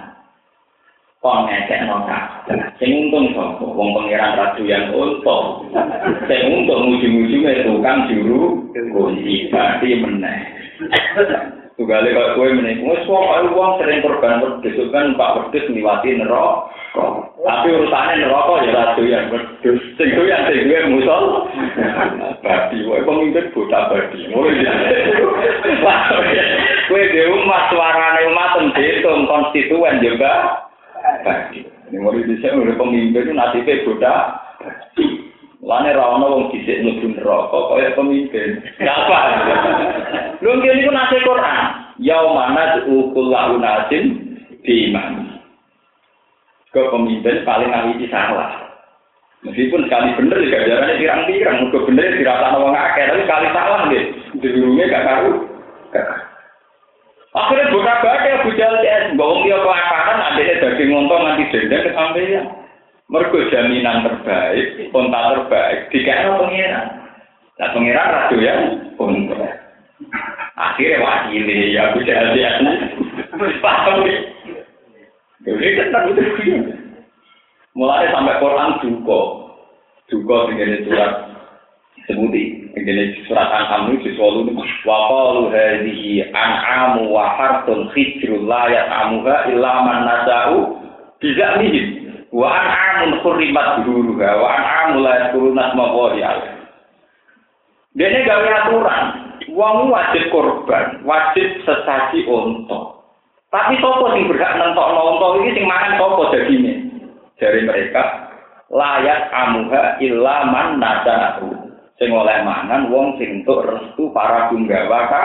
Kon 1.23 1.47
ngecek 1.47 1.87
no 1.87 2.03
Sing 2.83 3.07
untung 3.07 3.31
sapa? 3.31 3.63
Wong 3.63 3.95
pangeran 3.95 4.35
ratu 4.35 4.67
yang 4.67 4.91
untung. 4.91 5.71
Sing 6.27 6.39
untung 6.51 6.99
ujung-ujungnya 6.99 7.63
tukang 7.63 8.11
juru 8.11 8.59
kunci 8.91 9.47
berarti 9.47 10.03
meneh. 10.03 10.39
Tugale 11.79 12.11
kok 12.11 12.35
kowe 12.35 12.49
meneh. 12.51 12.75
Wes 12.83 13.07
wong 13.07 13.55
wong 13.55 13.79
sering 13.79 14.03
korban 14.03 14.43
wedhus 14.43 14.91
kan 14.91 15.15
Pak 15.15 15.47
wedhus 15.47 15.63
niwati 15.71 16.19
neraka. 16.19 16.67
Tapi 17.39 17.71
urusane 17.71 18.19
neraka 18.19 18.53
ya 18.67 18.71
ora 18.75 18.93
doyan 18.99 19.31
wedhus. 19.31 19.79
Sing 19.95 20.07
doyan 20.19 20.43
sing 20.51 20.59
duwe 20.67 20.91
musol. 20.91 21.47
Badi 22.43 22.83
wae 22.83 22.99
pemimpin 22.99 23.47
botak 23.55 23.95
badi. 23.95 24.27
Kowe 26.91 26.99
dhewe 26.99 27.31
umat 27.31 27.71
suarane 27.71 28.27
umat 28.27 28.75
dihitung 28.75 29.23
konstituen 29.23 30.03
juga. 30.03 30.67
Ini 31.03 31.97
mau 31.99 32.15
bisa 32.15 32.47
oleh 32.55 32.75
pemimpin 32.79 33.27
itu 33.27 33.33
nasibnya 33.35 33.83
botak. 33.83 34.25
Lane 35.63 35.95
ra 35.95 36.19
ono 36.19 36.25
wong 36.27 36.43
dhisik 36.51 36.83
mlebu 36.83 37.15
neraka 37.15 37.59
kaya 37.71 37.95
pemimpin. 37.95 38.59
Apa? 38.83 39.19
Lho 40.43 40.51
ngene 40.59 40.79
iku 40.83 40.91
nase 40.91 41.17
Quran. 41.23 41.65
Yaumana 42.03 42.83
kullu 42.83 43.55
nasin 43.59 44.05
di 44.63 44.91
iman. 44.91 45.39
Ke 46.71 46.83
pemimpin 46.91 47.47
paling 47.47 47.71
ahli 47.71 48.07
salah. 48.11 48.63
Meskipun 49.43 49.87
sekali 49.87 50.15
bener 50.15 50.39
ya 50.47 50.63
jalannya 50.63 50.99
pirang-pirang, 51.03 51.67
muga 51.67 51.79
bener 51.83 52.15
dirasa 52.15 52.55
wong 52.55 52.71
akeh, 52.71 53.03
tapi 53.11 53.27
kali 53.27 53.47
salah 53.51 53.79
nggih. 53.91 54.03
Dirunge 54.39 54.87
gak 54.87 55.03
karu. 55.03 55.31
Akhirnya 57.33 57.73
buka 57.73 57.93
baca 58.05 58.29
Abu 58.29 58.49
Jahal 58.53 58.77
CS, 58.85 59.17
bahwa 59.17 59.41
dia 59.41 59.57
kelaparan, 59.57 60.19
adanya 60.21 60.55
daging 60.61 60.89
ngontong 60.93 61.21
nanti 61.25 61.43
denda 61.49 61.77
kesampaian. 61.81 62.45
Mergo 63.09 63.39
jaminan 63.49 64.05
terbaik, 64.05 64.93
konta 64.93 65.19
terbaik, 65.33 65.79
dikira 65.89 66.39
pengiran. 66.39 66.87
Nah 67.57 67.69
pengiran 67.73 68.13
ratu 68.13 68.35
ya, 68.37 68.53
konta. 69.01 69.37
Akhirnya 70.53 71.01
wakili 71.01 71.73
ya 71.73 71.93
jadi 71.97 72.13
hati 72.13 72.41
Paham 73.61 74.05
nih. 74.05 74.17
Jadi 75.43 75.91
kan 75.91 76.07
itu 76.13 76.21
Mulai 77.73 78.13
sampai 78.13 78.37
Quran 78.37 78.77
duko. 78.85 79.21
Duko 80.05 80.35
segini 80.47 80.85
surat 80.85 81.11
sebuti. 82.05 82.62
Segini 82.73 83.13
surat 83.29 83.53
An'am 83.53 83.93
ini 83.93 84.01
siswalu 84.01 84.49
ini. 84.49 84.65
Wa 84.81 84.97
qalu 85.05 85.53
hadhihi 85.53 86.33
an'amu 86.33 87.13
wa 87.13 87.37
hartun 87.37 87.93
khidrul 87.93 88.49
la 88.49 88.65
ya'amuha 88.65 89.53
illa 89.53 89.71
man 89.85 89.99
nasa'u 90.09 90.57
biza'mihim. 91.21 92.03
wa 92.33 92.49
an'amun 92.49 93.21
khurrimat 93.21 93.85
duruha 93.85 94.29
wa 94.41 94.47
an'amul 94.57 95.05
la 95.05 95.13
yadkuruna 95.21 95.61
asma 95.69 95.83
Allah 95.85 96.11
Dene 97.93 98.25
gawe 98.25 98.49
aturan, 98.57 99.05
wong 99.53 99.93
wajib 99.93 100.33
korban, 100.33 101.05
wajib 101.05 101.61
sesaji 101.61 102.25
unta. 102.25 103.05
Tapi 103.53 103.77
sapa 103.77 104.17
sing 104.17 104.25
berhak 104.33 104.57
nentokno 104.57 105.01
unta 105.13 105.27
iki 105.45 105.61
sing 105.61 105.65
mangan 105.69 106.01
sapa 106.01 106.23
dagingnya? 106.33 106.73
Dari 107.37 107.61
mereka 107.69 108.33
layak 108.73 109.29
amuha 109.29 110.01
illa 110.01 110.35
man 110.49 110.81
nadanahu. 110.81 111.62
Sing 112.01 112.09
oleh 112.09 112.41
mangan 112.41 112.89
wong 112.89 113.21
sing 113.21 113.41
entuk 113.41 113.63
restu 113.63 114.09
para 114.11 114.49
gunggawa 114.49 114.99
ka 115.09 115.23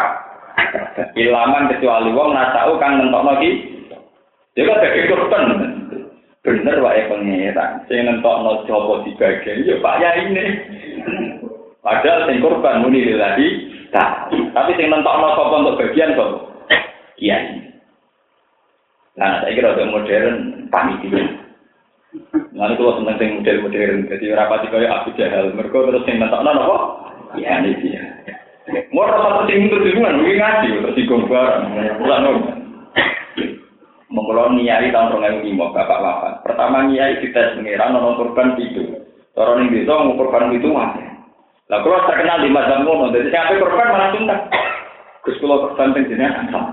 ilaman 1.17 1.73
kecuali 1.73 2.13
wong 2.13 2.37
nasau 2.37 2.77
kang 2.77 3.01
nentokno 3.01 3.41
iki. 3.41 3.51
Ya 4.59 4.67
kok 4.67 4.81
dadi 4.83 5.01
korban. 5.09 5.45
bener 6.45 6.81
wae 6.81 7.09
pangeran. 7.09 7.85
Sing 7.89 8.05
nentokno 8.05 8.65
jopo 8.69 9.05
dibagian 9.05 9.65
ya 9.65 9.75
Pak 9.81 9.97
ya 10.01 10.11
ini. 10.21 10.45
Padahal 11.81 12.29
sing 12.29 12.45
korban 12.45 12.85
muni 12.85 13.17
lagi 13.17 13.47
tak 13.95 14.29
tapi 14.53 14.77
sing 14.77 14.93
nentokno 14.93 15.35
sapa 15.35 15.55
untuk 15.65 15.79
bagian 15.81 16.17
kok? 16.17 16.31
Iya 17.19 17.69
nah 19.19 19.43
saya 19.43 19.51
kira 19.51 19.75
modern 19.91 20.71
panitia 20.71 21.38
Nanti 22.53 22.75
kalau 22.75 22.99
seneng 22.99 23.17
sing 23.17 23.31
model 23.41 23.59
modern, 23.65 23.97
jadi 24.11 24.25
rapati 24.35 24.67
kaya 24.69 24.89
Abu 24.91 25.11
Jahal, 25.15 25.55
mereka 25.55 25.79
terus 25.89 26.05
sing 26.05 26.17
nentokno 26.19 26.51
apa? 26.51 26.79
Iya 27.39 27.63
nih 27.63 27.75
dia. 27.79 28.03
Mau 28.93 29.07
rasa 29.07 29.47
sing 29.47 29.69
itu 29.71 29.77
dengan 29.81 30.21
ngaji, 30.21 30.69
terus 30.83 30.97
digombar, 30.99 31.65
ulang 32.03 32.25
mengkolon 34.09 34.57
niai 34.57 34.89
tahun 34.89 35.21
rong 35.21 35.45
lima 35.45 35.69
bapak 35.73 36.01
bapak. 36.01 36.33
Pertama 36.45 36.89
niai 36.89 37.21
kita 37.21 37.61
pengiran 37.61 37.93
nono 37.93 38.17
korban 38.17 38.57
itu. 38.57 39.05
Orang 39.37 39.69
ini 39.69 39.85
bisa 39.85 39.95
mau 39.95 40.17
korban 40.19 40.51
itu 40.57 40.67
mati. 40.73 41.05
Lah 41.69 41.85
kalau 41.85 42.09
terkenal 42.09 42.41
di 42.41 42.49
mazhab 42.49 42.83
ngono, 42.83 43.13
jadi 43.13 43.29
siapa 43.29 43.61
korban 43.61 43.93
malah 43.93 44.11
tuntas. 44.17 44.41
Gus 45.23 45.37
kalau 45.39 45.69
korban 45.69 45.93
penjenengan 45.93 46.49
ansam. 46.49 46.65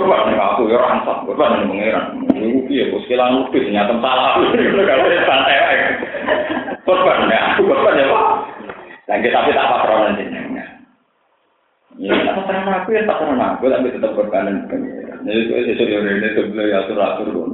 Korban 0.00 0.32
nih 0.32 0.40
aku 0.40 0.72
ya 0.72 0.80
ansam, 0.80 1.28
korban 1.28 1.60
nih 1.60 1.68
pengiran. 1.68 2.06
Ibu 2.32 2.58
piye 2.72 2.88
gus 2.88 3.04
kelang 3.04 3.36
lupis 3.36 3.68
nyata 3.68 4.00
salah. 4.00 4.40
Kalau 4.88 5.12
santai 5.28 5.60
aja. 5.60 5.88
Korban 6.88 7.28
ya, 7.28 7.52
aku 7.52 7.68
korban 7.68 8.00
ya 8.00 8.08
pak. 8.08 8.24
Dan 9.04 9.20
kita 9.20 9.36
tapi 9.44 9.52
tak 9.52 9.68
patronan 9.68 10.16
jenengan. 10.16 10.72
Ya, 12.00 12.16
apa 12.32 12.48
terang 12.48 12.64
aku 12.80 12.96
ya 12.96 13.04
tak 13.04 13.20
terang 13.20 13.44
aku, 13.44 13.68
tapi 13.68 13.92
tetap 13.92 14.16
korbanan 14.16 14.64
pengiran. 14.72 15.20
Jadi 15.20 15.36
itu 15.36 15.52
itu 15.68 15.82
itu 15.84 15.96
ini 16.00 16.28
itu 16.32 16.42
beliau 16.48 16.80
atur 16.80 16.96
atur 16.96 17.28
pun. 17.36 17.50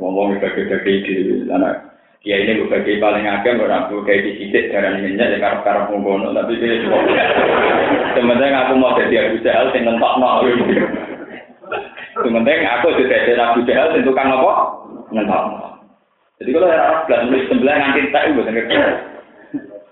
Ngomong 0.00 0.40
bagi 0.40 0.64
bagi 0.64 0.92
di. 1.04 1.14
Dia 2.24 2.36
ini 2.40 2.68
bagi 2.72 3.00
paling 3.00 3.24
agam 3.28 3.64
orang 3.64 3.88
aku 3.88 4.04
kayak 4.04 4.24
di 4.28 4.32
sidik 4.36 4.72
minyak 4.72 5.36
ya 5.36 5.38
karep 5.40 5.60
karep 5.64 5.88
mengkono 5.92 6.32
tapi 6.32 6.56
dia 6.56 6.80
cuma. 6.84 7.04
Sementara 8.16 8.64
aku 8.64 8.80
mau 8.80 8.96
jadi 8.96 9.28
Abu 9.28 9.44
Jahal 9.44 9.72
sing 9.72 9.84
nentok 9.84 10.20
no. 10.20 10.44
Sementara 12.18 12.82
aku 12.82 12.86
sudah 12.98 13.18
jadi 13.22 13.38
Abu 13.38 13.62
Jahal 13.62 14.02
tukang 14.02 14.34
apa? 14.34 14.52
Nentok. 15.14 15.44
Jadi 16.40 16.50
kalau 16.56 16.68
Arab 16.72 17.04
belas 17.06 17.20
nulis 17.28 17.44
sebelah 17.46 17.74
nganti 17.76 18.10
tak 18.10 18.22
itu 18.26 18.32
bukan 18.40 18.58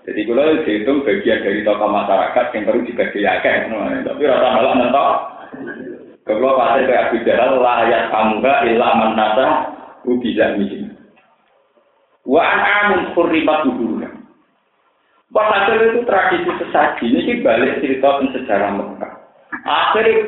Jadi 0.09 0.21
kalau 0.25 0.57
dihitung 0.65 1.05
bagian 1.05 1.43
dari 1.45 1.61
tokoh 1.61 1.89
masyarakat 1.93 2.45
yang 2.55 2.63
perlu 2.65 2.81
dibagi 2.81 3.19
akeh, 3.21 3.55
tapi 4.03 4.21
rasa 4.25 4.47
malah 4.57 4.73
mentok. 4.75 5.09
Kalau 6.25 6.57
pasti 6.57 6.85
kayak 6.85 7.03
Abu 7.09 7.17
Jahal 7.25 7.51
layak 7.61 8.03
kamuga 8.13 8.53
ilah 8.65 8.91
manasa 8.97 9.45
bisa 10.05 10.57
miskin. 10.57 10.89
Wa 12.25 12.41
an 12.41 12.59
amun 12.65 13.01
kurribat 13.13 13.65
dulu. 13.65 14.01
Walhasil 15.29 15.93
itu 15.93 15.99
tradisi 16.09 16.49
sesaji 16.57 17.05
ini 17.05 17.45
balik 17.45 17.77
cerita 17.85 18.17
sejarah 18.33 18.73
Mekah. 18.73 19.13
Akhirnya 19.61 20.25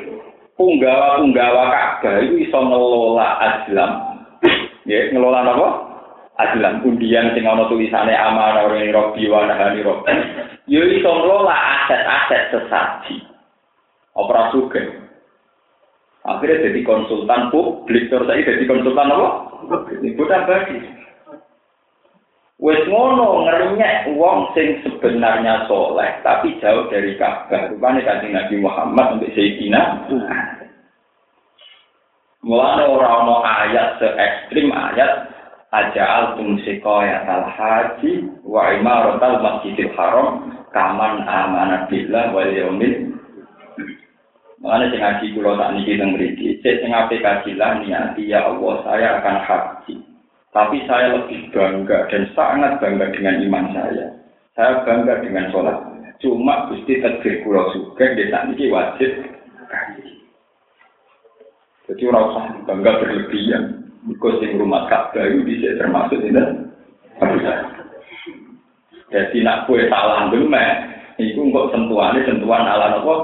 punggawa-punggawa 0.61 1.63
Ka'bah 1.73 2.21
itu 2.21 2.45
bisa 2.45 2.57
ngelola 2.61 3.27
Islam. 3.41 3.91
Ya, 4.85 5.09
ngelola 5.09 5.41
apa? 5.41 5.69
Islam. 6.37 6.85
Undian 6.85 7.33
sing 7.33 7.45
ana 7.45 7.65
tulisane 7.65 8.13
amanah 8.13 8.69
ora 8.69 8.81
robi 8.93 9.25
wa 9.25 9.49
nahani 9.49 9.81
robi. 9.81 10.13
Ya 10.69 10.81
iso 10.85 11.09
ngelola 11.09 11.53
aset-aset 11.53 12.53
sesaji. 12.53 13.25
Opera 14.13 14.53
suge. 14.53 14.81
Akhirnya 16.21 16.69
jadi 16.69 16.85
konsultan 16.85 17.49
publik, 17.49 18.13
terus 18.13 18.29
saya 18.29 18.45
jadi 18.45 18.69
konsultan 18.69 19.09
apa? 19.09 19.29
Ini 19.97 20.13
bukan 20.13 20.45
bagi. 20.45 20.77
Wes 22.61 22.85
ngono 22.85 23.41
ngerenyek 23.41 24.13
wong 24.21 24.53
sing 24.53 24.85
sebenarnya 24.85 25.65
soleh 25.65 26.21
tapi 26.21 26.61
jauh 26.61 26.85
dari 26.93 27.17
Ka'bah. 27.17 27.73
Rupane 27.73 28.05
kanjeng 28.05 28.37
Nabi 28.37 28.61
Muhammad 28.61 29.17
sampai 29.17 29.33
Sayyidina. 29.33 29.81
Mulane 32.45 32.83
ora 32.85 33.07
ana 33.17 33.35
ayat 33.65 33.97
se 33.97 34.07
ekstrim 34.13 34.69
ayat 34.69 35.33
aja 35.73 36.05
altum 36.05 36.61
sikoya 36.61 37.25
al 37.25 37.49
haji 37.49 38.29
wa 38.45 38.69
imaratal 38.77 39.41
masjidil 39.41 39.93
haram 39.97 40.53
kaman 40.69 41.25
amanat 41.25 41.89
billah 41.89 42.29
wal 42.29 42.49
yaumil 42.49 43.09
Mengenai 44.61 44.93
sing 44.93 45.01
ngaji 45.01 45.25
kula 45.33 45.57
tak 45.57 45.73
niki 45.73 45.97
teng 45.97 46.13
mriki, 46.13 46.61
sing 46.61 46.93
aplikasi 46.93 47.57
lah 47.57 47.81
niati 47.81 48.29
ya 48.29 48.45
Allah 48.45 48.85
saya 48.85 49.17
akan 49.17 49.37
haji. 49.41 50.10
Tapi 50.51 50.83
saya 50.83 51.15
lebih 51.15 51.47
bangga 51.55 52.11
dan 52.11 52.27
sangat 52.35 52.83
bangga 52.83 53.07
dengan 53.15 53.39
iman 53.47 53.65
saya. 53.71 54.07
Saya 54.51 54.83
bangga 54.83 55.23
dengan 55.23 55.47
sholat. 55.55 55.79
Cuma 56.19 56.67
Gusti 56.67 56.99
takdir 56.99 57.39
kula 57.41 57.71
juga 57.71 58.13
di 58.13 58.29
saat 58.29 58.51
ini 58.51 58.69
wajib 58.69 59.11
Jadi 61.87 62.01
orang 62.07 62.27
usah 62.29 62.45
bangga 62.67 62.91
berlebihan. 62.99 63.63
Sing 64.01 64.51
rumah 64.57 64.89
Ka'bah 64.89 65.23
itu 65.29 65.45
bisa 65.45 65.77
termasuk 65.77 66.19
ini. 66.19 66.43
Jadi 69.11 69.37
nak 69.43 69.67
kue 69.67 69.85
salah 69.91 70.31
gemek, 70.31 70.71
itu 71.19 71.51
kok 71.51 71.69
sentuhannya 71.75 72.25
sentuhan 72.25 72.63
ala 72.65 72.97
apa? 72.97 73.15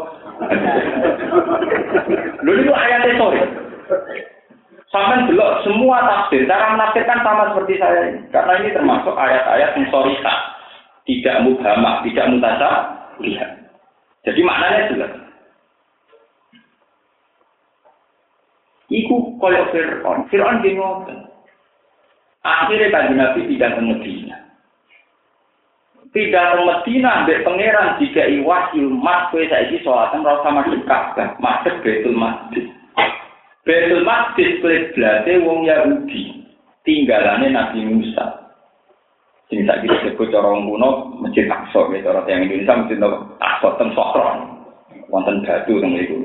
Lalu 2.44 2.62
itu 2.62 2.72
ayatnya 2.76 3.12
sorry. 3.18 3.42
Sampai 4.98 5.30
belok 5.30 5.62
semua 5.62 6.02
tafsir, 6.10 6.50
cara 6.50 6.74
menafsirkan 6.74 7.22
sama 7.22 7.54
seperti 7.54 7.78
saya 7.78 8.10
ini. 8.10 8.26
Karena 8.34 8.54
ini 8.58 8.74
termasuk 8.74 9.14
ayat-ayat 9.14 9.78
yang 9.78 9.86
sorika. 9.94 10.58
Tidak 11.06 11.46
mubhamah, 11.46 12.02
tidak 12.02 12.26
mutasa, 12.34 12.70
lihat. 13.22 13.62
Jadi 14.26 14.42
maknanya 14.42 14.90
jelas. 14.90 15.14
Iku 18.90 19.38
koyok 19.38 19.70
Fir'aun. 19.70 20.26
Fir'aun 20.34 20.66
di 20.66 20.74
Akhirnya 22.42 22.90
tadi 22.90 23.14
Nabi 23.14 23.42
tidak 23.54 23.78
ke 23.78 23.82
Medina. 23.86 24.38
Tidak 26.10 26.46
ke 26.58 26.58
Medina, 26.66 27.10
ambil 27.22 27.46
pangeran 27.46 28.02
jika 28.02 28.26
iwahyu 28.26 28.98
mas 28.98 29.30
kue 29.30 29.46
saiki 29.46 29.78
sholatnya 29.86 30.26
merasa 30.26 30.50
masuk 30.50 30.82
Ka'bah, 30.90 31.38
masuk 31.38 31.86
Betul 31.86 32.18
Masjid. 32.18 32.66
Betul 33.68 34.08
Maqdis 34.08 34.64
kiblatnya 34.64 35.44
wong 35.44 35.68
Yahudi. 35.68 36.40
Tinggalannya 36.88 37.52
Nabi 37.52 37.84
Musa. 37.84 38.56
Sing 39.52 39.64
kita 39.64 39.84
disebut 39.84 40.32
cara 40.32 40.56
wong 40.56 40.72
kuno 40.72 41.20
Masjid 41.20 41.52
Aqsa 41.52 41.92
ya 41.92 42.00
cara 42.00 42.24
yang 42.32 42.48
Indonesia 42.48 42.80
Masjid 42.80 43.00
Aqsa 43.44 43.70
teng 43.76 43.92
Sokron. 43.92 44.64
Wonten 45.12 45.44
batu 45.44 45.84
teng 45.84 45.92
mriku. 45.92 46.16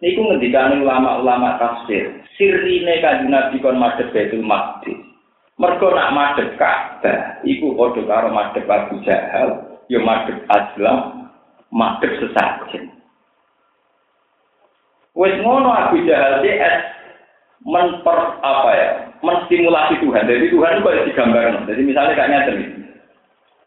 Niku 0.00 0.20
ngendikane 0.24 0.82
ulama-ulama 0.82 1.60
tafsir, 1.60 2.24
sirine 2.34 3.04
kanjeng 3.04 3.28
Nabi 3.28 3.60
kon 3.60 3.76
madhep 3.76 4.08
Betul 4.08 4.40
Maqdis. 4.40 4.96
Mergo 5.60 5.92
nak 5.92 6.16
madhep 6.16 6.56
Ka'bah 6.56 7.44
iku 7.44 7.76
padha 7.76 8.00
karo 8.08 8.28
madhep 8.32 8.64
Abu 8.64 9.04
Jahal, 9.04 9.78
ya 9.92 10.00
madhep 10.00 10.48
Azlam, 10.48 11.28
madhep 11.68 12.08
sesajen. 12.24 13.01
Wes 15.12 15.36
ngono 15.44 15.68
Abu 15.68 16.00
Jahal 16.08 16.40
DS 16.40 16.76
menper 17.62 18.18
apa 18.40 18.70
ya 18.72 18.88
menstimulasi 19.20 20.00
Tuhan. 20.00 20.24
Jadi 20.24 20.50
Tuhan 20.50 20.72
itu 20.80 20.84
boleh 20.84 21.02
digambarkan. 21.06 21.68
Jadi 21.68 21.80
misalnya 21.84 22.16
kayak 22.16 22.30
nyata. 22.32 22.52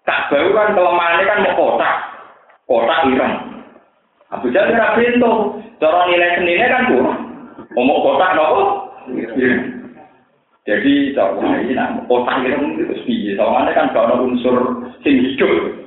Kak 0.05 0.29
baru 0.29 0.49
kan 0.53 0.77
kelemahannya 0.77 1.25
kan 1.25 1.41
mau 1.41 1.53
kotak, 1.57 1.95
kotak 2.69 2.99
ireng. 3.09 3.33
Abu 4.33 4.49
Jahal 4.49 4.69
kira 4.73 4.97
pintu. 4.97 5.33
Cara 5.75 6.07
nilai 6.07 6.39
seninya 6.39 6.67
kan 6.71 6.83
kurang. 6.89 7.19
Mau 7.77 8.03
kotak 8.03 8.33
nopo? 8.33 8.63
Jadi 10.65 11.13
cara 11.13 11.61
ini 11.61 11.73
nah 11.77 11.93
kotak 12.09 12.41
ireng 12.41 12.73
itu 12.73 12.89
sepi. 12.89 13.37
Soalnya 13.37 13.71
kan 13.77 13.93
kalau 13.93 14.25
unsur 14.25 14.89
sing 15.05 15.21
hidup. 15.21 15.77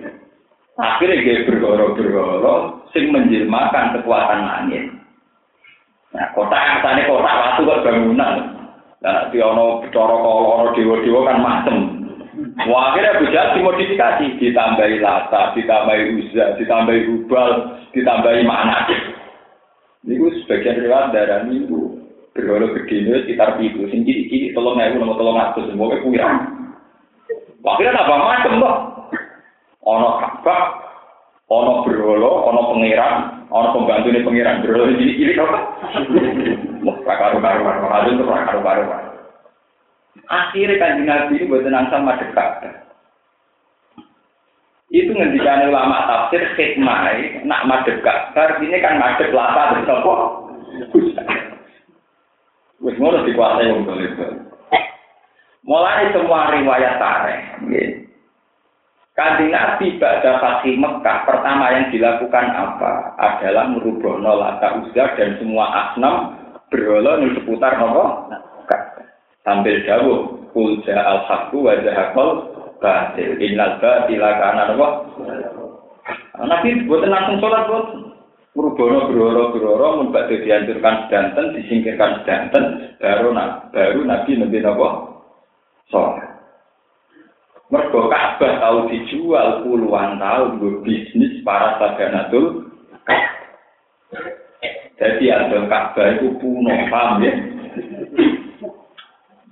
Akhirnya 0.79 1.19
dia 1.27 1.43
bergoro-bergoro, 1.43 2.87
sing 2.95 3.11
menjelmakan 3.11 3.99
kekuatan 3.99 4.47
langit. 4.47 4.98
Nah, 6.19 6.35
kota 6.35 6.83
tadi 6.83 7.07
kota 7.07 7.31
waktu 7.31 7.63
kok 7.63 7.83
bangunan. 7.87 8.35
Nah, 8.99 9.31
di 9.31 9.39
ono 9.39 9.87
bicara 9.87 10.11
kalau 10.19 10.59
ono 10.59 10.75
dewa-dewa 10.75 11.31
kan 11.31 11.39
macem. 11.39 11.77
Wah, 12.67 12.91
akhirnya 12.91 13.23
bisa 13.23 13.55
dimodifikasi, 13.55 14.43
ditambahi 14.43 14.99
lata, 14.99 15.55
ditambahi 15.55 16.19
uzza, 16.19 16.59
ditambahi 16.59 17.07
hubal, 17.07 17.79
ditambahi 17.95 18.43
mana. 18.43 18.91
Ini 20.03 20.43
sebagian 20.43 20.83
riwayat 20.83 21.15
darah 21.15 21.47
itu 21.47 22.03
berwala 22.35 22.75
begini 22.75 23.23
sekitar 23.23 23.59
itu, 23.63 23.87
sing 23.91 24.03
kiri-kiri 24.03 24.55
tolong 24.55 24.79
ewu 24.79 24.99
nomor 25.03 25.19
tolong 25.19 25.39
aku 25.39 25.71
semoga 25.71 26.03
kurang. 26.03 26.37
Akhirnya 27.63 27.99
tambah 27.99 28.19
macem 28.19 28.53
loh. 28.59 28.77
Ono 29.87 30.09
kabak, 30.19 30.63
ono 31.47 31.87
berwala, 31.87 32.31
ono 32.51 32.61
pangeran, 32.75 33.15
Orang 33.49 33.73
pembantu 33.81 34.13
ini 34.13 34.21
pengiran 34.21 34.61
bro, 34.61 34.89
ini 34.93 35.17
ini 35.17 35.33
apa? 35.41 35.59
Wah, 36.85 36.97
karu 37.17 37.41
karu 37.41 37.61
karu 37.65 37.81
karu 37.89 38.09
itu 38.13 38.25
karu 38.29 38.61
karu 38.61 38.83
karu. 38.85 39.13
Akhirnya 40.29 40.77
kan 40.77 41.01
nabi 41.09 41.41
ini 41.41 41.49
buat 41.49 41.65
sama 41.65 42.21
dekat. 42.21 42.69
Itu 44.89 45.13
ngendikan 45.13 45.69
ulama 45.69 46.09
tafsir 46.09 46.45
hikmah, 46.57 47.13
nak 47.45 47.65
madep 47.69 48.01
kabar, 48.01 48.57
ini 48.61 48.81
kan 48.81 48.97
madep 48.97 49.33
lapa 49.37 49.77
dan 49.77 49.85
sopo. 49.85 50.13
Wis 52.81 52.97
ngono 52.97 53.25
dikuasai 53.29 53.69
wong 53.69 53.85
Mulai 55.69 56.09
semua 56.17 56.49
riwayat 56.49 56.97
tareh, 56.97 57.41
Kanjeng 59.19 59.51
Nabi 59.51 59.99
pada 59.99 60.39
Fatih 60.39 60.79
Mekah 60.79 61.27
pertama 61.27 61.75
yang 61.75 61.91
dilakukan 61.91 62.55
apa? 62.55 63.19
Adalah 63.19 63.67
merubah 63.75 64.15
nolata 64.15 64.79
uzza 64.79 65.19
dan 65.19 65.35
semua 65.43 65.67
asnam 65.75 66.39
berhala 66.71 67.19
di 67.19 67.35
seputar 67.35 67.83
nopo 67.83 68.31
sambil 69.43 69.75
jauh 69.83 70.39
kulja 70.55 70.95
al 70.95 71.27
haqqu 71.27 71.59
wa 71.59 71.75
zahaqal 71.83 72.47
batil. 72.79 73.35
Innal 73.43 73.83
batila 73.83 74.31
kana 74.39 74.63
nopo 74.71 74.89
Nabi 76.39 76.87
buat 76.87 77.03
langsung 77.11 77.43
sholat 77.43 77.67
buat 77.67 77.87
berhala 78.55 79.51
berhala 79.51 79.99
membuat 79.99 80.31
dihancurkan 80.31 81.11
sedanten 81.11 81.59
disingkirkan 81.59 82.23
sedanten 82.23 82.95
baru 83.03 83.35
baru 83.75 84.01
Nabi 84.07 84.39
nabi 84.39 84.63
nopo 84.63 84.89
sholat 85.91 86.28
Mergo 87.69 88.09
Ka'bah 88.09 88.65
tahu 88.65 88.89
dijual 88.89 89.61
puluhan 89.61 90.17
tahun 90.17 90.57
gue 90.57 90.81
bisnis 90.89 91.45
para 91.45 91.77
sadanatul 91.77 92.65
Jadi 94.97 95.25
ada 95.29 95.69
Ka'bah 95.69 96.17
itu 96.17 96.33
puno, 96.41 96.73
paham 96.89 97.21
ya? 97.21 97.33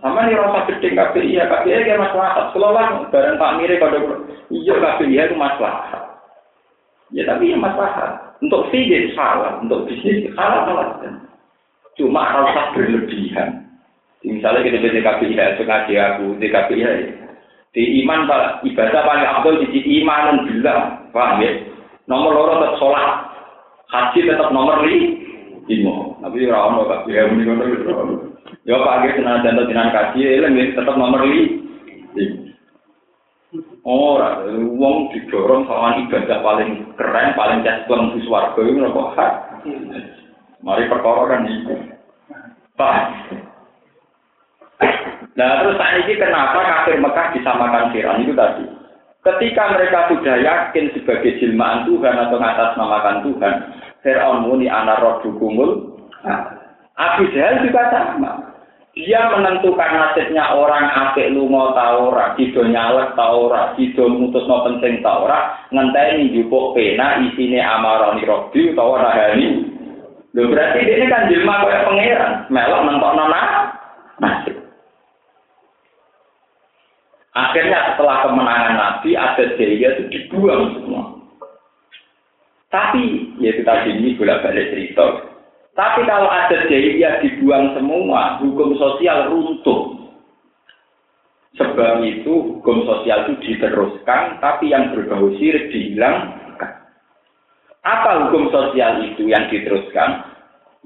Sama 0.01 0.29
nih 0.29 0.37
rasa 0.37 0.65
gede 0.69 0.97
KPI 0.97 1.37
ya, 1.37 1.45
KPI 1.49 1.89
ya 1.89 1.97
masalah. 2.01 2.53
Lah 2.53 3.09
barang 3.13 3.37
Pak 3.37 3.53
Mire 3.61 3.77
kalau 3.81 4.25
iya 4.49 4.75
KPI 4.77 5.17
itu 5.17 5.37
masalah. 5.37 5.93
Ya 7.13 7.23
tapi 7.29 7.53
ya 7.53 7.57
masalah. 7.61 8.17
Untuk 8.41 8.69
fee 8.73 9.13
salah, 9.13 9.61
untuk 9.61 9.89
bisnis 9.89 10.29
salah 10.37 10.69
salah. 10.69 10.87
Cuma 11.97 12.29
rasa 12.29 12.77
berlebihan. 12.77 13.65
Misalnya 14.25 14.69
kita 14.69 14.89
ya, 15.33 15.57
sengaja 15.57 15.97
aku 16.17 16.37
di 16.41 16.49
KPI 16.49 16.81
ya. 16.81 17.26
Di 17.77 18.01
iman 18.01 18.25
ibadah 18.65 19.01
paling 19.05 19.27
abdul 19.29 19.61
di 19.69 19.85
iman 20.01 20.49
bilang, 20.49 21.13
paham 21.13 21.45
ya? 21.45 21.53
Nomor 22.09 22.33
loro 22.33 22.53
tetap 22.57 22.81
sholat, 22.81 23.11
haji 23.93 24.25
tetap 24.25 24.49
nomor 24.49 24.81
li, 24.81 25.21
lima. 25.69 26.17
Tapi 26.25 26.49
ora 26.49 26.73
ono 26.73 26.89
kak 26.89 27.05
ya 27.13 27.29
muni 27.29 27.45
ngono 27.45 27.65
Ya 28.65 28.81
pak 28.81 28.99
ge 29.05 29.21
tenan 29.21 29.45
jantan 29.45 29.69
tenan 29.69 29.93
kaji, 29.93 30.25
eleng 30.25 30.57
tetap 30.73 30.97
nomor 30.97 31.21
li. 31.29 31.69
Ora, 33.85 34.43
wong 34.57 35.13
didorong 35.13 35.69
sama 35.69 36.01
ibadah 36.01 36.41
paling 36.43 36.97
keren, 36.97 37.37
paling 37.37 37.61
cespleng 37.61 38.17
di 38.17 38.25
swarga 38.25 38.59
itu 38.59 38.81
nopo 38.81 39.13
hak. 39.15 39.33
Mari 40.65 40.89
perkara 40.89 41.23
kan 41.29 41.45
itu. 41.45 41.77
Pak. 42.75 43.05
Nah 45.37 45.61
terus 45.61 45.77
saat 45.77 46.01
ini 46.01 46.17
kenapa 46.17 46.65
kafir 46.65 46.97
Mekah 46.97 47.37
disamakan 47.37 47.93
Fir'aun 47.93 48.25
itu 48.25 48.33
tadi? 48.33 48.65
Ketika 49.21 49.77
mereka 49.77 50.09
sudah 50.09 50.37
yakin 50.41 50.97
sebagai 50.97 51.37
jilmaan 51.37 51.85
Tuhan 51.85 52.15
atau 52.17 52.41
namakan 52.41 53.21
Tuhan, 53.27 53.55
Fir'aun 54.01 54.49
muni 54.49 54.71
anak 54.71 55.03
roh 55.03 55.21
dukumul. 55.21 55.99
Nah, 56.25 56.57
Abu 56.97 57.29
Jahal 57.35 57.61
juga 57.67 57.93
sama. 57.93 58.57
Dia 58.97 59.29
menentukan 59.29 59.93
nasibnya 59.93 60.57
orang 60.57 60.89
apik 60.89 61.29
lunga 61.29 61.77
ta 61.77 62.01
ora, 62.01 62.33
nyalek 62.41 63.13
ta 63.13 63.29
ora, 63.29 63.77
sida 63.77 64.09
mutusno 64.09 64.65
penting 64.65 65.05
ta 65.05 65.21
ora, 65.21 65.53
ngenteni 65.69 66.33
njupuk 66.33 66.73
pena 66.73 67.21
isine 67.21 67.61
amarani 67.61 68.25
robbi 68.25 68.73
utawa 68.73 69.05
rahani. 69.05 69.69
Lho 70.33 70.49
berarti 70.49 70.81
ini 70.81 71.13
kan 71.13 71.29
jelma 71.29 71.61
kaya 71.61 71.85
pangeran, 71.85 72.33
melok 72.49 72.81
nentokno 72.89 73.25
nasib. 74.17 74.56
Akhirnya 77.37 77.93
setelah 77.93 78.25
kemenangan 78.25 78.75
Nabi, 78.81 79.13
ada 79.13 79.45
jaya 79.61 79.89
itu 79.93 80.05
dibuang 80.09 80.73
semua. 80.73 81.21
Tapi, 82.73 83.37
ya 83.37 83.53
tadi 83.61 83.93
ini 83.93 84.17
bolak-balik 84.17 84.73
cerita. 84.73 85.37
Tapi 85.77 86.09
kalau 86.09 86.33
ada 86.33 86.65
jaya 86.65 87.21
dibuang 87.21 87.77
semua, 87.77 88.41
hukum 88.41 88.81
sosial 88.81 89.29
runtuh. 89.29 90.09
Sebab 91.61 92.05
itu 92.09 92.33
hukum 92.57 92.89
sosial 92.89 93.29
itu 93.29 93.35
diteruskan, 93.45 94.41
tapi 94.41 94.73
yang 94.73 94.97
berbau 94.97 95.29
sirik 95.37 95.69
dihilangkan. 95.69 96.73
Apa 97.85 98.29
hukum 98.29 98.49
sosial 98.49 99.05
itu 99.05 99.29
yang 99.29 99.45
diteruskan? 99.53 100.36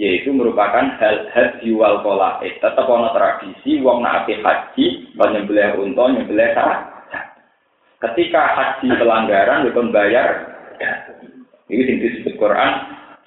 Yaitu 0.01 0.32
merupakan 0.32 0.96
hal 0.96 1.28
haji 1.28 1.76
wal 1.76 2.01
kolae. 2.01 2.57
Tetap 2.57 2.88
ono 2.88 3.12
tradisi 3.12 3.84
wong 3.84 4.01
nak 4.01 4.24
haji, 4.24 5.12
menyembelih 5.12 5.76
unta, 5.76 6.05
nyembelih 6.09 6.57
sarah. 6.57 6.88
Ketika 8.01 8.42
haji 8.57 8.96
pelanggaran 8.96 9.68
itu 9.68 9.80
bayar. 9.92 10.57
Ini 11.70 11.82
sing 11.86 11.96
disebut 12.01 12.34
Quran 12.40 12.72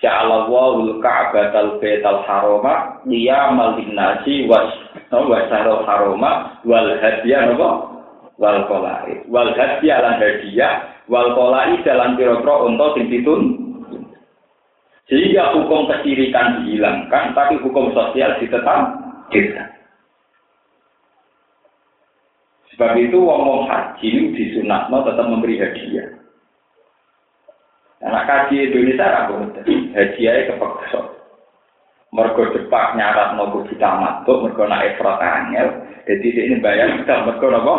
Ja'alallahu 0.03 0.99
al-ka'batal 0.99 1.80
baital 1.80 2.28
harama 2.28 2.99
liyamal 3.07 3.80
linnasi 3.80 4.51
was 4.51 4.67
wa 5.07 5.47
sarul 5.47 5.88
harama 5.88 6.59
wal 6.67 6.91
hadiya 6.99 7.55
napa 7.55 8.03
wal 8.36 8.59
qolai 8.67 9.24
wal 9.32 9.47
hadiya 9.55 10.03
lan 10.03 10.19
hadiah 10.19 10.91
wal 11.07 11.32
qolai 11.32 11.80
dalam 11.88 12.19
pira-pira 12.19 12.67
unta 12.67 12.99
sehingga 15.11 15.51
hukum 15.59 15.91
kesirikan 15.91 16.63
dihilangkan, 16.63 17.35
tapi 17.35 17.59
hukum 17.59 17.91
sosial 17.91 18.39
ditetapkan. 18.39 19.73
Sebab 22.73 22.97
itu 22.97 23.21
wong-wong 23.21 23.69
haji 23.69 24.33
disunatno 24.33 25.05
tetap 25.05 25.29
memberi 25.29 25.61
hadiah. 25.61 26.09
Anak 28.03 28.25
kaji 28.25 28.67
Indonesia 28.67 29.13
ragu 29.13 29.45
hadiahnya 29.93 30.49
kepeksa. 30.49 31.01
Mergo 32.13 32.49
depak 32.53 32.93
nyarat 32.97 33.37
nopo 33.37 33.65
kita 33.69 33.89
matuk, 33.97 34.41
mergo 34.41 34.65
nak 34.65 34.85
efrat 34.85 35.17
angel. 35.21 35.67
Jadi 36.03 36.27
ini 36.33 36.55
bayar 36.61 36.97
kita 36.97 37.25
mergo 37.29 37.47
nopo 37.51 37.75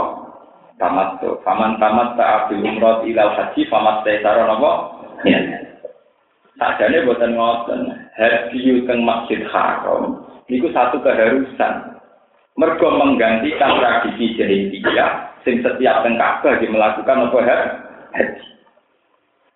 tamat 0.79 1.19
tuh. 1.19 1.43
Faman 1.43 1.77
tamat 1.83 2.15
tak 2.15 2.31
abil 2.47 2.63
umrot 2.63 3.03
ilal 3.03 3.35
haji, 3.35 3.67
famat 3.67 4.07
tesaro 4.07 4.47
nopo. 4.47 4.73
Ya. 5.27 5.64
Sajane 6.55 7.03
buatan 7.03 7.35
ngoten, 7.35 7.81
hadiyu 8.15 8.87
teng 8.87 9.03
Masjid 9.03 9.43
Haram 9.51 10.23
niku 10.47 10.71
satu 10.71 11.03
keharusan. 11.03 11.99
Mergo 12.55 12.87
menggantikan 12.95 13.83
tradisi 13.83 14.39
jahiliyah 14.39 15.43
sing 15.43 15.59
setiap 15.67 16.07
teng 16.07 16.15
Ka'bah 16.15 16.55
melakukan 16.63 17.27
apa 17.27 17.39
haji. 18.15 18.47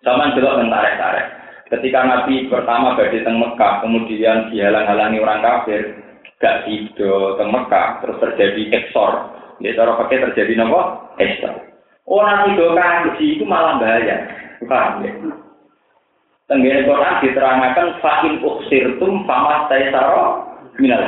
Sama 0.03 0.35
jelok 0.35 0.67
tarik-tarik. 0.67 1.27
Ketika 1.69 1.99
Nabi 2.03 2.51
pertama 2.51 2.99
badhe 2.99 3.23
teng 3.23 3.39
Mekah, 3.39 3.85
kemudian 3.85 4.51
dihalang-halangi 4.51 5.21
orang 5.23 5.43
kafir, 5.43 5.95
gak 6.43 6.67
sido 6.67 7.39
teng 7.39 7.55
Mekah, 7.55 8.03
terus 8.03 8.19
terjadi 8.19 8.63
eksor. 8.75 9.39
Ya 9.63 9.75
cara 9.75 9.95
pakai 9.95 10.23
terjadi 10.31 10.59
nopo? 10.59 11.13
Eksor. 11.19 11.55
Orang 12.09 12.57
itu 12.57 12.65
kaji 12.73 13.25
itu 13.37 13.43
malah 13.47 13.79
bahaya. 13.79 14.17
Paham 14.67 15.07
ya? 15.07 15.13
Tenggene 16.49 16.81
Quran 16.81 17.21
diterangkan 17.21 18.01
fakin 18.01 18.41
uksirtum 18.41 19.21
fama 19.29 19.69
taisaro 19.69 20.49
minal. 20.81 21.05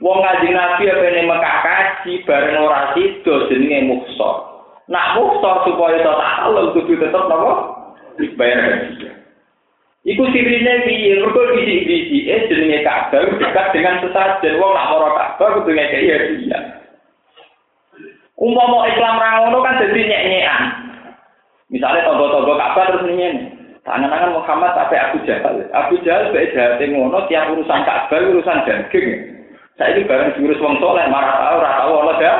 Wong 0.00 0.18
ngaji 0.24 0.48
Nabi 0.48 0.88
apa 0.88 1.04
ini 1.12 1.28
Mekah 1.28 1.56
kaji 1.60 2.12
bareng 2.24 2.64
ora 2.64 2.96
sido 2.96 3.52
jenenge 3.52 3.84
muksa. 3.84 4.30
Nak 4.88 5.20
muksa 5.20 5.68
supaya 5.68 6.00
iso 6.00 6.12
halal 6.16 6.72
kudu 6.72 6.96
tetep 6.96 7.22
napa? 7.28 7.54
Bayar 8.40 8.58
haji. 8.64 9.12
Iku 10.08 10.24
sirine 10.32 10.86
piye? 10.88 11.20
Mergo 11.20 11.52
bisi-bisi 11.52 12.32
eh 12.32 12.48
jenenge 12.48 12.80
Ka'bah 12.80 13.28
dekat 13.28 13.66
dengan 13.76 14.00
sesajen 14.00 14.56
wong 14.56 14.72
nak 14.72 14.88
ora 14.96 15.08
Ka'bah 15.20 15.60
kudu 15.60 15.76
ngekeki 15.76 16.14
hadiah. 16.16 16.62
Umpama 18.40 18.88
Islam 18.88 19.20
ra 19.20 19.28
ngono 19.36 19.60
kan 19.60 19.84
dadi 19.84 20.00
nyek-nyekan. 20.00 20.62
Misalnya 21.68 22.08
togo-togo 22.08 22.56
Ka'bah 22.56 22.88
terus 22.88 23.10
ini 23.10 23.55
Tangan-tangan 23.86 24.34
Muhammad 24.34 24.74
sampai 24.74 24.98
Abu 24.98 25.22
Jahal. 25.22 25.62
Abu 25.70 25.94
Jahal 26.02 26.34
baik 26.34 26.58
jahat 26.58 26.82
ngono 26.82 27.22
tiap 27.30 27.54
urusan 27.54 27.86
Ka'bah 27.86 28.18
urusan 28.18 28.66
daging. 28.66 29.08
Saya 29.78 29.94
itu 29.94 30.08
bareng 30.10 30.34
diurus 30.34 30.58
wong 30.58 30.80
soleh 30.82 31.06
marah 31.06 31.36
tahu 31.38 31.56
ora 31.62 31.70
tahu 31.78 31.92
Allah 32.02 32.16
dah. 32.18 32.38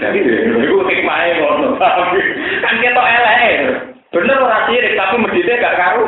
Jadi 0.00 0.18
itu 0.24 0.76
hikmahnya 0.80 1.32
ngono. 1.36 1.76
Kan 2.64 2.74
kita 2.80 3.02
elek. 3.04 3.52
Bener 4.08 4.40
ora 4.40 4.64
sirik 4.72 4.96
tapi 4.96 5.14
medite 5.20 5.60
gak 5.60 5.76
karu. 5.76 6.06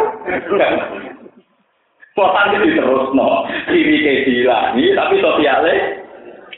Potan 2.17 2.57
itu 2.57 2.81
terus 2.81 3.11
no. 3.13 3.45
Ke 3.69 3.77
dilangi 4.25 4.87
tapi 4.97 5.15
sosialnya 5.21 6.01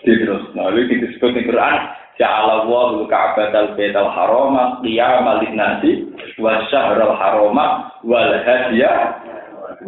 terus 0.07 0.45
no. 0.55 0.71
Lalu 0.71 0.87
disebut 0.87 1.35
di 1.35 1.51
Quran 1.51 1.75
Ja'ala 2.21 2.69
Allahu 2.69 3.09
al-Ka'batal 3.09 3.81
Baital 3.81 4.13
Harama 4.13 4.85
qiyamal 4.85 5.41
linnasi 5.41 6.13
wa 6.37 6.61
syahral 6.69 7.17
harama 7.17 7.97
wal 8.05 8.37
hadiya 8.45 9.17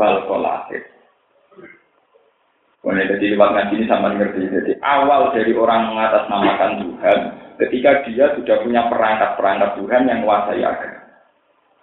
wal 0.01 0.25
qalatif. 0.25 0.81
Mulai 2.83 3.07
dari 3.07 3.37
lewat 3.37 3.71
ini 3.71 3.85
sama 3.87 4.17
ngerti. 4.17 4.49
Jadi 4.49 4.73
awal 4.83 5.31
dari 5.37 5.55
orang 5.55 5.93
mengatasnamakan 5.93 6.73
Tuhan, 6.83 7.19
ketika 7.63 7.91
dia 8.09 8.27
sudah 8.35 8.57
punya 8.65 8.91
perangkat-perangkat 8.91 9.71
Tuhan 9.79 10.09
yang 10.11 10.27
menguasai 10.27 10.67
agama. 10.67 10.99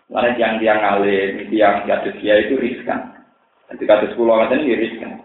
Lalu 0.10 0.42
yang 0.42 0.58
dia 0.58 0.74
ngalim, 0.76 1.32
yang 1.54 1.86
ada 1.86 2.10
dia 2.20 2.34
itu 2.42 2.58
riskan. 2.58 3.16
Ketika 3.70 4.02
ada 4.02 4.06
sepuluh 4.12 4.42
orang 4.42 4.60
ini 4.60 4.76
riskan. 4.76 5.22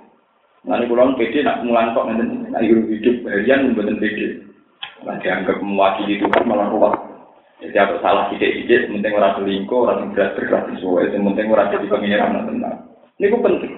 Lalu 0.68 0.84
pulau 0.88 1.16
pede 1.16 1.42
nak 1.42 1.64
mulan 1.64 1.96
kok 1.96 2.06
nanti, 2.06 2.52
nak 2.52 2.62
hidup 2.62 3.16
harian 3.24 3.72
membuat 3.72 3.96
pede. 3.98 4.53
Nah, 5.04 5.20
dianggap 5.20 5.60
mewakili 5.60 6.16
Tuhan 6.16 6.48
malah 6.48 6.72
ruwet. 6.72 6.96
Jadi 7.60 7.76
aku 7.80 8.00
salah 8.00 8.28
sidik-sidik, 8.28 8.92
penting 8.92 9.14
orang 9.16 9.40
selingkuh, 9.40 9.88
orang 9.88 10.12
berat 10.12 10.36
bergerak 10.36 10.68
sesuai, 10.74 11.12
yang 11.12 11.24
penting 11.32 11.48
orang 11.48 11.72
jadi 11.72 11.86
pengiran 11.86 12.44
tenang. 12.44 12.76
Ini 13.16 13.30
ku 13.30 13.38
penting. 13.40 13.72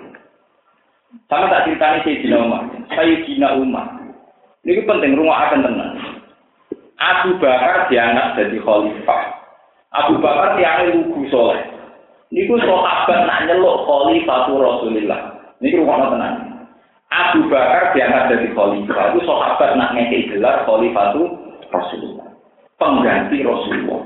Sama 1.31 1.47
tak 1.53 1.71
ceritanya 1.71 2.03
Sayyidina 2.03 2.37
Umar. 2.41 2.63
Sayyidina 2.95 3.49
Umar. 3.59 3.87
Ini 4.67 4.81
ku 4.81 4.83
penting, 4.87 5.13
rumah 5.15 5.39
akan 5.51 5.61
tenang. 5.67 5.93
Abu 6.97 7.37
Bakar 7.37 7.93
diangkat 7.93 8.29
jadi 8.41 8.59
khalifah. 8.65 9.23
Abu 9.93 10.15
Bakar 10.19 10.57
tiangnya 10.57 10.97
lugu 10.97 11.29
soleh. 11.29 11.61
Ini 12.33 12.49
ku 12.49 12.59
sahabat 12.59 13.29
nak 13.29 13.45
nyeluk 13.45 13.85
khalifah 13.85 14.51
Rasulullah. 14.51 15.21
Ini 15.61 15.75
ku 15.75 15.85
rumah 15.85 16.11
tenang. 16.11 16.46
Abu 17.17 17.49
Bakar 17.49 17.97
diangkat 17.97 18.25
jadi 18.37 18.47
khalifah 18.53 19.05
itu 19.13 19.21
sahabat 19.25 19.71
nak 19.81 19.93
ngekei 19.97 20.29
gelar 20.29 20.69
khalifah 20.69 21.05
itu 21.17 21.23
Rasulullah 21.73 22.29
pengganti 22.77 23.39
Rasulullah 23.41 24.01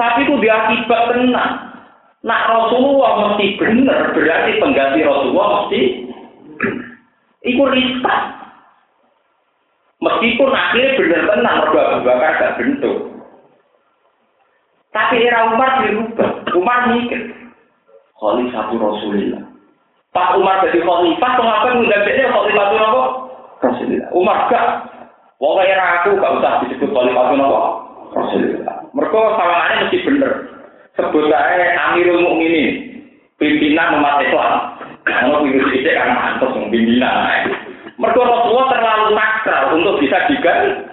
tapi 0.00 0.18
itu 0.24 0.34
diakibat 0.40 1.02
tenang 1.12 1.52
nak 2.24 2.42
Rasulullah 2.48 3.12
mesti 3.28 3.46
benar 3.60 4.16
berarti 4.16 4.52
pengganti 4.56 5.00
Rasulullah 5.04 5.48
mesti 5.64 5.80
ikut 7.44 7.68
rispat 7.72 8.40
Meskipun 10.00 10.48
akhirnya 10.48 10.96
bener 10.96 11.22
tenang, 11.28 11.56
Abu 11.60 11.76
Bakar 12.08 12.32
gak 12.40 12.56
bentuk. 12.56 13.20
Tapi 14.96 15.28
era 15.28 15.52
Umar 15.52 15.84
dirubah. 15.84 16.30
Umar 16.56 16.78
mikir. 16.96 17.36
Khalifah 18.16 18.72
Rasulullah. 18.72 19.44
Pak 20.10 20.34
Umar 20.34 20.66
jadi 20.66 20.82
khalifah, 20.82 21.30
mengapa 21.38 21.66
ngundang 21.70 22.02
dia 22.02 22.26
khalifah 22.26 22.64
itu 22.66 22.76
apa? 22.82 23.02
Rasulullah. 23.62 24.08
Umar 24.10 24.38
gak. 24.50 24.66
Wong 25.38 25.56
era 25.62 26.02
aku 26.02 26.18
gak 26.18 26.34
usah 26.42 26.52
disebut 26.66 26.90
khalifah 26.90 27.24
itu 27.30 27.34
apa? 27.38 27.62
Rasulullah. 28.10 28.76
Mereka 28.90 29.18
sawangannya 29.38 29.82
mesti 29.86 29.98
bener. 30.02 30.32
Sebut 30.98 31.30
aja 31.30 31.66
Amirul 31.86 32.26
Mukminin, 32.26 32.98
pimpinan 33.38 34.02
umat 34.02 34.18
Islam. 34.26 34.74
Kalau 35.06 35.46
virus 35.46 35.70
itu 35.78 35.90
kan 35.94 36.10
mantus 36.10 36.58
pimpinan. 36.58 37.46
Mereka 37.94 38.20
Rasulullah 38.20 38.68
terlalu 38.74 39.06
nakal 39.14 39.62
untuk 39.78 39.94
bisa 40.02 40.26
diganti. 40.26 40.90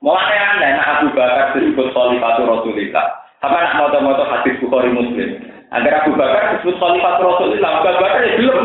Mulai 0.00 0.32
aneh, 0.32 0.70
nah 0.80 0.86
Abu 0.96 1.12
Bakar 1.12 1.52
disebut 1.52 1.92
Khalifatu 1.92 2.48
Rasulullah. 2.48 3.20
Apa 3.44 3.56
nak 3.56 3.76
moto-moto 3.76 4.24
hadis 4.32 4.56
Bukhari 4.56 4.88
Muslim? 4.96 5.49
Agar 5.70 6.02
Abu 6.02 6.18
Bakar 6.18 6.58
disebut 6.58 6.82
Khalifatu 6.82 7.22
Rasulullah, 7.22 7.70
Abu 7.78 7.82
Bakar 7.86 8.20
ya 8.26 8.34
belum. 8.42 8.60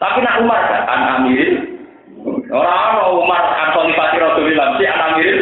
Tapi 0.00 0.18
nak 0.24 0.40
Umar 0.40 0.60
kan, 0.64 0.82
an 0.88 1.00
Amirin. 1.20 1.52
Orang 2.48 3.12
Umar 3.20 3.42
an 3.52 3.68
Khalifatu 3.76 4.16
Rasulullah, 4.16 4.80
si 4.80 4.84
an 4.88 5.00
Amirin. 5.12 5.40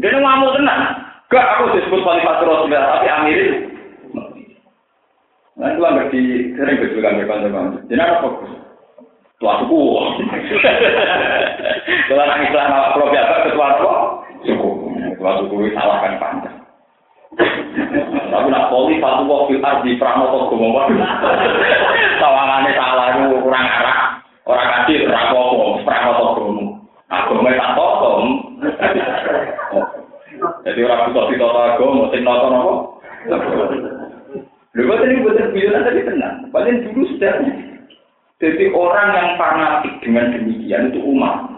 Dia 0.00 0.16
ngamuk 0.16 0.56
tenang. 0.56 0.82
Gak 1.28 1.46
aku 1.56 1.76
disebut 1.76 2.00
Khalifatu 2.00 2.42
Rasulullah, 2.48 2.98
tapi 2.98 3.06
Amirin. 3.12 3.70
Nah, 5.60 5.76
itu 5.76 5.80
ngerti 5.84 6.20
sering 6.56 6.80
berjuang 6.80 7.20
dengan 7.20 7.44
teman-teman. 7.44 7.84
Jadi 7.92 8.00
apa 8.00 8.24
fokus? 8.24 8.48
Ketua 9.36 9.60
suku. 9.60 9.80
Kalau 12.08 12.24
Islam 12.24 12.72
apa 12.72 12.88
kalau 12.96 13.12
biasa 13.12 13.34
ketua? 13.44 13.68
Suku. 14.44 14.70
Ketua 15.16 15.32
suku 15.44 15.54
salahkan 15.76 16.16
panjang. 16.16 16.49
Tapi 18.30 18.46
nak 18.50 18.66
poli 18.70 18.98
satu 18.98 19.22
kok 19.26 19.44
fil 19.46 19.62
ardi 19.62 19.98
pranoto 19.98 20.50
gomo 20.50 20.82
Tawangannya 22.18 22.70
salah 22.74 23.06
itu 23.14 23.38
kurang 23.42 23.66
arah. 23.66 23.98
Orang 24.46 24.70
kecil 24.82 25.06
rapopo 25.06 25.82
pranoto 25.86 26.26
gomo. 26.38 26.64
Agama 27.10 27.50
tak 27.54 27.74
tokom. 27.74 28.24
Jadi 30.62 30.80
orang 30.86 31.10
butuh 31.10 31.24
di 31.26 31.36
total 31.36 31.74
agama, 31.74 32.06
sing 32.14 32.22
nonton 32.22 32.54
apa? 32.54 32.72
Lha 34.70 34.82
kok 34.86 35.02
ini 35.02 35.22
buatan 35.26 35.82
tadi 35.82 36.00
tenang. 36.06 36.46
Paling 36.54 36.86
dulu 36.86 37.02
sudah 37.10 37.34
jadi 38.40 38.72
orang 38.72 39.08
yang 39.12 39.28
fanatik 39.36 39.94
dengan 40.00 40.32
demikian 40.32 40.94
itu 40.94 41.02
umat. 41.02 41.49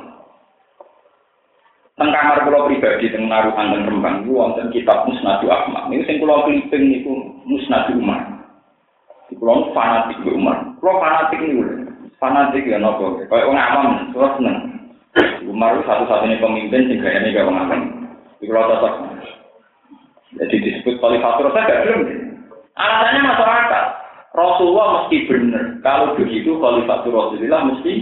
Teng 2.03 2.11
kamar 2.11 2.43
kula 2.43 2.67
pribadi 2.67 3.15
teng 3.15 3.31
naruhan 3.31 3.71
teng 3.79 3.87
Rembang 3.87 4.27
itu 4.27 4.35
wonten 4.35 4.75
kitab 4.75 5.07
Musnadu 5.07 5.47
Ahmad. 5.47 5.87
Niku 5.87 6.03
sing 6.11 6.19
kula 6.19 6.43
kliping 6.43 6.91
niku 6.91 7.15
Musnadu 7.47 7.95
Umar. 7.95 8.43
Kula 9.31 9.71
fanatik 9.71 10.19
ke 10.27 10.35
Umar. 10.35 10.67
Kula 10.83 10.99
fanatik 10.99 11.39
niku. 11.39 11.63
Fanatik 12.19 12.67
ya 12.67 12.83
napa? 12.83 13.23
Kayak 13.31 13.47
wong 13.47 13.55
awam 13.55 13.87
kula 14.11 14.35
seneng. 14.35 14.57
Umar 15.47 15.79
satu-satunya 15.87 16.43
pemimpin 16.43 16.91
sing 16.91 16.99
gayane 16.99 17.31
gak 17.31 17.47
wong 17.47 17.55
awam. 17.55 17.81
Kula 18.43 18.67
cocok. 18.67 18.95
Jadi 20.43 20.57
disebut 20.59 20.99
Khalifatul 20.99 21.55
Rasul 21.55 21.63
gak 21.71 21.81
belum. 21.87 22.01
Alasannya 22.83 23.31
masyarakat. 23.31 23.85
Rasulullah 24.35 24.87
mesti 25.07 25.17
benar. 25.31 25.65
Kalau 25.87 26.19
begitu 26.19 26.59
Khalifatul 26.59 27.15
Rasulullah 27.15 27.63
mesti 27.63 27.93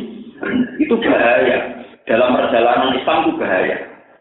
benar. 0.41 0.69
Itu 0.81 0.97
bahaya. 1.05 1.85
Dalam 2.09 2.37
perjalanan 2.37 2.97
Islam 2.97 3.19
itu 3.25 3.33
bahaya. 3.37 3.77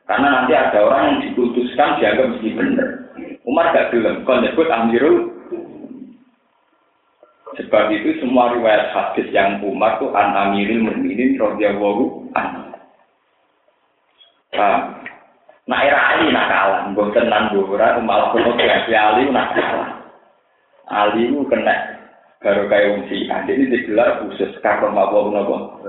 Karena 0.10 0.28
nanti 0.42 0.52
ada 0.58 0.80
orang 0.82 1.04
yang 1.06 1.20
diputuskan 1.30 2.02
dianggap 2.02 2.26
mesti 2.34 2.50
benar. 2.58 2.90
Umar 3.46 3.70
gak 3.72 3.94
bilang, 3.94 4.26
kau 4.26 4.42
nyebut 4.42 4.68
Amirul. 4.68 5.18
Sebab 7.58 7.94
itu 7.94 8.18
semua 8.22 8.54
riwayat 8.54 8.94
hadis 8.94 9.30
yang 9.30 9.62
Umar 9.62 10.02
itu 10.02 10.10
an 10.14 10.34
Amirul 10.34 10.86
Mukminin 10.90 11.38
radhiyallahu 11.38 12.30
anhu. 12.34 12.64
Nah, 15.70 15.86
era 15.86 16.18
Ali 16.18 16.34
nak 16.34 16.50
kalah, 16.50 16.82
gue 16.98 17.14
tenan 17.14 17.54
gue 17.54 18.02
malah 18.02 18.34
ketemu 18.34 18.90
Ali 18.98 19.24
nak 19.30 19.54
kalah. 19.54 19.90
Ali 20.90 21.30
itu 21.30 21.46
kena 21.46 22.02
baru 22.42 22.66
kayak 22.66 23.06
Syiah. 23.06 23.46
Ini 23.46 23.70
digelar 23.70 24.26
khusus 24.26 24.58
karena 24.66 24.90
mabuk 24.90 25.30
nopo. 25.30 25.86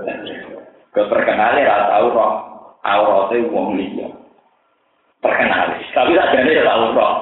Keterkenalnya 0.91 1.67
rata 1.67 1.87
tahu 1.95 2.07
roh 2.11 2.33
auratnya 2.83 3.47
wong 3.47 3.79
liya. 3.79 4.07
Terkenal. 5.23 5.77
Tapi 5.95 6.11
tak 6.17 6.31
jadi 6.35 6.67
tahu 6.67 6.91
roh. 6.95 7.13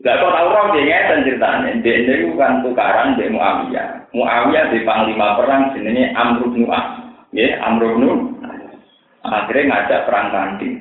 Gak 0.00 0.16
kok 0.16 0.32
tahu 0.32 0.48
roh 0.48 0.64
dia 0.72 0.82
ngeten 0.88 1.24
ceritanya. 1.28 1.70
Dia 1.84 1.94
ini 2.00 2.32
bukan 2.32 2.52
tukaran 2.64 3.16
dia 3.20 3.28
Muawiyah. 3.28 3.88
Muawiyah 4.16 4.64
di 4.72 4.78
panglima 4.88 5.36
perang 5.36 5.76
jenenge 5.76 6.16
Amr 6.16 6.48
bin 6.48 6.64
As. 6.72 6.86
Ya, 7.36 7.60
Amr 7.62 7.96
bin 7.96 8.32
Akhirnya 9.20 9.68
ngajak 9.68 10.08
perang 10.08 10.32
tanding. 10.32 10.80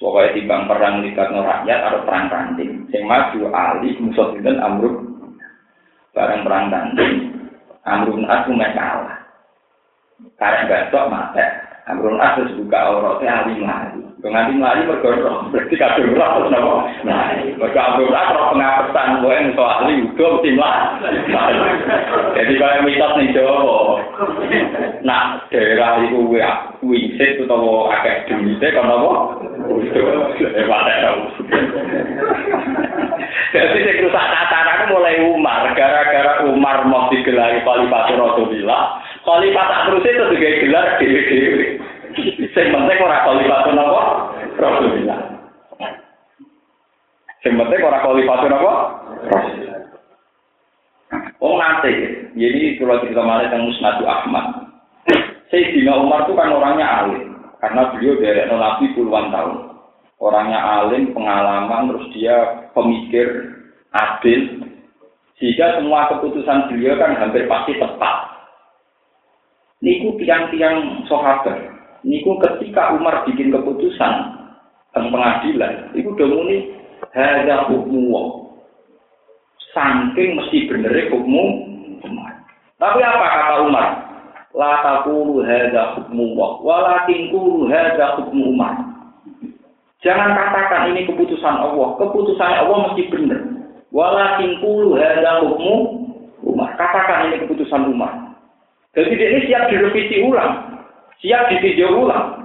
Pokoknya 0.00 0.32
di 0.32 0.48
bang 0.48 0.64
perang 0.64 1.04
libat 1.04 1.28
rakyat 1.28 1.78
atau 1.84 2.00
perang 2.08 2.32
tanding. 2.32 2.88
Yang 2.88 3.04
maju 3.04 3.40
Ali 3.52 3.92
musuh 4.00 4.32
itu 4.32 4.48
Amr 4.48 5.10
bareng 6.14 6.42
perang 6.42 6.66
tanding 6.70 7.14
Amrun 7.86 8.26
As 8.26 8.44
cuma 8.44 8.68
kalah 8.74 9.19
karena 10.40 10.68
besok 10.68 11.04
mati 11.12 11.44
Amrun 11.90 12.22
As 12.22 12.38
terus 12.38 12.54
buka 12.54 12.78
auratnya 12.86 13.42
ahli 13.42 13.58
melayu. 13.58 14.00
Penganti 14.22 14.52
melayu 14.54 14.86
bergorong 14.86 15.50
berarti 15.50 15.74
kabel 15.74 16.14
roh 16.14 16.28
terus 16.38 16.50
nopo 16.54 16.74
nah 17.02 17.34
mereka 17.34 17.80
Amrun 17.90 18.14
As 18.14 18.30
roh 18.30 18.46
pengapesan. 18.54 19.08
Ahli 19.26 19.94
mesti 20.06 20.50
jadi 22.36 22.52
kalau 22.60 22.84
mitos 22.86 23.12
nih 23.16 23.32
Jawa 23.34 23.80
nah 25.02 25.40
daerah 25.50 25.98
itu 26.04 26.30
wingsit 26.84 27.42
atau 27.42 27.90
agak 27.90 28.28
duitnya 28.28 28.68
kan 28.70 28.84
nopo 28.86 29.10
Jadi 33.50 33.78
sing 33.82 33.96
rusak 34.06 34.26
tataran 34.30 34.90
mulai 34.94 35.26
Umar, 35.26 35.74
gara-gara 35.74 36.46
Umar 36.46 36.86
mau 36.86 37.10
digelari 37.10 37.58
Khalifah 37.66 38.14
Rasulullah. 38.14 39.02
Khalifah 39.20 39.64
tak 39.68 39.82
terus 39.88 40.04
itu 40.08 40.24
juga 40.32 40.48
gelar 40.64 40.86
dewi-dewi. 40.96 41.66
Sing 42.56 42.66
penting 42.72 42.98
ora 43.00 43.18
Khalifah 43.24 43.58
napa? 43.76 44.02
Rasulullah. 44.56 45.20
Sing 47.44 47.52
penting 47.56 47.80
ora 47.84 47.98
Khalifah 48.00 48.36
napa? 48.48 48.72
Rasulullah. 49.28 49.78
Oh 51.40 51.56
nanti, 51.56 51.92
jadi 52.36 52.76
kalau 52.76 53.00
kita 53.00 53.20
malah 53.24 53.48
tentang 53.48 53.64
Musnadu 53.64 54.04
Ahmad. 54.04 54.46
Sayyidina 55.50 55.98
Umar 55.98 56.28
itu 56.28 56.36
kan 56.38 56.52
orangnya 56.52 56.86
alim, 56.86 57.34
karena 57.58 57.90
beliau 57.90 58.14
dari 58.22 58.46
Nabi 58.46 58.94
puluhan 58.94 59.34
tahun 59.34 59.70
orangnya 60.20 60.60
alim, 60.60 61.10
pengalaman, 61.16 61.90
terus 61.90 62.06
dia 62.12 62.36
pemikir, 62.76 63.26
adil, 63.90 64.68
sehingga 65.40 65.80
semua 65.80 66.12
keputusan 66.12 66.68
beliau 66.70 67.00
kan 67.00 67.16
hampir 67.16 67.48
pasti 67.48 67.74
tepat. 67.80 68.29
Niku 69.80 70.20
tiang-tiang 70.20 71.08
sahabat. 71.08 71.56
Niku 72.04 72.36
ketika 72.36 72.92
Umar 72.96 73.24
bikin 73.24 73.48
keputusan 73.48 74.12
tentang 74.92 75.08
pengadilan, 75.08 75.88
itu 75.96 76.12
udah 76.12 76.28
muni 76.28 76.56
hada 77.16 77.68
hukmu 77.72 78.12
Saking 79.70 80.34
mesti 80.36 80.66
bener 80.66 80.92
hukmu 81.14 81.44
Umar. 82.04 82.32
Tapi 82.76 83.00
apa 83.00 83.26
kata 83.28 83.54
Umar? 83.64 83.88
La 84.50 84.82
taqulu 84.82 85.46
hadza 85.46 85.94
hukmu 85.94 86.34
walakin 86.36 87.30
qulu 87.30 87.70
hadza 87.70 88.18
hukmu 88.18 88.50
Umar. 88.50 88.74
Jangan 90.00 90.32
katakan 90.32 90.90
ini 90.90 91.06
keputusan 91.06 91.56
Allah. 91.60 91.94
Keputusan 92.00 92.50
Allah 92.66 92.78
mesti 92.90 93.02
benar. 93.14 93.40
Walakin 93.94 94.58
kulu 94.58 94.98
hadza 94.98 95.40
hukmu 95.46 95.74
Umar. 96.44 96.74
Katakan 96.74 97.30
ini 97.30 97.46
keputusan 97.46 97.94
Umar. 97.94 98.29
Jadi 99.00 99.16
ini 99.16 99.40
siap 99.48 99.72
direvisi 99.72 100.20
ulang. 100.20 100.84
Siap 101.24 101.48
ditinjau 101.48 102.04
ulang. 102.04 102.36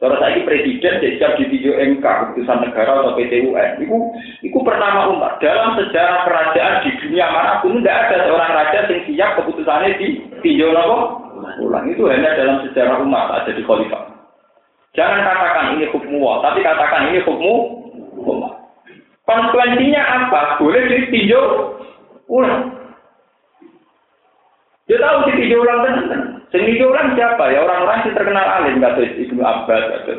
Kalau 0.00 0.16
saya 0.16 0.40
presiden, 0.44 1.00
dia 1.00 1.16
siap 1.16 1.36
ditinjau 1.40 1.76
MK, 1.76 2.04
keputusan 2.04 2.64
negara 2.64 3.04
atau 3.04 3.16
PT 3.16 3.48
UN. 3.48 3.84
Itu, 3.84 3.96
itu 4.44 4.58
pertama 4.64 5.12
Umar. 5.12 5.40
Dalam 5.40 5.76
sejarah 5.76 6.24
kerajaan 6.24 6.84
di 6.84 6.90
dunia 7.04 7.28
mana 7.28 7.60
pun, 7.60 7.80
tidak 7.80 8.08
ada 8.08 8.16
seorang 8.24 8.52
raja 8.52 8.78
yang 8.88 9.04
siap 9.08 9.30
keputusannya 9.40 10.00
ditinjau 10.00 10.72
ulang. 11.60 11.84
Itu 11.88 12.08
hanya 12.08 12.36
dalam 12.36 12.64
sejarah 12.64 13.00
umat, 13.04 13.44
ada 13.44 13.52
di 13.52 13.60
khalifah. 13.64 14.08
Jangan 14.96 15.20
katakan 15.22 15.66
ini 15.76 15.86
Allah, 15.92 16.36
tapi 16.48 16.58
katakan 16.64 17.02
ini 17.12 17.20
hukum 17.22 17.56
Allah. 18.24 18.52
Konsekuensinya 19.28 20.02
apa? 20.02 20.40
Boleh 20.64 20.80
ditinjau 20.88 21.44
ulang. 22.28 22.79
Dia 24.90 24.98
tahu 24.98 25.30
ditinjau 25.30 25.62
ulang 25.62 25.86
kan? 25.86 25.94
Sing 26.50 26.66
orang 26.82 27.14
siapa? 27.14 27.54
Ya 27.54 27.62
orang-orang 27.62 28.10
yang 28.10 28.18
terkenal 28.18 28.42
alim 28.42 28.82
kata 28.82 29.06
Ibnu 29.06 29.38
Abbas 29.38 29.84
kata. 29.86 30.14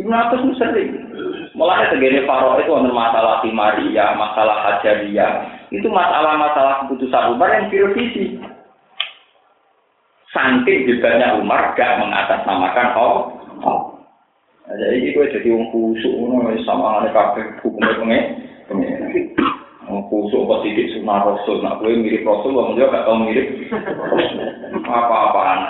Ibnu 0.00 0.08
Abbas 0.08 0.40
itu 0.40 0.56
sering. 0.56 0.90
Mulai 1.52 1.92
segini 1.92 2.24
Faro 2.24 2.56
itu 2.56 2.72
ada 2.72 2.88
masalah 2.88 3.44
Timaria, 3.44 4.16
masalah 4.16 4.56
Hajariyah. 4.64 5.68
Itu 5.68 5.92
masalah-masalah 5.92 6.88
keputusan 6.88 7.36
Umar 7.36 7.52
yang 7.60 7.68
direvisi. 7.68 8.40
Saking 10.32 10.88
hebatnya 10.88 11.36
Umar 11.36 11.76
gak 11.76 12.00
mengatasnamakan 12.00 12.88
oh, 12.96 13.36
oh. 13.60 13.80
Jadi 14.64 15.12
gue 15.12 15.28
jadi 15.28 15.48
orang 15.52 15.68
kusuk, 15.70 16.16
sama 16.64 17.04
ada 17.04 17.12
kafe 17.12 17.44
hukumnya 17.60 18.00
pengen. 18.00 18.24
Kusuk 20.14 20.46
apa 20.46 20.54
sidik 20.62 20.94
rasul. 21.02 21.58
Nak 21.58 21.82
gue 21.82 21.98
mirip 21.98 22.22
rasul 22.22 22.54
orang 22.54 22.78
juga 22.78 22.94
gak 22.94 23.04
tau 23.10 23.18
mirip. 23.18 23.46
Apa-apaan? 24.86 25.60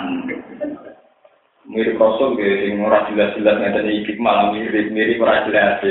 Mirip 1.65 1.97
rasul 1.97 2.37
gue 2.37 2.51
sing 2.61 2.77
ora 2.85 3.09
jelas-jelas 3.09 3.57
ngeten 3.57 3.89
iki 3.89 4.13
malah 4.21 4.53
mirip 4.53 4.93
mirip 4.93 5.17
ora 5.17 5.41
jelas 5.49 5.81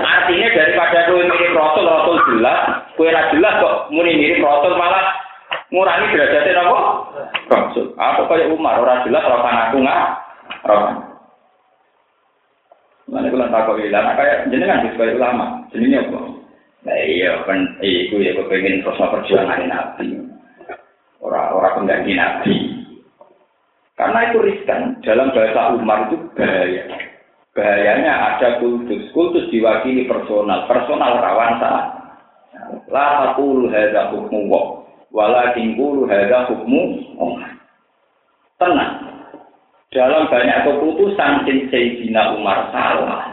artinya 0.00 0.48
daripada 0.56 0.98
gue 1.12 1.28
mirip 1.28 1.52
rasul 1.52 1.84
rasul 1.84 2.16
jelas 2.32 2.88
gue 2.96 3.04
ora 3.04 3.28
jelas 3.36 3.54
kok 3.60 3.76
muni 3.92 4.16
mirip 4.16 4.40
rasul 4.40 4.72
malah 4.80 5.12
ngurangi 5.68 6.08
derajatnya 6.16 6.64
apa? 6.64 6.78
Rasul. 7.52 7.86
Apa 8.00 8.24
kayak 8.32 8.48
Umar 8.48 8.80
ora 8.80 9.04
jelas 9.04 9.28
ora 9.28 9.44
ngaku 9.44 9.76
nggak 9.84 10.00
ora 10.64 11.12
Mana 13.12 13.28
kalau 13.28 13.44
tak 13.52 13.68
kau 13.68 13.76
bilang, 13.76 14.16
kayak 14.16 14.48
jenengan 14.48 14.88
sebagai 14.88 15.20
ulama, 15.20 15.60
jenenge 15.68 16.00
apa? 16.00 16.31
Nah 16.82 16.98
iya, 16.98 17.46
kan 17.46 17.78
iku 17.78 18.18
ya 18.18 18.34
kepengen 18.34 18.82
terus 18.82 18.98
perjuangan 18.98 19.70
Nabi. 19.70 20.18
Orang-orang 21.22 21.74
pengganti 21.78 22.12
Nabi. 22.18 22.54
Karena 23.94 24.18
itu 24.30 24.38
riskan. 24.42 24.98
Dalam 25.06 25.30
bahasa 25.30 25.78
Umar 25.78 26.10
itu 26.10 26.18
bahaya. 26.34 26.82
Bahayanya 27.54 28.12
ada 28.34 28.58
kultus. 28.58 29.06
Kultus 29.14 29.46
diwakili 29.54 30.10
personal. 30.10 30.66
Personal 30.66 31.22
rawan 31.22 31.62
salah. 31.62 31.86
La 32.90 33.30
taqulu 33.30 33.70
hadza 33.70 34.10
hukmu 34.10 34.50
wa 34.50 34.82
walakin 35.14 35.78
qulu 35.78 36.10
hadza 36.10 36.50
hukmu 36.50 36.98
Tenang. 38.58 38.92
Dalam 39.92 40.26
banyak 40.26 40.58
keputusan 40.66 41.46
Sayyidina 41.46 42.34
Umar 42.34 42.72
salah 42.74 43.31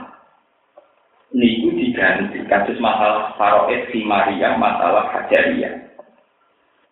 diganti 2.00 2.40
kasus 2.48 2.80
masalah 2.80 3.36
faroid 3.36 3.92
si 3.92 4.08
Maria 4.08 4.56
masalah 4.56 5.12
hajariyah. 5.12 5.84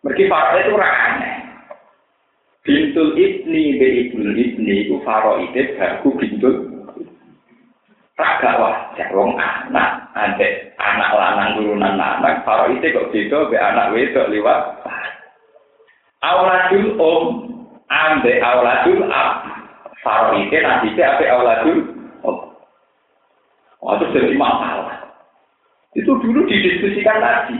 Mereka 0.04 0.28
faroid 0.28 0.68
itu 0.68 0.76
aneh. 0.76 1.34
Bintul 2.60 3.16
ibni 3.16 3.80
be 3.80 3.88
ibnul 4.04 4.36
ibni 4.36 4.84
itu 4.84 5.00
faroid 5.08 5.56
baru 5.80 6.08
bintul. 6.20 6.56
Raga 8.20 8.52
wajar 8.60 9.08
wong 9.16 9.40
anak 9.40 10.12
ade 10.12 10.76
anak 10.76 11.10
lanang 11.16 11.50
turunan 11.56 11.96
anak 11.96 12.44
faroid 12.44 12.84
kok 12.84 13.08
beda 13.08 13.48
be 13.48 13.56
anak 13.56 13.96
wedok 13.96 14.28
liwat. 14.28 14.60
Auladul 16.20 17.00
om 17.00 17.24
ambe 17.88 18.36
auladul 18.44 19.08
ab. 19.08 19.56
Faroid 20.04 20.52
nanti 20.52 20.94
apa 21.00 21.24
auladul 21.32 21.98
Oh, 23.78 23.94
itu 23.94 24.10
jadi 24.10 24.34
masalah. 24.34 24.87
Itu 25.98 26.14
dulu 26.22 26.46
didiskusikan 26.46 27.18
lagi. 27.18 27.58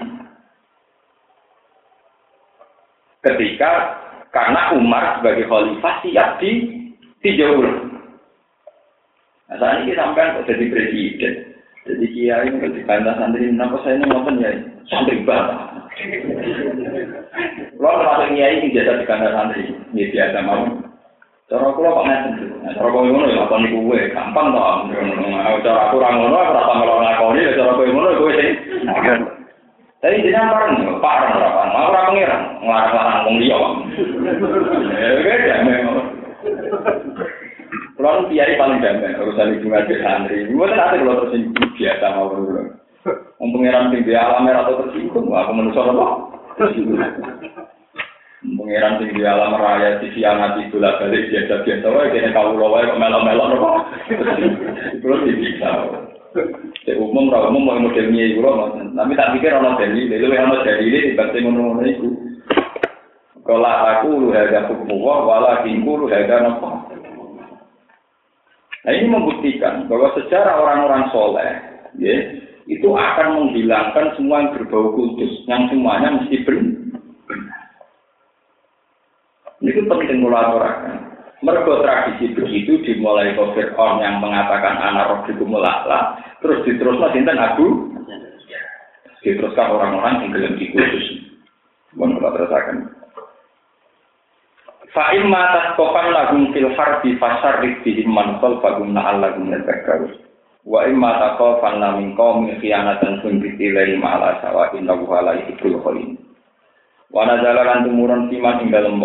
Ketika 3.27 3.99
karena 4.31 4.79
Umar 4.79 5.19
sebagai 5.19 5.51
khalifah 5.51 5.95
siap 6.07 6.39
di 6.39 6.51
dijauh. 7.19 7.67
Nah, 9.49 9.57
saat 9.59 9.83
ini 9.83 9.99
sampai 9.99 10.39
kok 10.39 10.47
jadi 10.47 10.71
presiden. 10.71 11.35
Jadi 11.89 12.05
kiai 12.13 12.53
kalau 12.53 12.77
di 12.77 12.85
kandang 12.85 13.17
santri, 13.17 13.49
kenapa 13.49 13.81
saya 13.81 13.97
ini 13.97 14.07
ngomong 14.13 14.37
ya 14.45 14.51
santri 14.93 15.25
banget. 15.25 15.59
Lo 17.81 17.91
termasuk 17.97 18.29
kiai 18.37 18.61
ini 18.61 18.77
jasa 18.77 19.01
di 19.01 19.09
kandang 19.09 19.35
santri, 19.35 19.73
ini 19.97 20.13
biasa 20.13 20.39
mau. 20.45 20.88
Cara 21.49 21.73
kula 21.73 21.97
kok 21.97 22.05
ngaten 22.05 22.33
dulu. 22.37 22.55
Cara 22.77 22.89
kowe 22.93 23.09
ngono 23.09 23.25
ya 23.33 23.41
lakoni 23.41 23.73
kowe, 23.73 23.99
gampang 24.13 24.47
to. 24.53 24.61
Nek 24.93 25.65
cara 25.65 25.81
aku 25.89 25.97
ora 25.97 26.13
ngono, 26.13 26.37
ora 26.37 26.61
tak 26.61 26.77
ngelok 26.77 27.01
ngakoni 27.01 27.41
ya 27.41 27.57
cara 27.57 27.73
kowe 27.73 27.89
ngono 27.89 28.09
kowe 28.21 28.33
sing. 28.37 28.53
Tapi 29.99 30.23
jenengan 30.23 30.53
bareng 30.53 30.85
yo, 30.85 30.93
Pak 31.01 31.17
ora 31.25 31.49
apa. 31.49 31.63
Mau 31.73 31.89
ora 31.89 32.07
pengiran, 32.13 32.43
ngarep-arep 32.61 33.25
wong 33.25 33.37
liya 33.41 33.57
kok. 33.57 33.73
Ya 34.93 35.09
wis 35.17 35.41
ya 35.49 35.57
memang. 35.65 35.97
piari 38.29 38.61
paling 38.61 38.85
gampang, 38.85 39.17
urusan 39.17 39.57
ibu 39.57 39.67
ngaji 39.73 39.95
santri. 40.05 40.37
Ibu 40.53 40.61
kan 40.69 40.77
ada 40.77 41.01
kalau 41.01 41.21
tersinggung 41.25 41.69
biasa 41.81 42.07
mau 42.13 42.29
berulang. 42.29 42.77
Mempengiran 43.41 43.89
tinggi 43.89 44.13
alam 44.13 44.45
merah 44.45 44.69
atau 44.69 44.85
tersinggung, 44.85 45.33
aku 45.33 45.51
menusuk 45.57 45.97
apa? 45.97 46.07
Tersinggung. 46.61 47.01
Pengiran 48.69 49.01
sing 49.01 49.17
di 49.17 49.25
alam 49.25 49.57
raya 49.57 49.97
di 49.97 50.13
siang 50.13 50.45
hati 50.45 50.69
bola 50.69 51.01
balik 51.01 51.33
biasa 51.33 51.65
biasa 51.65 51.89
wae 51.89 52.13
kene 52.13 52.37
kau 52.37 52.53
wae 52.53 52.85
kok 52.85 53.01
melok 53.01 53.25
melok 53.25 53.47
nopo. 53.49 53.71
Kulo 55.01 55.25
bisa. 55.25 55.89
Cek 56.85 57.01
umum 57.01 57.33
ra 57.33 57.49
umum 57.49 57.65
mau 57.65 57.81
model 57.81 58.13
nyai 58.13 58.37
kulo 58.37 58.69
Tapi 58.93 59.17
tak 59.17 59.33
pikir 59.33 59.57
ana 59.57 59.73
dalil, 59.81 60.13
lha 60.13 60.37
ana 60.37 60.61
dalil 60.69 60.85
di 60.85 61.17
bangsa 61.17 61.41
ngono-ngono 61.41 61.83
iku. 61.89 62.09
Aku 63.49 64.09
lu 64.21 64.37
harga 64.37 64.69
hukum 64.69 65.01
wa 65.01 65.25
wala 65.25 65.65
kingku 65.65 66.05
lu 66.05 66.13
harga 66.13 66.45
nopo. 66.45 66.93
Nah 68.85 68.93
ini 68.93 69.09
membuktikan 69.09 69.89
bahwa 69.89 70.13
secara 70.13 70.61
orang-orang 70.61 71.09
soleh, 71.09 71.51
ya, 71.97 72.37
itu 72.69 72.89
akan 72.93 73.29
menghilangkan 73.33 74.13
semua 74.21 74.45
yang 74.45 74.53
berbau 74.61 74.93
kudus, 74.93 75.41
yang 75.49 75.73
semuanya 75.73 76.21
mesti 76.21 76.45
benar. 76.45 76.58
Itu 79.69 79.85
penting 79.85 80.25
mulaturkan. 80.25 81.13
Mergo 81.45 81.85
tradisi 81.85 82.35
begitu 82.35 82.83
dimulai 82.83 83.37
ke 83.37 83.45
Fir'aun 83.55 84.03
yang 84.03 84.19
mengatakan 84.19 84.75
anak 84.75 85.07
roh 85.07 85.21
itu 85.31 85.45
mulaklah, 85.47 86.19
terus 86.43 86.67
diteruskan 86.67 87.15
sinten 87.15 87.39
Abu, 87.39 87.95
diteruskan 89.23 89.71
orang-orang 89.71 90.27
yang 90.27 90.31
gelem 90.35 90.59
dikhusus. 90.59 91.31
Mohon 91.95 92.19
kita 92.19 92.29
terusakan. 92.35 92.77
Fa'im 94.91 95.31
matas 95.31 95.79
kofan 95.79 96.11
lagum 96.11 96.51
fil 96.51 96.75
harbi 96.75 97.15
fasar 97.23 97.63
rikdihim 97.63 98.11
man 98.11 98.43
bagum 98.43 98.91
na'al 98.91 99.23
lagum 99.23 99.47
nerbekarus. 99.47 100.19
Wa 100.67 100.85
imma 100.85 101.17
takofan 101.17 101.81
lamin 101.81 102.13
qawmin 102.19 102.59
khianatan 102.61 103.25
sun 103.25 103.39
bitilai 103.41 103.95
ma'ala 103.97 104.43
sawa 104.43 104.75
inna 104.75 104.93
wuhala 104.97 105.39
ikul 105.49 105.81
kholin. 105.81 106.19
Wa 107.15 107.25
nazalalan 107.25 107.89
tumurun 107.89 108.29
siman 108.29 108.67
ing 108.67 108.75
dalem 108.75 109.01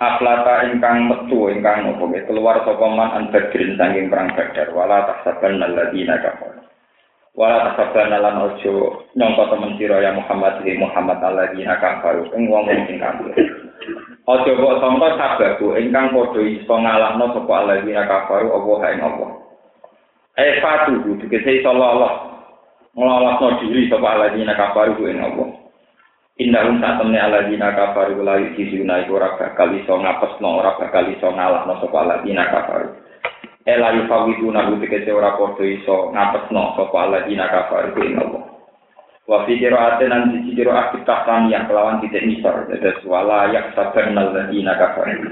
Aflata 0.00 0.64
ingkang 0.72 1.12
metu 1.12 1.52
ingkang 1.52 1.84
nopo 1.84 2.08
keluar 2.08 2.64
sapa 2.64 2.86
man 2.88 3.12
an 3.12 3.24
badrin 3.28 3.76
sanging 3.76 4.08
perang 4.08 4.32
badar. 4.32 4.72
Wala 4.72 5.04
tahsaban 5.04 5.60
alladziina 5.60 6.16
kafar 6.24 6.60
wala 7.40 7.72
tahsaban 7.72 8.10
lan 8.10 8.36
ojo 8.42 9.06
nyangka 9.14 9.54
temen 9.54 9.78
sira 9.78 10.02
ya 10.02 10.10
Muhammad 10.12 10.60
di 10.66 10.74
Muhammad 10.74 11.22
alladziina 11.22 11.78
kafar 11.78 12.26
ing 12.34 12.50
wong 12.50 12.66
sing 12.66 12.98
kafir. 12.98 13.30
Ojo 14.26 14.50
kok 14.50 14.78
sangka 14.82 15.08
sababu 15.16 15.78
ingkang 15.78 16.10
padha 16.10 16.40
iso 16.42 16.74
ngalahno 16.74 17.26
sapa 17.30 17.52
alladziina 17.64 18.04
kafar 18.04 18.44
apa 18.44 18.72
hae 18.82 18.96
apa 18.98 19.26
eh 20.36 20.58
fatu 20.58 21.16
dikese 21.22 21.62
sallallahu 21.62 22.28
ngelolosno 22.98 23.48
diri 23.62 23.86
sapa 23.86 24.06
alladziina 24.10 24.52
kafar 24.58 24.90
ing 24.98 25.22
apa 25.22 25.44
Innahum 26.40 26.80
saat 26.80 26.96
temne 26.96 27.20
ala 27.20 27.44
dina 27.52 27.68
kafaru 27.76 28.24
la 28.24 28.40
yusuna 28.40 29.04
iku 29.04 29.20
ora 29.20 29.36
bakal 29.36 29.76
iso 29.76 29.92
ngapesno 29.92 30.64
ora 30.64 30.72
bakal 30.80 31.04
iso 31.12 31.28
ngalahno 31.28 31.76
ala 31.76 32.24
dina 32.24 32.48
kafaru. 32.48 32.96
Ela 33.68 33.92
yufawiduna 34.00 34.72
bu 34.72 34.80
tegese 34.80 35.12
ora 35.12 35.36
padha 35.36 35.60
iso 35.68 36.08
ngapesno 36.16 36.80
sapa 36.80 36.96
ala 36.96 37.28
dina 37.28 37.44
kafaru 37.44 37.92
ing 38.00 38.16
Allah. 38.16 38.42
Wa 39.28 39.44
fi 39.44 39.60
qira'atin 39.60 40.08
nan 40.08 40.32
siji 40.32 40.56
qira'at 40.56 40.96
kitahtan 40.96 41.52
yang 41.52 41.68
kelawan 41.68 42.00
titik 42.00 42.24
nisar 42.24 42.64
dados 42.72 43.04
wala 43.04 43.52
yak 43.52 43.76
sabar 43.76 44.08
nal 44.08 44.32
ladina 44.32 44.80
kafaru. 44.80 45.28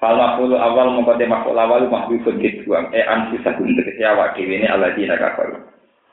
Fal 0.00 0.16
mafulu 0.16 0.56
awal 0.56 0.96
mengkote 0.96 1.28
makhluk 1.28 1.60
awal 1.60 1.84
mahbubun 1.92 2.40
dibuang 2.40 2.88
e 2.96 3.04
anfusah 3.04 3.52
tegese 3.52 4.00
awak 4.00 4.32
dhewe 4.32 4.64
ne 4.64 4.66
ala 4.72 4.96
dina 4.96 5.20
kafaru. 5.20 5.60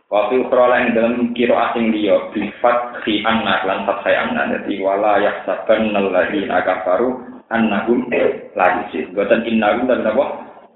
Waktu 0.05 0.45
ukhra 0.45 0.85
yang 0.85 0.93
dalam 0.93 1.15
kiro 1.33 1.57
asing 1.57 1.89
dia 1.89 2.29
bifat 2.29 3.01
si 3.03 3.25
anna 3.25 3.65
lan 3.65 3.89
fathai 3.89 4.13
anna. 4.13 4.53
Jadi 4.53 4.77
wala 4.77 5.17
yaksaban 5.17 5.89
nalladina 5.91 6.61
kafaru 6.61 7.25
annahum 7.49 8.05
lagi 8.53 8.83
sih 8.93 9.03
buatan 9.11 9.43
innahum 9.49 9.89
dan 9.89 10.05
apa? 10.05 10.25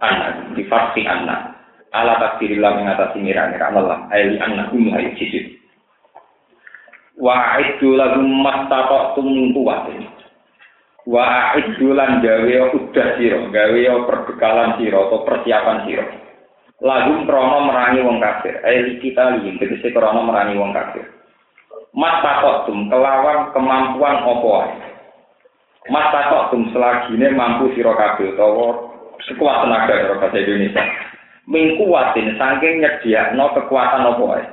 Anna 0.01 0.27
bifat 0.57 0.97
si 0.97 1.05
anna. 1.05 1.55
Ala 1.93 2.17
takdirillah 2.17 2.73
mengatasi 2.81 3.21
mira-mira 3.21 3.69
Allah. 3.69 4.09
Ayli 4.09 4.41
annahum 4.41 4.89
lagi 4.89 5.13
sih 5.21 5.59
wa 7.19 7.59
iddu 7.59 7.99
lahum 7.99 8.25
mastata'tum 8.41 9.27
min 9.27 9.51
quwwatin 9.51 10.07
wa 11.03 11.51
iddu 11.59 11.91
lan 11.91 12.23
gawe 12.23 12.55
udah 12.79 13.07
sira 13.19 13.43
gawe 13.51 13.83
perbekalan 14.07 14.79
sira 14.79 14.97
atau 15.03 15.27
persiapan 15.27 15.77
sira 15.83 16.05
lagu 16.79 17.27
krono 17.27 17.67
merangi 17.67 17.99
wong 18.03 18.23
kafir. 18.23 18.55
Ayo 18.63 18.95
kita 19.03 19.39
lihat 19.39 19.59
tegese 19.59 19.91
krono 19.91 20.23
merangi 20.23 20.55
wong 20.55 20.71
kafir. 20.71 21.03
Mastata'tum 21.91 22.87
kelawan 22.87 23.51
kemampuan 23.51 24.21
apa 24.23 24.47
wae? 24.47 24.71
Mastata'tum 25.89 26.71
selagine 26.71 27.33
mampu 27.33 27.73
sira 27.75 27.91
kabeh 27.97 28.37
utawa 28.37 28.93
sekuat 29.25 29.65
tenaga 29.65 29.95
karo 30.05 30.15
bahasa 30.21 30.37
Indonesia. 30.39 30.83
Mingkuatin 31.49 32.37
saking 32.37 32.85
nyediakno 32.85 33.45
kekuatan 33.57 34.05
wae? 34.21 34.43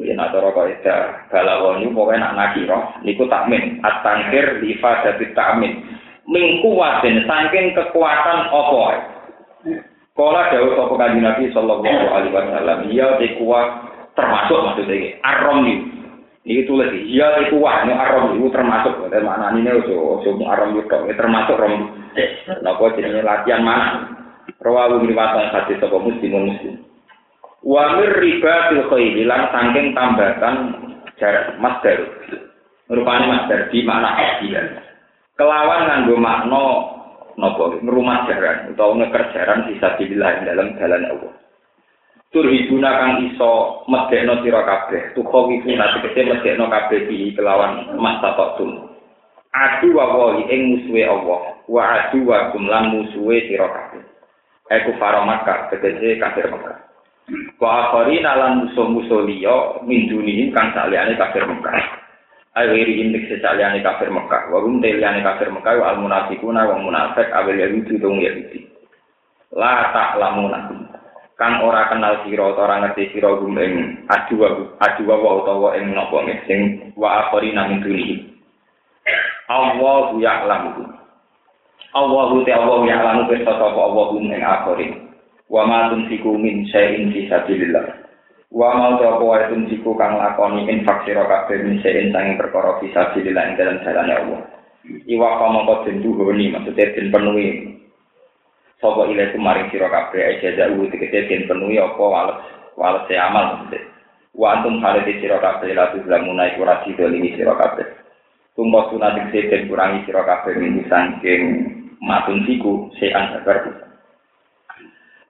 Ya 0.00 0.16
nak 0.16 0.32
cara 0.32 0.48
kok 0.48 0.70
ida 0.70 1.28
balawon 1.28 1.84
niku 1.84 1.92
pokoke 1.92 2.16
nak 2.16 2.32
nakira 2.32 2.78
niku 3.04 3.28
takmin. 3.28 3.84
At-tangkir 3.84 4.64
li 4.64 4.78
fadati 4.80 5.28
takmin. 5.36 5.84
Mingkuatin 6.24 7.28
saking 7.28 7.76
kekuatan 7.76 8.48
wae 8.48 8.96
Kala 10.20 10.52
dawuh 10.52 10.76
sapa 10.76 10.94
kanjeng 11.00 11.24
Nabi 11.24 11.48
sallallahu 11.48 12.04
alaihi 12.12 12.36
wasallam. 12.36 12.78
Iya 12.92 13.16
kuat 13.40 13.68
termasuk 14.12 14.58
maksudnya 14.60 14.94
iki 15.00 15.10
arom 15.24 15.64
nih 15.64 15.78
ini 16.44 16.68
tulis 16.68 16.92
itu 16.92 17.56
wah 17.56 17.80
ini 17.88 17.96
arom 17.96 18.36
termasuk. 18.52 19.00
Dan 19.08 19.24
mana 19.24 19.56
ini 19.56 19.80
ojo 19.80 20.20
ojo 20.20 20.36
arom 20.44 20.76
itu 20.76 20.84
termasuk 21.16 21.56
rom. 21.56 21.96
Napa 22.60 22.84
jenenge 23.00 23.24
latihan 23.24 23.64
mana? 23.64 24.12
Rawahu 24.60 25.08
riwayat 25.08 25.56
hadis 25.56 25.80
sapa 25.80 25.96
muslim 25.96 26.52
muslim. 26.52 26.84
Wa 27.64 27.96
mir 27.96 28.12
riba 28.20 28.68
fil 28.68 28.84
khayl 28.92 29.16
lan 29.24 29.48
saking 29.48 29.96
tambatan 29.96 30.54
jarak 31.16 31.56
masdar 31.60 31.96
rupane 32.90 33.24
masdar 33.28 33.70
di 33.70 33.84
makna 33.86 34.10
aslian 34.18 34.66
kelawan 35.38 35.86
nganggo 35.86 36.16
makna 36.18 36.64
napa 37.40 37.80
ngrumah 37.80 38.28
jaran 38.28 38.68
utawa 38.70 38.92
ngekerjaran 39.00 39.64
sisa 39.72 39.96
dibilah 39.96 40.44
dalam 40.44 40.76
jalan 40.76 41.08
Allah 41.08 41.32
turhibuna 42.30 42.90
kang 43.00 43.12
iso 43.32 43.82
medekno 43.88 44.44
sira 44.44 44.60
kabeh 44.62 45.16
tukawi 45.16 45.64
funati 45.64 46.04
kete 46.04 46.20
medekno 46.28 46.68
kabeh 46.68 47.08
di 47.08 47.32
kelawan 47.32 47.96
masa 47.96 48.36
tum 48.60 48.92
adu 49.56 49.88
wa 49.96 50.36
ing 50.36 50.76
musuhe 50.76 51.02
Allah 51.08 51.56
wa 51.64 51.82
adu 51.82 52.28
wa 52.28 52.52
kumlan 52.52 52.92
musuhe 52.92 53.48
sira 53.48 53.66
kabeh 53.66 54.10
Eku 54.70 54.94
faro 55.02 55.26
Makkah, 55.26 55.66
tegese 55.74 56.14
kafir 56.22 56.46
Makkah. 56.46 56.78
Wa 57.58 57.90
akharina 57.90 58.38
lan 58.38 58.52
musuh-musuh 58.62 59.26
liya 59.26 59.82
min 59.82 60.06
dunihim 60.06 60.54
kang 60.54 60.70
saliyane 60.70 61.18
kafir 61.18 61.42
Mekah. 61.42 61.74
Awiri 62.58 62.98
indik 63.06 63.30
sesaliyane 63.30 63.78
kafir 63.82 64.10
Mekah. 64.10 64.50
Wa 64.50 64.58
rum 64.58 64.82
teliyane 64.82 65.22
kafir 65.22 65.50
Mekah 65.54 65.78
wa 65.78 65.86
al-munafiquna 65.94 66.66
wa 66.66 66.76
munafik 66.82 67.30
awil 67.30 67.54
yahudi 67.58 67.94
dong 68.02 68.18
yahudi. 68.18 68.66
La 69.54 69.94
ta'lamuna. 69.94 70.58
Kang 71.38 71.62
ora 71.64 71.88
kenal 71.88 72.20
sira 72.26 72.52
ora 72.52 72.84
ngerti 72.84 73.16
sira 73.16 73.32
gum 73.38 73.56
ing 73.56 74.04
adu 74.12 74.44
adu 74.76 75.02
wa 75.08 75.16
utawa 75.40 75.72
ing 75.80 75.94
napa 75.96 76.20
sing 76.44 76.92
wa 76.98 77.26
akharina 77.26 77.70
min 77.70 77.80
dunihim. 77.80 78.20
Allahu 79.48 80.20
ya'lamu. 80.20 80.84
Allahu 81.96 82.44
ta'ala 82.44 82.76
ya'lamu 82.84 83.22
pirsa 83.32 83.52
sapa 83.56 83.80
Allahu 83.80 84.20
ing 84.20 84.42
akhirin. 84.44 85.10
wa 85.50 85.66
ma 85.66 85.90
tunfiku 85.90 86.38
min 86.38 86.62
syai'in 86.70 87.10
fi 87.10 87.26
sabilillah 87.26 87.99
wa 88.50 88.74
ma 88.74 88.98
ta 88.98 89.14
apa 89.14 89.22
wae 89.22 89.46
kang 89.78 90.14
lakoni 90.18 90.66
infak 90.66 91.06
sira 91.06 91.22
kabeh 91.22 91.62
min 91.62 91.78
syai'in 91.78 92.10
sanging 92.10 92.34
perkara 92.34 92.82
fi 92.82 92.90
sabilillah 92.90 93.44
ing 93.46 93.54
dalam 93.54 93.78
jalan 93.86 94.10
Allah. 94.10 94.40
Iwa 95.06 95.28
kama 95.38 95.68
kok 95.70 95.80
den 95.86 96.02
duhoni 96.02 96.50
maksudnya 96.50 96.90
den 96.98 97.14
penuhi. 97.14 97.46
Sapa 98.82 99.06
ile 99.06 99.30
kumaring 99.30 99.70
sira 99.70 99.86
kabeh 99.86 100.18
aja 100.18 100.56
jawu 100.58 100.90
tegese 100.90 101.30
den 101.30 101.46
penuhi 101.46 101.78
apa 101.78 102.02
wales 102.02 102.38
wales 102.74 103.06
amal 103.14 103.44
maksudnya. 103.54 103.86
Wa 104.34 104.58
antum 104.58 104.82
halati 104.82 105.22
sira 105.22 105.38
kabeh 105.38 105.70
la 105.70 105.94
tuzlamuna 105.94 106.50
iku 106.50 106.66
ra 106.66 106.82
sidolimi 106.82 107.38
sira 107.38 107.54
kabeh. 107.54 107.86
Tumpa 108.58 108.90
sunat 108.90 109.30
den 109.30 109.70
kurangi 109.70 110.02
sira 110.10 110.26
kabeh 110.26 110.58
min 110.58 110.82
sangking 110.90 111.42
matun 112.02 112.42
siku 112.48 112.90
sean 112.98 113.30
sakar 113.30 113.89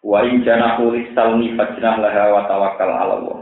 wa 0.00 0.24
in 0.24 0.40
jana 0.44 0.80
kulis 0.80 1.12
salmi 1.12 1.52
fajnah 1.56 2.00
laha 2.00 2.24
wa 2.32 2.42
tawakal 2.48 2.88
ala 2.88 3.14
Allah. 3.20 3.38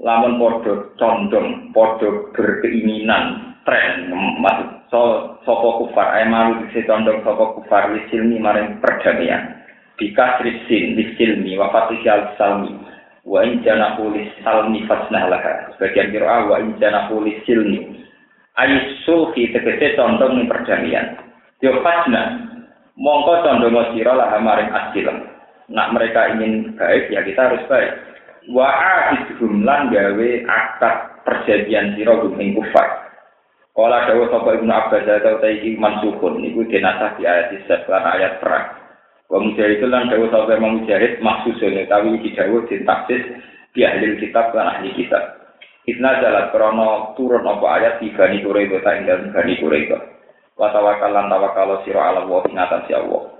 Lamun 0.00 0.40
podo 0.40 0.92
condong 0.96 1.70
podo 1.70 2.32
berkeinginan 2.34 3.56
tren 3.64 4.12
maksud 4.40 4.68
so 4.92 5.00
sapa 5.44 5.68
kufar 5.80 6.08
ay 6.20 6.28
malu 6.28 6.64
dise 6.66 6.84
condong 6.88 7.20
sapa 7.24 7.56
kufar 7.60 7.92
wisilmi 7.92 8.40
maring 8.40 8.80
perdamaian. 8.80 9.60
Bika 9.94 10.42
risin 10.42 10.98
wisilmi 10.98 11.54
wa 11.54 11.70
fatihal 11.70 12.34
salmi 12.34 12.74
wa 13.24 13.44
in 13.46 13.62
jana 13.62 13.94
kulis 14.00 14.28
salmi 14.42 14.82
fajnah 14.88 15.24
laha. 15.30 15.70
Sebagian 15.76 16.10
kira 16.10 16.48
wa 16.48 16.58
in 16.64 16.74
jana 16.80 17.06
kulis 17.12 17.38
silmi 17.44 18.02
ayu 18.56 18.78
sulhi 19.04 19.52
tegese 19.52 20.00
condong 20.00 20.48
perdamaian. 20.48 21.12
Yo 21.62 21.76
fajnah 21.84 22.40
mongko 22.98 23.46
condong 23.46 23.94
sira 23.94 24.16
laha 24.16 24.42
maring 24.42 24.72
asilam 24.72 25.33
nak 25.72 25.92
mereka 25.96 26.34
ingin 26.36 26.76
baik 26.76 27.08
ya 27.08 27.24
kita 27.24 27.40
harus 27.52 27.64
baik 27.70 27.92
wa 28.52 28.68
ahidhum 28.68 29.64
lan 29.64 29.88
gawe 29.88 30.30
akad 30.44 30.96
perjanjian 31.24 31.96
sira 31.96 32.20
gumeng 32.20 32.52
kufar 32.56 33.04
Kala 33.74 34.06
dawa 34.06 34.30
sapa 34.30 34.54
Ibnu 34.54 34.70
Abbas 34.70 35.02
atau 35.02 35.42
taiki 35.42 35.74
mansukun 35.74 36.38
niku 36.38 36.62
dinasah 36.70 37.18
di 37.18 37.26
ayat 37.26 37.58
isat 37.58 37.90
lan 37.90 38.06
ayat 38.06 38.38
perang. 38.38 38.70
Wa 39.26 39.42
mujahid 39.42 39.82
lan 39.90 40.14
dawa 40.14 40.30
sapa 40.30 40.54
Imam 40.54 40.78
Mujahid 40.78 41.18
maksusun 41.18 41.82
tapi 41.90 42.14
iki 42.22 42.38
dawa 42.38 42.62
ditaksis 42.70 43.34
di 43.74 43.82
ahli 43.82 44.14
kitab 44.22 44.54
lan 44.54 44.78
ahli 44.78 44.94
kitab. 44.94 45.42
Itna 45.90 46.22
jalan 46.22 46.54
krono 46.54 47.18
turun 47.18 47.42
apa 47.42 47.66
ayat 47.82 47.94
di 47.98 48.14
Bani 48.14 48.46
Quraidah 48.46 48.78
ta 48.78 48.94
ing 48.94 49.34
Bani 49.34 49.58
Quraidah. 49.58 50.02
Wa 50.54 50.70
tawakkal 50.70 51.10
lan 51.10 51.26
tawakkal 51.26 51.82
sira 51.82 52.14
ala 52.14 52.30
wa 52.30 52.46
ing 52.46 52.54
atas 52.54 52.86
Allah. 52.94 53.33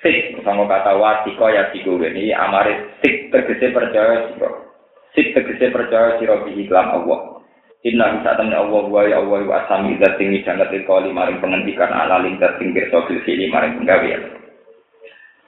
Sik 0.00 0.40
sama 0.40 0.64
kata 0.64 0.96
wati 0.96 1.36
kaya 1.36 1.68
tigo 1.76 2.00
ini 2.00 2.32
amare 2.32 2.96
sik 3.04 3.28
tegese 3.28 3.72
percaya 3.72 4.32
siro 4.32 4.72
sik 5.12 5.36
tegese 5.36 5.68
percaya 5.68 6.16
siro 6.16 6.44
bi 6.44 6.56
iklam 6.56 6.88
Allah 7.04 7.40
Inna 7.80 8.20
bisa 8.20 8.36
temen 8.36 8.52
Allah 8.52 8.84
wa 8.92 9.08
ya 9.08 9.24
Allah 9.24 9.40
wa 9.40 9.56
asami 9.64 9.96
dat 9.96 10.20
tinggi 10.20 10.44
jangat 10.44 10.68
kali 10.84 11.08
maring 11.16 11.40
penghentikan 11.40 11.88
ala 11.88 12.20
ling 12.20 12.36
dat 12.36 12.60
tinggi 12.60 12.84
sobil 12.92 13.16
sini 13.24 13.48
maring 13.48 13.80
penggawean. 13.80 14.20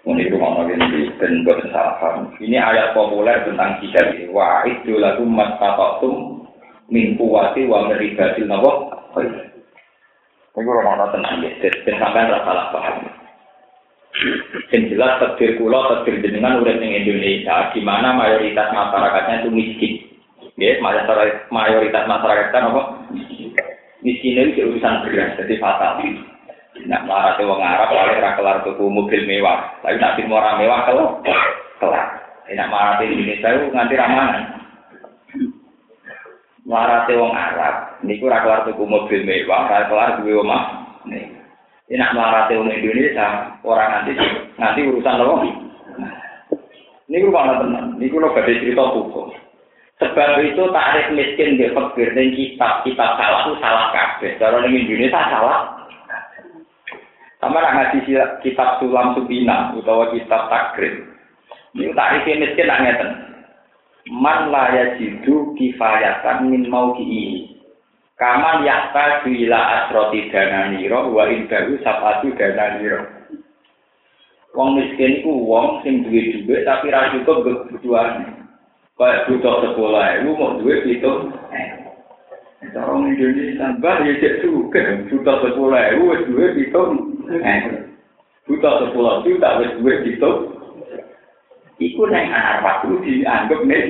Ini 0.09 0.33
rumah 0.33 0.65
nabi 0.65 0.81
ini 0.81 1.13
dan 1.21 1.45
buat 1.45 1.61
salah. 1.69 2.01
Ini 2.41 2.57
ayat 2.57 2.97
populer 2.97 3.37
tentang 3.45 3.85
ini. 3.85 4.33
Wa 4.33 4.65
itu 4.65 4.97
lagu 4.97 5.29
mas 5.29 5.61
patotum 5.61 6.49
min 6.89 7.21
kuwati 7.21 7.69
wa 7.69 7.85
meribatil 7.93 8.49
nawa. 8.49 8.97
Ini 10.57 10.57
rumah 10.57 11.13
nabi 11.13 11.53
ya. 11.53 11.69
Dan 11.85 11.95
sampai 12.01 12.33
salah 12.33 12.67
paham. 12.73 13.22
Yang 14.69 14.93
jelas 14.93 15.17
takdir 15.25 15.57
kula, 15.57 15.89
takdir 15.89 16.21
jenengan 16.21 16.61
urip 16.61 16.77
ning 16.77 16.93
Indonesia, 16.93 17.73
di 17.73 17.81
mana 17.81 18.13
mayoritas 18.13 18.69
masyarakatnya 18.69 19.41
itu 19.41 19.49
miskin. 19.49 19.93
Ya, 20.61 20.77
mayoritas 21.49 22.05
masyarakat 22.05 22.53
kan 22.53 22.69
apa? 22.69 22.83
Miskin 24.05 24.53
itu 24.53 24.69
urusan 24.69 25.09
beras, 25.09 25.41
jadi 25.41 25.55
fatal. 25.57 26.05
Nah, 26.89 27.05
marah 27.05 27.37
wong 27.37 27.61
Arab, 27.61 27.89
kalau 27.93 28.17
ora 28.17 28.31
kelar 28.33 28.57
tuku 28.65 28.85
mobil 28.89 29.21
mewah, 29.29 29.77
tapi 29.85 30.01
nak 30.01 30.17
film 30.17 30.33
orang 30.33 30.57
mewah 30.57 30.81
kalau 30.89 31.07
kelar. 31.77 32.09
Nak 32.49 32.71
marah 32.73 32.97
di 33.01 33.13
Indonesia 33.13 33.49
itu 33.53 33.69
nganti 33.71 33.95
ramanan. 33.97 34.45
Marah 36.65 37.05
wong 37.13 37.33
Arab, 37.33 38.01
niku 38.01 38.25
ora 38.29 38.41
kelar 38.41 38.61
tuku 38.65 38.85
mobil 38.89 39.21
mewah, 39.25 39.69
ora 39.69 39.89
kelar 39.89 40.11
duwe 40.21 40.33
omah. 40.41 40.65
Nih. 41.05 41.42
Ini 41.93 42.01
nak 42.01 42.17
melarati 42.17 42.57
orang 42.57 42.73
Indonesia, 42.73 43.53
orang 43.69 43.93
nanti 43.93 44.17
nanti 44.57 44.81
urusan 44.81 45.13
apa? 45.13 45.45
Ini 47.05 47.21
gue 47.21 47.29
mana 47.29 47.61
tenang, 47.61 48.01
ini 48.01 48.09
gue 48.09 48.17
lo 48.17 48.33
gak 48.33 48.49
cerita 48.49 48.81
hukum. 48.97 49.29
Sebab 50.01 50.41
itu 50.41 50.65
tarif 50.73 51.13
miskin 51.13 51.61
di 51.61 51.69
fakir 51.69 52.17
dan 52.17 52.33
kitab 52.33 52.81
salah 52.97 53.45
itu 53.45 53.61
salah 53.61 53.93
kabeh. 53.93 54.41
Cara 54.41 54.65
di 54.65 54.73
Indonesia 54.73 55.21
salah. 55.21 55.85
Sama 57.45 57.61
nak 57.61 57.75
ngaji 57.77 58.17
kitab 58.41 58.81
sulam 58.81 59.13
subina 59.13 59.77
utawa 59.77 60.09
kitab 60.17 60.49
takrib. 60.49 60.97
Ini 61.77 61.93
tarif 61.93 62.25
miskin 62.25 62.73
nak 62.73 62.81
ngeten. 62.89 63.11
Man 64.09 64.49
la 64.49 64.73
yajidu 64.73 65.53
kifayatan 65.61 66.49
min 66.49 66.73
mau 66.73 66.97
ini. 66.97 67.52
Kaman 68.23 68.63
yakta 68.63 69.27
bila 69.27 69.83
asroti 69.83 70.31
dana 70.31 70.71
wa 71.11 71.27
indahu 71.27 71.75
sapatu 71.83 72.31
dana. 72.39 72.79
Wong 74.55 74.79
miskin 74.79 75.27
ku 75.27 75.43
wong 75.43 75.83
sing 75.83 76.07
duwe 76.07 76.47
duwe 76.47 76.63
tapi 76.63 76.95
ra 76.95 77.11
cukup 77.11 77.43
mbok 77.43 77.59
kebutuhan. 77.67 78.47
Kaya 78.95 79.27
butuh 79.27 79.65
sekolah, 79.67 80.23
lu 80.23 80.39
mau 80.39 80.55
duwe 80.63 80.87
itu. 80.87 81.13
Eh, 81.51 81.69
cara 82.71 82.95
ngendi 82.95 83.59
tambah 83.59 84.07
ya 84.07 84.13
cek 84.21 84.45
suke, 84.45 85.09
butuh 85.11 85.37
sekolah, 85.43 85.97
lu 85.99 86.15
wis 86.15 86.23
duwe 86.31 86.47
itu. 86.63 86.83
Eh, 87.27 87.61
butuh 88.47 88.87
sekolah, 88.87 89.27
lu 89.27 89.43
wis 89.43 89.73
duwe 89.83 89.93
itu. 90.07 90.31
Iku 91.83 92.07
nek 92.07 92.31
arwah 92.31 92.87
kudu 92.87 93.03
dianggep 93.03 93.61
nek. 93.67 93.85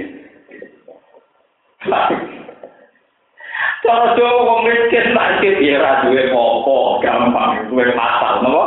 Cara 3.83 4.15
Jawa 4.15 4.47
wong 4.47 4.61
miskin 4.63 5.11
sakit 5.11 5.59
ya 5.59 5.83
ra 5.83 6.07
duwe 6.07 6.31
apa 6.31 6.77
gampang 7.03 7.67
duwe 7.67 7.91
pasal 7.99 8.47
napa? 8.47 8.67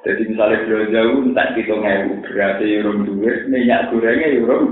Jadi 0.00 0.32
misalnya 0.32 0.64
belanja 0.64 0.92
jauh 0.96 1.20
tak 1.36 1.52
kita 1.52 1.76
ngewu 1.76 2.24
berarti 2.24 2.64
euro 2.80 2.92
duit 3.04 3.52
minyak 3.52 3.92
gorengnya 3.92 4.32
euro 4.32 4.64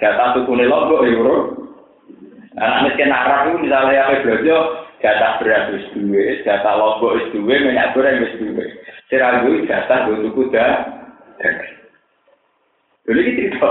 jatah 0.00 0.32
tuku 0.32 0.52
lombok 0.64 1.04
euro. 1.04 1.36
Anak 2.56 2.88
miskin 2.88 3.12
Arab 3.12 3.52
itu 3.52 3.68
misalnya 3.68 4.08
apa 4.08 4.24
belanja 4.24 4.56
jatah 5.04 5.32
beras 5.44 5.68
wis 5.76 5.84
duwe, 5.92 6.40
jatah 6.40 6.74
lombok 6.80 7.20
wis 7.20 7.28
duwe, 7.36 7.54
minyak 7.68 7.92
goreng 7.92 8.24
wis 8.24 8.32
duwe. 8.40 8.64
Siragu 9.12 9.60
jatah 9.68 10.08
gue 10.08 10.24
tuku 10.24 10.48
dah. 10.48 10.88
Jadi 13.04 13.20
kita 13.36 13.68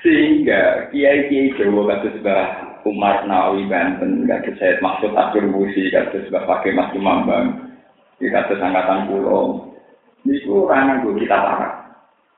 Sehingga 0.00 0.88
kiai-kiai 0.92 1.56
Jawa 1.60 1.92
kados 1.92 2.16
Mbah 2.24 2.44
Umar 2.88 3.28
Nawawi 3.28 3.68
Banten, 3.68 4.24
kados 4.24 4.56
saya 4.56 4.80
maksud 4.80 5.12
Abdul 5.12 5.52
Musi, 5.52 5.92
kados 5.92 6.24
Mbah 6.32 6.44
Pakai 6.48 6.72
Mas 6.72 6.92
Mambang, 6.96 7.76
kados 8.20 8.60
angkatan 8.60 9.08
pulau. 9.12 9.76
Niku 10.24 10.68
orang 10.68 11.00
nganggo 11.00 11.16
kita 11.16 11.32
parah. 11.32 11.72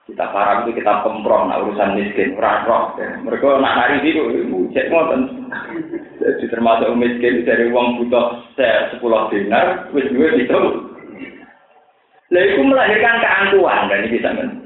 Kita 0.03 0.35
parah 0.35 0.67
itu 0.67 0.75
kita 0.75 0.99
pemprov 1.03 1.47
nak 1.47 1.63
urusan 1.63 1.95
miskin, 1.95 2.35
orang 2.35 2.67
roh. 2.67 2.83
Mereka 2.99 3.59
nak 3.59 3.75
nari 3.79 4.03
itu, 4.03 4.23
cek 4.75 4.91
ngoten. 4.91 5.47
Jadi 6.19 6.45
termasuk 6.51 6.91
miskin 6.99 7.47
dari 7.47 7.71
uang 7.71 8.03
butuh 8.03 8.43
sepuluh 8.91 9.31
dinar, 9.31 9.87
wis 9.95 10.07
duwe 10.11 10.43
itu. 10.43 10.59
Lah 12.31 12.43
itu 12.43 12.61
melahirkan 12.67 13.19
keangkuhan 13.19 13.87
dan 13.87 13.99
ini 14.03 14.15
bisa 14.19 14.29
men. 14.35 14.62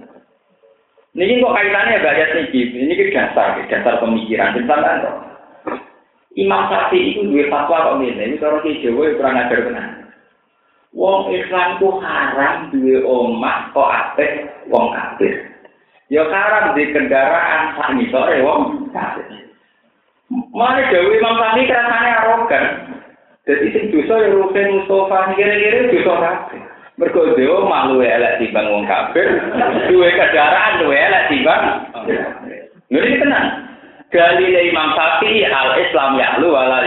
Ini 1.18 1.41
kok 1.41 1.55
kaitannya 1.57 2.05
banyak 2.05 2.30
nih, 2.53 2.78
ini 2.78 2.93
dasar, 3.09 3.57
dasar 3.65 3.97
pemikiran. 3.97 4.53
Misalnya, 4.53 5.18
Imam 6.38 6.70
Syafi'i 6.70 7.18
itu 7.18 7.26
dua 7.26 7.49
fatwa 7.49 7.97
kok 7.97 8.05
ini, 8.05 8.13
ini 8.13 8.38
kalau 8.38 8.61
di 8.61 8.78
Jawa 8.86 9.18
kurang 9.18 9.41
ajar 9.41 9.59
benar. 9.65 9.88
Wong 10.93 11.34
Islam 11.34 11.82
ku 11.82 11.97
haram 11.97 12.70
dua 12.70 13.01
omah 13.01 13.74
kok 13.74 13.89
apik 13.89 14.45
wong 14.70 14.93
kafir. 14.93 15.49
Ya 16.13 16.22
haram 16.30 16.78
di 16.78 16.93
kendaraan 16.93 17.74
sak 17.74 17.97
sore 18.13 18.45
wong 18.45 18.93
kafir. 18.93 19.26
Mana 20.53 20.86
Jawa 20.93 21.09
Imam 21.18 21.41
Syafi'i 21.41 21.65
kerasane 21.65 22.09
arogan. 22.13 22.65
Jadi 23.49 23.65
sing 23.74 23.84
dosa 23.89 24.22
ya 24.22 24.30
Rufen 24.38 24.68
Mustafa 24.78 25.34
kira-kira 25.34 25.89
dosa 25.89 26.13
kafir. 26.22 26.66
Mergo 26.98 27.30
malu 27.70 28.02
elek 28.02 28.41
timbang 28.41 28.74
wong 28.74 28.89
kafir, 28.89 29.30
duwe 29.86 30.10
kendaraan 30.18 30.82
duwe 30.82 30.98
elek 30.98 31.30
timbang. 31.30 31.64
Lha 32.89 33.00
iki 33.06 33.22
tenan. 33.22 33.45
Dalil 34.10 34.56
Imam 34.72 34.98
Syafi'i 34.98 35.45
al 35.45 35.78
Islam 35.78 36.18
ya 36.18 36.41
lu 36.41 36.58
wala. 36.58 36.82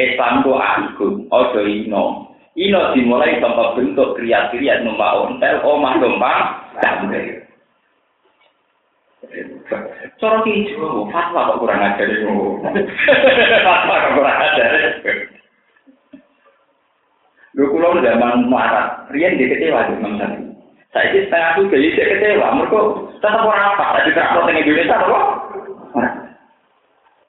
Islam 0.00 0.40
ku 0.40 0.56
aku, 0.56 1.28
ojo 1.28 1.60
ino. 1.68 2.32
Ino 2.56 2.92
dimulai 2.96 3.40
tanpa 3.40 3.76
bentuk 3.76 4.16
kriat-kriat 4.16 4.84
numpak 4.84 5.20
ontel, 5.20 5.56
omah 5.64 5.96
numpak 6.00 6.36
damai. 6.80 7.40
Cara 10.20 10.38
kijo, 10.44 11.08
fatwa 11.12 11.48
kok 11.48 11.60
kurang 11.60 11.80
ajar. 11.80 12.08
Fatwa 13.64 13.94
kok 14.04 14.12
kurang 14.16 14.38
ajar. 14.48 14.70
Lho 17.52 17.68
kula 17.68 18.00
zaman 18.00 18.48
marah, 18.48 19.04
riyen 19.12 19.36
dia 19.36 19.52
kecewa 19.52 19.92
di 19.92 19.92
Imam 20.00 20.16
Syafi'i. 20.16 20.52
Saya 20.92 21.08
ini 21.12 21.20
setengah 21.28 21.50
tuh 21.56 21.68
jadi 21.68 21.88
saya 21.92 22.06
kecewa, 22.16 22.46
mereka 22.56 22.80
tetap 23.20 23.44
orang 23.44 23.66
apa? 23.76 23.84
Tadi 24.00 24.10
terakhir 24.16 24.44
di 24.48 24.60
Indonesia 24.64 24.96
apa? 24.96 25.20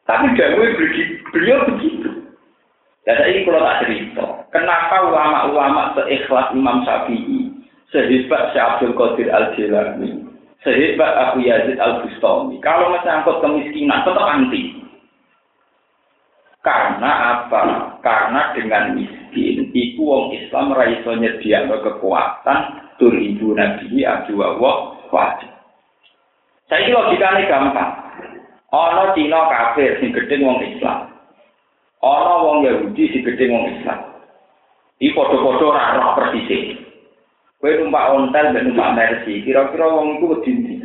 Tapi 0.04 0.26
begitu, 0.36 1.16
beliau 1.32 1.60
begitu. 1.68 2.10
Dan 3.04 3.20
saya 3.20 3.36
ini 3.36 3.44
kalau 3.44 3.68
tak 3.68 3.80
cerita, 3.84 4.26
kenapa 4.56 4.96
ulama-ulama 5.12 5.92
seikhlas 5.96 6.56
Imam 6.56 6.88
Syafi'i, 6.88 7.52
sehebat 7.92 8.56
Syekh 8.56 8.64
Abdul 8.64 8.96
Qadir 8.96 9.28
Al-Jilani, 9.28 10.24
sehebat 10.64 11.12
Abu 11.20 11.44
Yazid 11.44 11.76
Al-Bustami, 11.84 12.64
kalau 12.64 12.96
menyangkut 12.96 13.44
kemiskinan 13.44 14.08
tetap 14.08 14.24
anti. 14.24 14.80
Karena 16.64 17.12
apa? 17.44 17.92
Karena 18.00 18.56
dengan 18.56 18.96
miskin, 18.96 19.53
iku 19.74 20.02
wong 20.06 20.24
Islam 20.38 20.72
raiso 20.78 21.18
nyediakno 21.18 21.82
kekuatan 21.82 22.60
tur 23.02 23.14
ibu 23.18 23.58
nabi 23.58 24.06
adu 24.06 24.38
Allah 24.40 25.02
wajib. 25.10 25.50
Saya 26.70 26.86
ini 26.88 26.96
logikanya 26.96 27.50
gampang. 27.50 27.92
Ono 28.74 29.14
Cina 29.14 29.50
kafir 29.50 29.98
sing 30.02 30.14
gede 30.14 30.42
wong 30.42 30.62
Islam. 30.62 31.10
Ono 32.02 32.34
wong 32.50 32.58
Yahudi 32.66 33.14
sing 33.14 33.22
gede 33.26 33.50
wong 33.50 33.70
Islam. 33.78 34.00
Iki 35.02 35.14
padha-padha 35.18 35.66
ora 35.68 35.84
roh 36.00 36.10
persis. 36.16 36.80
Kowe 37.60 37.72
numpak 37.80 38.12
ontel 38.12 38.52
dan 38.52 38.68
numpak 38.68 38.92
mercy, 38.92 39.40
kira-kira 39.40 39.88
wong 39.88 40.20
iku 40.20 40.36
wedi 40.36 40.84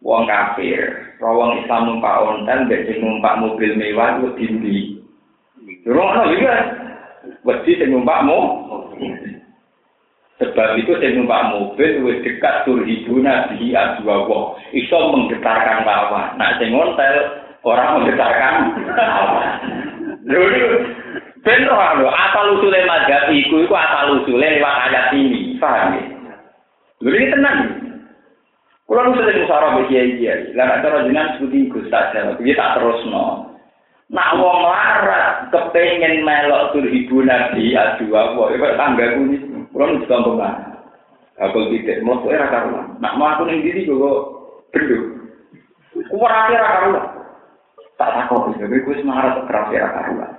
wong 0.00 0.24
kafir, 0.24 1.12
wong 1.20 1.60
Islam 1.60 1.82
numpak 1.84 2.24
ontel, 2.24 2.60
sing 2.68 2.98
numpak 3.04 3.36
mobil 3.36 3.76
mewah 3.76 4.16
itu 4.16 4.28
dindi. 4.40 4.99
Ana 5.88 6.24
juga. 6.32 6.54
Wedi 7.44 7.78
sing 7.80 7.88
numpakmu. 7.92 8.38
Sebab 10.40 10.72
itu 10.80 10.96
sing 10.96 11.20
numpak 11.20 11.52
mobil 11.52 12.00
wis 12.00 12.24
dekat 12.24 12.64
turhibuna 12.64 13.52
bihi 13.52 13.76
adwa 13.76 14.56
Iso 14.72 14.98
menggetarkan 15.12 15.84
lawan. 15.84 16.32
Nah 16.40 16.56
sing 16.56 16.72
ontel 16.72 17.44
orang 17.60 18.00
menggetarkan 18.00 18.54
lawan. 18.96 19.48
Lho 20.24 20.40
ben 21.44 21.60
lho 21.68 22.08
asal 22.08 22.56
usule 22.56 22.80
mazhab 22.88 23.28
iku 23.28 23.68
iku 23.68 23.74
asal 23.76 24.24
usule 24.24 24.40
lewat 24.40 24.88
ayat 24.88 25.12
ini. 25.12 25.60
Paham 25.60 26.00
ya? 26.00 26.04
Lho 27.04 27.08
ini 27.12 27.32
tenang. 27.36 27.58
Kulo 28.88 29.12
nu 29.12 29.20
sering 29.20 29.44
musara 29.44 29.76
mbek 29.76 29.92
kiai-kiai. 29.92 30.56
Lah 30.56 30.64
nek 30.72 30.80
cara 30.88 31.04
jenengan 31.04 31.36
sebuti 31.36 31.68
Gus 31.68 31.92
piye 32.40 32.56
tak 32.56 32.80
terusno. 32.80 33.49
Nak 34.10 34.42
wong 34.42 34.58
larat 34.66 35.54
kepengin 35.54 36.26
melok 36.26 36.74
tur 36.74 36.82
ibu 36.82 37.22
nabi 37.22 37.78
adu 37.78 38.10
apa, 38.10 38.42
ya 38.58 38.74
tangga 38.74 39.14
kuwi. 39.14 39.38
Kulo 39.70 39.84
nu 39.86 40.02
contoh 40.10 40.34
kan. 40.34 40.82
Aku 41.38 41.70
tidak 41.70 42.02
mau 42.02 42.18
era 42.26 42.50
karuan. 42.50 42.98
Nak 42.98 43.14
mau 43.14 43.30
aku 43.30 43.46
ning 43.46 43.62
diri 43.62 43.86
kok 43.86 44.18
benduk. 44.74 45.04
Kuwi 46.10 46.26
ra 46.26 46.50
karuan. 46.50 47.06
Tak 48.00 48.10
takut, 48.16 48.56
jadi 48.56 48.80
gue 48.80 48.96
semangat 48.98 49.44
keras 49.46 49.70
ya 49.70 49.86
karuan. 49.94 50.32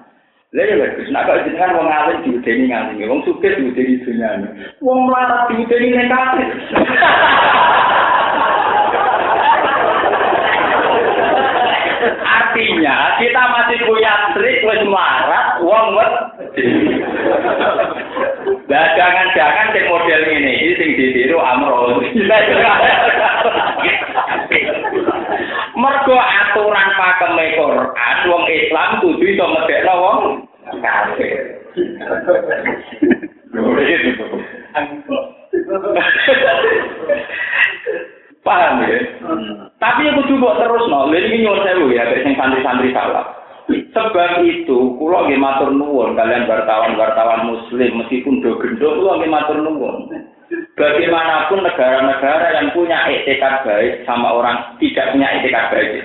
Lha 0.52 0.68
ya 0.68 0.92
Gus, 1.00 1.08
nek 1.08 1.24
kok 1.32 1.48
jenengan 1.48 1.80
wong 1.80 1.88
alim 1.88 2.18
diudeni 2.28 2.68
nganti, 2.68 3.08
wong 3.08 3.24
sugih 3.24 3.56
diudeni 3.56 4.04
dunyane. 4.04 4.48
Wong 4.84 5.08
mlarat 5.08 5.48
diudeni 5.48 5.96
ning 5.96 6.12
Artinya 12.02 13.22
kita 13.22 13.42
masih 13.54 13.78
punya 13.86 14.34
trik 14.34 14.66
wis 14.66 14.82
melarat 14.86 15.62
wong 15.62 15.94
wet. 15.94 16.14
Lah 18.66 18.86
jangan-jangan 18.98 19.68
sing 19.76 19.86
model 19.86 20.22
ini 20.26 20.52
iki 20.58 20.74
sing 20.80 20.90
ditiru 20.98 21.38
Amro. 21.38 22.02
Mergo 25.78 26.18
aturan 26.18 26.90
pakeme 26.98 27.46
Quran 27.58 28.18
wong 28.30 28.44
Islam 28.50 28.90
kudu 29.02 29.26
iso 29.26 29.46
medekno 29.50 29.94
wong 30.02 30.20
kafir. 30.82 31.62
Paham 38.42 38.82
ya? 38.90 38.98
Tapi 39.78 40.02
aku 40.10 40.26
coba 40.34 40.66
terus 40.66 40.90
no, 40.90 41.10
lha 41.14 41.18
iki 41.22 41.46
nyuwun 41.46 41.62
sewu 41.62 41.94
ya 41.94 42.10
sing 42.26 42.34
santri-santri 42.34 42.90
salah. 42.90 43.42
Sebab 43.70 44.44
itu, 44.44 44.98
kula 44.98 45.30
nggih 45.30 45.40
matur 45.40 45.70
nuwun 45.70 46.18
kalian 46.18 46.50
wartawan-wartawan 46.50 47.48
muslim 47.48 48.02
meskipun 48.02 48.42
do 48.42 48.58
gendho 48.58 48.98
kula 48.98 49.22
nggih 49.22 49.32
matur 49.32 49.58
nuwun. 49.62 50.10
Bagaimanapun 50.76 51.64
negara-negara 51.64 52.60
yang 52.60 52.68
punya 52.74 53.08
etikat 53.08 53.62
baik 53.64 54.04
sama 54.10 54.36
orang 54.36 54.76
tidak 54.82 55.14
punya 55.14 55.28
etikat 55.40 55.70
baik. 55.70 56.02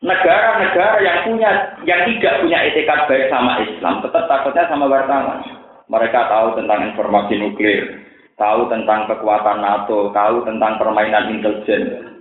Negara-negara 0.00 0.96
yang 1.02 1.18
punya 1.26 1.50
yang 1.82 2.00
tidak 2.06 2.34
punya 2.46 2.58
etikat 2.62 3.10
baik 3.10 3.26
sama 3.26 3.58
Islam 3.60 4.00
tetap 4.06 4.24
takutnya 4.30 4.64
sama 4.70 4.86
wartawan. 4.86 5.42
Mereka 5.90 6.20
tahu 6.30 6.58
tentang 6.58 6.94
informasi 6.94 7.38
nuklir, 7.38 8.05
tahu 8.36 8.68
tentang 8.68 9.08
kekuatan 9.08 9.64
NATO, 9.64 10.12
tahu 10.12 10.44
tentang 10.44 10.76
permainan 10.76 11.32
intelijen. 11.32 12.12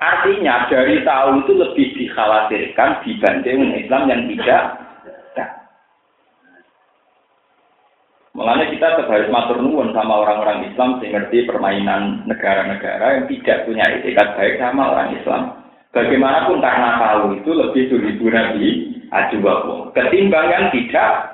Artinya 0.00 0.68
dari 0.72 1.04
tahu 1.04 1.44
itu 1.44 1.52
lebih 1.52 1.86
dikhawatirkan 1.96 3.04
dibanding 3.04 3.76
Islam 3.76 4.08
yang 4.08 4.22
tidak. 4.32 4.64
Makanya 8.36 8.68
kita 8.68 9.00
harus 9.08 9.32
matur 9.32 9.64
nuwun 9.64 9.96
sama 9.96 10.20
orang-orang 10.20 10.68
Islam 10.68 11.00
yang 11.00 11.24
ngerti 11.24 11.48
permainan 11.48 12.28
negara-negara 12.28 13.16
yang 13.16 13.24
tidak 13.32 13.64
punya 13.64 13.84
etikat 13.96 14.36
baik 14.36 14.60
sama 14.60 14.92
orang 14.92 15.16
Islam. 15.16 15.42
Bagaimanapun 15.96 16.60
karena 16.60 17.00
tahu 17.00 17.40
itu 17.40 17.50
lebih 17.56 17.88
diribu 17.88 18.28
nabi 18.28 18.64
adu 19.08 19.40
Ketimbang 19.96 20.52
yang 20.52 20.68
tidak. 20.68 21.32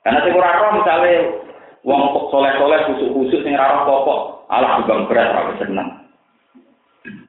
Karena 0.00 0.24
sing 0.24 0.32
ora 0.32 0.72
misalnya 0.72 1.44
wong 1.86 2.02
soleh-soleh 2.34 2.90
khusus-khusus 2.90 3.46
yang 3.46 3.62
rara 3.62 3.86
pokok, 3.86 4.50
alah 4.50 4.82
juga 4.82 5.06
berat 5.06 5.30
ora 5.30 5.54
seneng. 5.62 5.88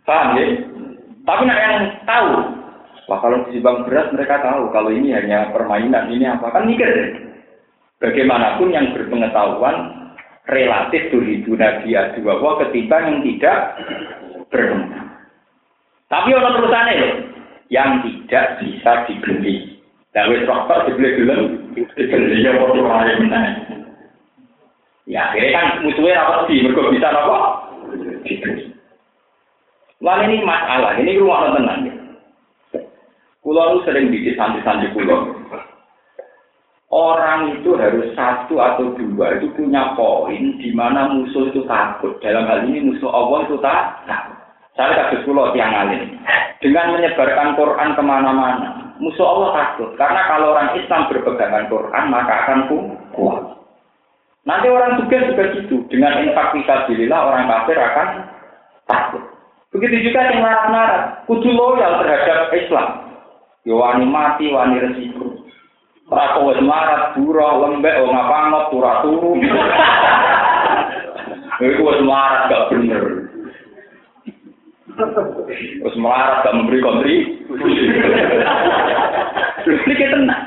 Paham 0.01 0.33
ya? 0.33 0.45
Tapi 1.29 1.41
nak 1.45 1.61
yang 1.61 1.85
tahu, 2.09 2.29
wah 3.05 3.19
kalau 3.21 3.45
bang 3.45 3.77
berat 3.85 4.07
mereka 4.17 4.41
tahu 4.41 4.73
kalau 4.73 4.89
ini 4.89 5.13
hanya 5.13 5.53
permainan, 5.53 6.09
ini 6.09 6.25
apa 6.25 6.49
kan 6.49 6.65
mikir. 6.65 6.89
Bagaimanapun 8.01 8.73
yang 8.73 8.93
berpengetahuan 8.93 10.09
relatif 10.49 11.09
duribu 11.09 11.57
nabi 11.57 11.97
adu 11.97 12.25
ketimbang 12.25 13.03
yang 13.05 13.19
tidak 13.25 13.57
berpengetahuan. 14.49 15.05
Tapi 16.07 16.29
orang 16.31 16.55
terusannya 16.55 16.93
loh, 17.03 17.13
yang 17.67 17.99
tidak 17.99 18.63
bisa 18.63 18.91
dibeli. 19.11 19.75
Dan 20.15 20.31
wis 20.31 20.47
rokok 20.47 20.87
dibeli 20.87 21.19
dulu, 21.19 21.35
dibeli 21.75 22.47
ya 22.47 22.55
waktu 22.55 22.79
lain. 22.79 23.76
Ya 25.07 25.31
akhirnya 25.31 25.55
kan 25.55 25.67
musuhnya 25.87 26.19
apa 26.19 26.51
sih? 26.51 26.59
Mereka 26.59 26.91
bisa 26.91 27.07
apa? 27.07 27.39
Wah 30.03 30.19
ini 30.27 30.43
masalah, 30.43 30.99
ini 30.99 31.17
rumah 31.17 31.55
tenang. 31.55 31.89
Kulo 33.39 33.81
sering 33.87 34.11
bikin 34.11 34.35
santri-santri 34.35 34.91
kulo. 34.91 35.31
Orang 36.91 37.51
itu 37.59 37.75
harus 37.75 38.15
satu 38.15 38.59
atau 38.59 38.95
dua 38.95 39.39
itu 39.39 39.51
punya 39.55 39.91
poin 39.95 40.55
di 40.59 40.71
mana 40.71 41.11
musuh 41.11 41.51
itu 41.51 41.63
takut. 41.67 42.15
Dalam 42.23 42.47
hal 42.47 42.63
ini 42.67 42.91
musuh 42.91 43.11
Allah 43.11 43.43
itu 43.47 43.55
tak 43.59 44.07
takut. 44.07 44.37
Saya 44.75 44.93
kasus 44.95 45.25
pulau 45.27 45.51
tiang 45.51 45.73
alim. 45.73 46.15
Dengan 46.63 46.95
menyebarkan 46.95 47.59
Quran 47.59 47.89
ke 47.91 48.03
mana-mana, 48.03 48.95
musuh 49.03 49.25
Allah 49.25 49.49
takut. 49.55 49.95
Karena 49.99 50.21
kalau 50.31 50.55
orang 50.55 50.79
Islam 50.79 51.11
berpegangan 51.11 51.67
Quran, 51.67 52.03
maka 52.07 52.33
akan 52.45 52.59
kuat. 53.15 53.56
Nanti 54.47 54.71
orang 54.71 55.03
juga 55.03 55.27
juga 55.27 55.43
gitu. 55.59 55.83
Dengan 55.91 56.23
infak 56.23 56.55
fisabilillah, 56.55 57.19
orang 57.19 57.51
kafir 57.51 57.75
akan 57.75 58.07
takut. 58.87 59.23
Begitu 59.75 60.07
juga 60.07 60.23
yang 60.23 60.39
narat-narat. 60.39 61.27
Kudu 61.27 61.51
loyal 61.51 61.99
terhadap 61.99 62.47
Islam. 62.55 63.11
Ya 63.67 63.75
wani 63.75 64.07
mati, 64.07 64.47
wani 64.47 64.79
resiko. 64.79 65.43
Rako 66.07 66.55
wis 66.55 66.63
marat, 66.63 67.19
burah, 67.19 67.67
lembek, 67.67 67.99
oh 67.99 68.07
ngapangot, 68.07 68.71
turah 68.71 69.03
turu. 69.03 69.35
Itu 71.67 71.83
wis 71.83 71.99
marat 72.07 72.47
gak 72.47 72.71
bener. 72.71 73.03
Terus 74.97 75.95
melarat 76.01 76.41
gak 76.41 76.55
memberi 76.57 76.81
kontri. 76.81 77.15
Ini 79.67 79.93
tenang. 80.09 80.43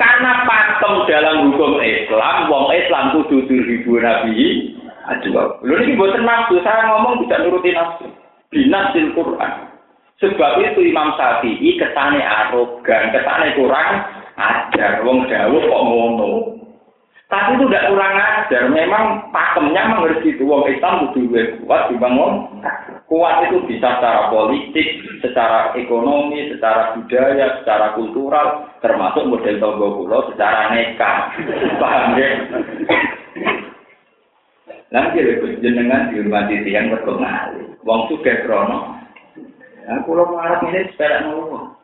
Karena 0.00 0.32
pakem 0.48 0.94
dalam 1.04 1.52
hukum 1.52 1.80
Islam, 1.84 2.48
wong 2.48 2.72
Islam 2.72 3.04
kudu 3.12 3.44
ribu 3.44 4.00
nabi. 4.00 4.72
Aduh, 5.04 5.60
lu 5.60 5.76
ini 5.84 6.00
buat 6.00 6.16
nafsu. 6.16 6.64
Saya 6.64 6.88
ngomong 6.88 7.28
tidak 7.28 7.44
nuruti 7.44 7.76
nafsu. 7.76 8.08
Binasil 8.48 9.12
Quran. 9.12 9.52
Sebab 10.22 10.62
itu 10.62 10.80
Imam 10.88 11.12
Syafi'i 11.18 11.76
kesane 11.76 12.22
arogan, 12.24 13.12
kesane 13.12 13.52
kurang 13.58 13.88
ajar. 14.40 15.04
Wong 15.04 15.28
Dawud 15.28 15.60
kok 15.60 15.84
ngono. 15.84 16.28
Tapi 17.28 17.58
itu 17.58 17.64
tidak 17.68 17.92
kurang 17.92 18.14
ajar. 18.16 18.62
Memang 18.72 19.28
pakemnya 19.28 19.92
mengerti 19.92 20.32
itu. 20.32 20.48
Wong 20.48 20.64
Islam 20.72 21.12
kudu 21.12 21.28
kuat 21.68 21.92
dibangun. 21.92 22.48
Kuat 23.04 23.52
itu 23.52 23.60
bisa 23.68 24.00
secara 24.00 24.32
politik, 24.32 25.04
secara 25.20 25.76
ekonomi, 25.76 26.48
secara 26.48 26.96
budaya, 26.96 27.60
secara 27.60 27.92
kultural, 27.92 28.64
termasuk 28.80 29.28
model 29.28 29.60
tonggo 29.60 30.00
pulau 30.00 30.24
secara 30.32 30.72
neka. 30.72 31.12
Paham 31.80 32.16
ya? 32.16 32.28
Nanti 34.88 35.20
lebih 35.20 35.60
jenengan 35.60 36.08
dihormati 36.08 36.64
tiang 36.64 36.88
berkenali. 36.88 37.76
Wong 37.84 38.08
suka 38.08 38.40
krono. 38.48 38.96
Nah, 39.84 40.00
pulau 40.08 40.32
marah 40.32 40.64
ini 40.64 40.88
sepeda 40.88 41.28
nol. 41.28 41.76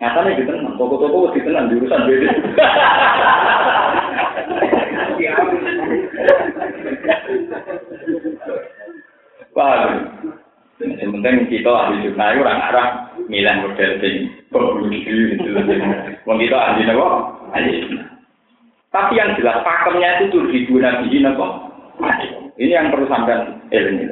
Nyatanya 0.00 0.32
gitu 0.38 0.48
tenang, 0.48 0.80
toko-toko 0.80 1.34
di 1.36 1.44
tenang 1.44 1.68
di 1.68 1.76
urusan 1.76 2.08
beda. 2.08 2.30
Paham? 9.50 10.39
Yang 10.80 11.52
kita 11.52 11.68
ahli 11.68 12.08
jurnal 12.08 12.32
itu 12.32 12.40
orang 12.40 12.60
arah 12.72 12.88
milih 13.28 13.56
model 13.68 13.90
sing 14.00 14.32
pembuluh 14.48 14.88
gitu. 14.88 15.36
Kita 16.24 16.56
ahli 16.56 16.88
apa? 16.88 17.08
Ahli 17.52 17.84
Tapi 18.88 19.12
yang 19.20 19.36
jelas 19.36 19.60
pakemnya 19.60 20.24
itu 20.24 20.32
tuh 20.32 20.48
ribu 20.48 20.80
nabi 20.80 21.20
apa? 21.20 21.46
Ini 22.56 22.72
yang 22.72 22.88
perlu 22.88 23.04
sampai 23.12 23.44
ilmu. 23.70 24.08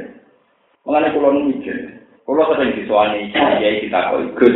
Mengenai 0.85 1.13
pulau 1.13 1.37
mikir, 1.37 1.77
pulau 2.25 2.49
sering 2.53 2.77
disuani 2.77 3.33
kiai 3.33 3.85
kita 3.85 4.13
kau 4.13 4.21
ikut. 4.25 4.55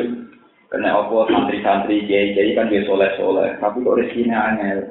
Karena 0.72 0.96
apa 0.96 1.28
santri-santri 1.28 2.08
kiai 2.08 2.56
kan 2.56 2.72
dia 2.72 2.84
soleh 2.88 3.12
soleh, 3.20 3.56
tapi 3.60 3.84
kok 3.84 3.96
rezekinya 4.00 4.52
aneh. 4.52 4.88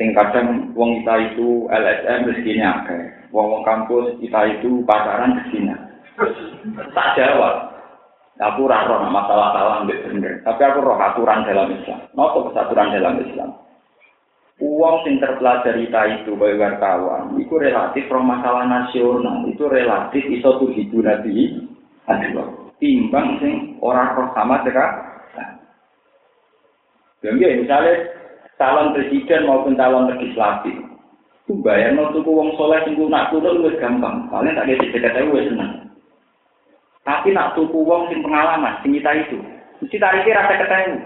Sing 0.00 0.16
kadang 0.16 0.72
wong 0.72 1.04
kita 1.04 1.14
itu 1.32 1.68
LSM 1.68 2.28
rezekinya 2.32 2.84
akeh. 2.84 3.02
Wong 3.32 3.46
wong 3.52 3.62
kampus 3.64 4.16
kita 4.24 4.40
itu 4.60 4.80
pacaran 4.88 5.36
rezekinya 5.40 5.89
tak 6.92 7.08
jawab. 7.16 7.70
Aku 8.40 8.64
rasa 8.64 9.04
masalah 9.12 9.52
salah 9.52 9.74
ambil 9.84 10.00
bener. 10.00 10.40
Tapi 10.40 10.60
aku 10.64 10.80
roh 10.80 10.96
aturan 10.96 11.44
dalam 11.44 11.76
Islam. 11.76 12.00
Nopo 12.16 12.48
kesaturan 12.48 12.88
dalam 12.96 13.20
Islam. 13.20 13.52
Uang 14.60 15.04
sing 15.04 15.16
terpelajari 15.20 15.88
itu 15.88 16.36
bagi 16.36 16.60
wartawan, 16.60 17.32
itu 17.40 17.56
relatif 17.56 18.04
roh 18.12 18.20
masalah 18.20 18.68
nasional, 18.68 19.48
itu 19.48 19.64
relatif 19.64 20.20
iso 20.28 20.60
tuh 20.60 20.68
hidu 20.76 21.00
nabi, 21.00 21.64
timbang 22.76 23.40
sing 23.40 23.80
orang 23.80 24.12
roh 24.12 24.28
sama 24.36 24.60
dekat. 24.60 24.88
Jadi 27.24 27.64
misalnya 27.64 28.04
calon 28.60 28.92
presiden 28.92 29.48
maupun 29.48 29.80
calon 29.80 30.12
legislatif, 30.12 30.76
itu 31.48 31.56
bayar 31.64 31.96
tuku 32.12 32.28
uang 32.28 32.52
soleh 32.60 32.84
sing 32.84 33.00
nak 33.08 33.32
turun 33.32 33.64
gampang, 33.80 34.28
paling 34.28 34.52
tak 34.52 34.68
ada 34.68 34.76
dekat 34.76 35.12
saya 35.12 35.40
seneng. 35.48 35.89
Tapi 37.00 37.32
nak 37.32 37.56
tuku 37.56 37.80
wong 37.80 38.12
sing 38.12 38.20
pengalaman, 38.20 38.76
sing 38.84 38.92
kita 38.92 39.10
itu, 39.16 39.40
mesti 39.80 39.96
tarifnya 39.96 40.44
rasa 40.44 40.60
ketemu. 40.60 40.96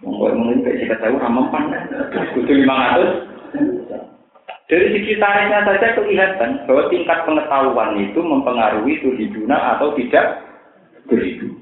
Monggo 0.00 0.32
mungkin 0.32 0.64
kayak 0.64 0.78
kita 0.88 0.96
tahu 1.04 1.20
ramempan, 1.20 1.72
kudu 2.36 2.52
lima 2.52 2.74
ratus. 2.76 3.10
Dari 4.72 4.86
sisi 4.96 5.20
tarifnya 5.20 5.68
saja 5.68 5.92
kelihatan 5.92 6.64
bahwa 6.64 6.88
tingkat 6.88 7.18
pengetahuan 7.28 7.90
itu 8.00 8.20
mempengaruhi 8.24 9.04
tuhiduna 9.04 9.76
atau 9.76 9.92
tidak 10.00 10.40
beribu. 11.04 11.52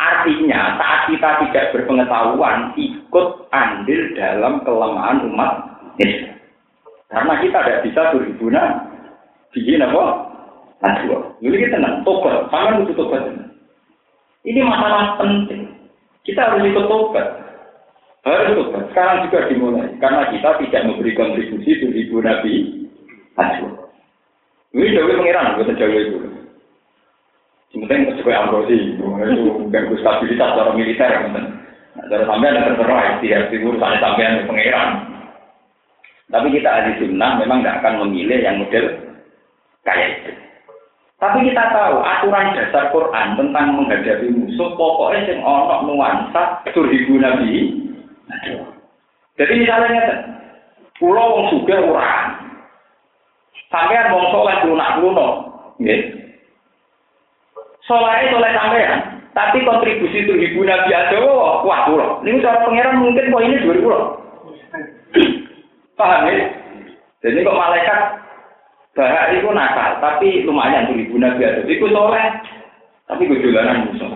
Artinya 0.00 0.80
saat 0.80 1.00
kita 1.12 1.28
tidak 1.44 1.64
berpengetahuan 1.76 2.72
ikut 2.78 3.26
andil 3.52 4.00
dalam 4.16 4.62
kelemahan 4.62 5.28
umat 5.28 5.52
Islam. 5.98 6.38
Karena 7.10 7.34
kita 7.42 7.58
tidak 7.58 7.82
bisa 7.90 8.00
berhubungan 8.14 8.70
bikin 9.50 9.82
apa? 9.82 10.29
Aduh, 10.80 11.36
ini 11.44 11.60
kita 11.60 11.76
tenang, 11.76 12.00
tobat, 12.08 12.48
sama 12.48 12.80
butuh 12.80 12.96
tobat. 12.96 13.22
Ini 14.48 14.60
masalah 14.64 15.20
penting. 15.20 15.68
Kita 16.24 16.40
harus 16.40 16.64
ikut 16.64 16.88
tobat. 16.88 17.26
Harus 18.24 18.56
tobat. 18.56 18.82
Sekarang 18.88 19.28
juga 19.28 19.48
dimulai. 19.52 19.92
Karena 20.00 20.32
kita 20.32 20.56
tidak 20.64 20.84
memberi 20.88 21.12
kontribusi 21.12 21.70
untuk 21.84 22.00
ibu 22.00 22.16
Nabi. 22.24 22.54
Aduh. 23.36 23.72
Ini 24.70 24.94
jauh 24.96 25.10
pengiran, 25.10 25.58
bukan 25.60 25.76
jauh 25.76 25.92
itu. 25.92 26.18
Sementara 27.70 28.16
sesuai 28.18 28.34
ambrosi, 28.34 28.98
itu 28.98 29.46
ganggu 29.70 29.94
stabilitas 30.02 30.48
secara 30.58 30.74
militer. 30.74 31.10
Nah, 31.30 32.04
cara 32.06 32.24
sampai 32.26 32.50
ada 32.50 32.66
terserah, 32.66 33.18
tidak 33.22 33.50
urusan 33.50 33.94
sampai 34.02 34.26
yang 34.26 34.46
pengiran. 34.46 34.88
Tapi 36.30 36.46
kita 36.54 36.70
ahli 36.70 36.92
sunnah 37.02 37.42
memang 37.42 37.62
tidak 37.62 37.78
akan 37.82 37.94
memilih 38.06 38.38
yang 38.38 38.62
model 38.62 38.86
kayak 39.82 40.22
itu. 40.22 40.32
Tapi 41.20 41.52
kita 41.52 41.64
tahu 41.76 42.00
aturan 42.00 42.56
dasar 42.56 42.88
Quran 42.96 43.36
tentang 43.36 43.76
menghadapi 43.76 44.32
musuh 44.32 44.72
pokoknya 44.72 45.28
yang 45.28 45.44
ono 45.44 45.84
nuansa 45.84 46.64
turhibu 46.72 47.20
nabi. 47.20 47.76
Jadi 49.36 49.52
misalnya 49.60 50.00
pulau 50.96 51.36
wong 51.36 51.46
suga 51.52 51.76
orang, 51.76 52.40
sampean 53.68 54.16
wong 54.16 54.32
soleh 54.32 54.56
lunak 54.64 54.96
luno, 55.04 55.28
Nggih. 55.76 56.00
Soleh 57.84 58.32
soleh 58.32 58.52
sampean, 58.56 59.20
tapi 59.36 59.64
kontribusi 59.64 60.24
itu 60.24 60.32
ibu 60.36 60.64
Nabi 60.64 60.90
Adawa 60.92 61.64
wah 61.64 61.80
kula. 61.88 62.06
Ini 62.24 62.40
cara 62.40 62.64
pangeran 62.64 63.00
mungkin 63.00 63.28
kok 63.28 63.44
ini 63.44 63.62
dua 63.62 63.74
ribu 63.76 63.88
Paham 66.00 66.32
ya? 66.32 66.48
Jadi 67.20 67.44
kok 67.44 67.58
malaikat 67.60 68.00
bahak 68.94 69.38
itu 69.38 69.48
nakal, 69.54 70.02
tapi 70.02 70.42
lumayan 70.42 70.90
tuh 70.90 70.98
ibu 70.98 71.14
Nabi 71.16 71.46
Adawa. 71.46 71.70
Itu 71.70 71.86
soleh, 71.90 72.26
tapi 73.06 73.26
gue 73.26 73.42
jalanan 73.42 73.90
musuh. 73.90 74.12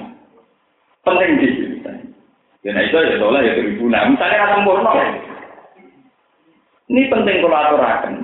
Penting 1.05 1.31
di 1.39 1.49
sini. 1.53 1.77
Ya 2.65 2.73
nah 2.73 2.81
itu 2.81 2.97
ya 2.97 3.21
soleh 3.21 3.45
ya 3.45 3.53
ribu. 3.61 3.93
Nah 3.93 4.09
misalnya 4.09 4.41
rasa 4.41 4.55
sempurna. 4.57 4.93
Ini 6.89 7.13
penting 7.13 7.37
kalau 7.45 7.61
aturakan. 7.61 8.15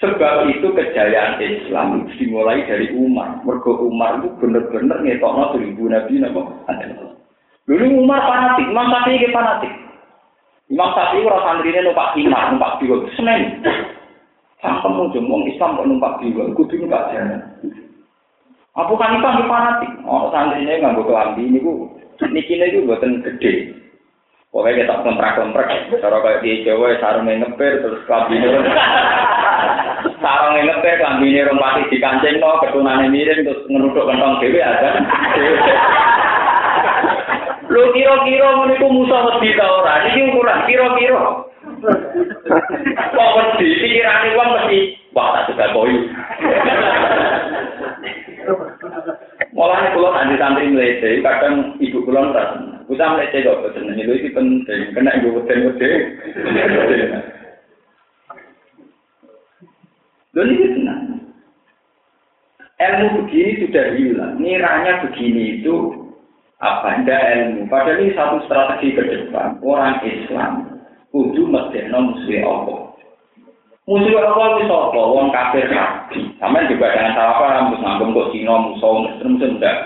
Sebab 0.00 0.50
itu 0.50 0.66
kejayaan 0.74 1.38
Islam 1.38 2.10
dimulai 2.16 2.64
dari 2.66 2.90
Umar. 2.96 3.38
Mergo 3.46 3.86
Umar 3.86 4.18
itu 4.18 4.34
benar-benar 4.40 4.98
ngetokno 5.04 5.54
seribu 5.54 5.86
nabi 5.86 6.18
napa? 6.18 6.42
Dulu 7.62 8.02
Umar 8.02 8.26
fanatik, 8.26 8.66
Imam 8.66 8.90
Syafi'i 8.90 9.30
fanatik. 9.30 9.72
Imam 10.66 10.90
Syafi'i 10.98 11.22
ora 11.22 11.38
santrine 11.46 11.86
numpak 11.86 12.18
himar, 12.18 12.50
numpak 12.50 12.82
biwa, 12.82 13.06
senen. 13.14 13.62
Sangkem 14.62 14.94
ujung 14.94 15.26
wong 15.26 15.42
Islam 15.50 15.74
kok 15.74 15.88
numpak 15.90 16.22
biwa, 16.22 16.54
kudu 16.54 16.78
numpak 16.78 17.10
jalan. 17.10 17.42
Abu 18.78 18.94
Hanifah 18.94 19.32
ke 19.36 19.44
fanatik, 19.50 19.90
oh 20.06 20.30
santrine 20.30 20.80
nganggo 20.80 21.04
kelambi 21.04 21.44
niku 21.50 21.90
niki 22.30 22.56
niku 22.56 22.86
mboten 22.86 23.20
gede. 23.26 23.74
Pokoknya 24.52 24.84
kita 24.84 24.94
kontrak-kontrak, 25.00 25.68
cara 25.96 26.18
kayak 26.20 26.40
di 26.44 26.60
Jawa, 26.60 26.92
sarungnya 27.00 27.40
ngepir, 27.40 27.80
terus 27.80 28.04
kelabine. 28.04 28.52
sarungnya 30.22 30.60
ngepir, 30.68 31.00
kelabine 31.00 31.48
rompati 31.48 31.88
di 31.88 31.96
kancing, 31.96 32.36
no, 32.36 32.60
ketunannya 32.60 33.08
miring, 33.08 33.48
terus 33.48 33.64
ngeruduk 33.72 34.04
kentong 34.04 34.44
dewi, 34.44 34.60
ada. 34.60 34.92
Lu 37.72 37.96
kira-kira 37.96 38.48
meniku 38.60 38.92
musuh 38.92 39.20
wedi 39.32 39.56
ta 39.56 39.64
ora? 39.64 40.04
Iki 40.12 40.20
ukuran 40.36 40.68
kira-kira. 40.68 41.24
Kok 41.82 43.30
wedi 43.34 43.66
pikirane 43.82 44.38
wong 44.38 44.48
mesti 44.54 44.78
wah 45.10 45.34
tak 45.34 45.50
suka 45.50 45.66
koyo. 45.74 46.00
Mulane 49.52 49.88
kula 49.92 50.08
nanti 50.14 50.34
santri 50.38 50.70
mlete, 50.70 51.20
kadang 51.26 51.74
ibu 51.82 52.06
kula 52.06 52.30
ora 52.30 52.44
Usah 52.86 53.08
mlete 53.18 53.42
kok 53.42 53.66
boten 53.66 53.98
niku 53.98 54.14
iki 54.14 54.30
penting, 54.30 54.94
kena 54.94 55.10
nggo 55.18 55.42
weden-weden. 55.42 56.00
Lho 60.32 60.42
ini 60.48 60.66
tenang. 60.78 61.02
Ilmu 62.82 63.06
begini 63.22 63.62
sudah 63.62 63.86
hilang. 63.94 64.34
Niranya 64.40 65.06
begini 65.06 65.60
itu 65.60 65.92
apa? 66.58 66.98
Tidak 66.98 67.22
ilmu. 67.36 67.60
Padahal 67.70 68.00
ini 68.00 68.16
satu 68.16 68.42
strategi 68.48 68.96
ke 68.96 69.02
depan. 69.06 69.60
Orang 69.62 70.02
Islam 70.02 70.71
kudu 71.12 71.44
mesti 71.46 71.92
musuh 71.92 72.40
Allah. 72.42 72.80
Musuh 73.84 74.16
Allah 74.16 74.48
itu 74.64 74.72
apa? 74.72 75.00
Wong 75.00 75.28
kafir 75.30 75.68
nabi. 75.68 76.32
Sama 76.40 76.64
juga 76.66 76.96
jangan 76.96 77.12
salah 77.14 77.36
paham. 77.38 77.64
Terus 77.70 77.82
nganggep 77.84 78.08
kok 78.16 78.30
Cina 78.32 78.54
musuh 78.56 78.92
Muslim 79.04 79.32
sudah. 79.36 79.76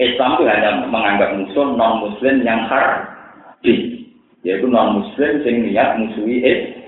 Islam 0.00 0.38
itu 0.38 0.44
hanya 0.48 0.70
menganggap 0.88 1.30
musuh 1.36 1.66
non 1.76 2.06
Muslim 2.06 2.46
yang 2.46 2.64
harbi, 2.70 4.06
yaitu 4.46 4.66
non 4.70 5.02
Muslim 5.02 5.42
yang 5.44 5.56
niat 5.68 5.88
musuhi 6.00 6.38
Islam. 6.40 6.80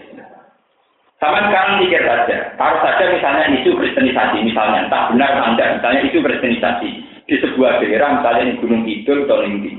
Sama 1.18 1.40
sekarang 1.48 1.80
pikir 1.80 2.04
saja, 2.04 2.36
taruh 2.60 2.80
saja 2.84 3.04
misalnya 3.08 3.48
isu 3.56 3.72
kristenisasi, 3.80 4.44
misalnya, 4.44 4.84
entah 4.84 5.08
benar 5.08 5.32
anda, 5.40 5.80
misalnya 5.80 6.04
isu 6.10 6.18
kristenisasi 6.20 6.90
di 7.24 7.34
sebuah 7.40 7.80
daerah, 7.80 8.20
misalnya 8.20 8.52
di 8.52 8.54
Gunung 8.60 8.82
Kidul 8.84 9.24
atau 9.24 9.40
di 9.40 9.72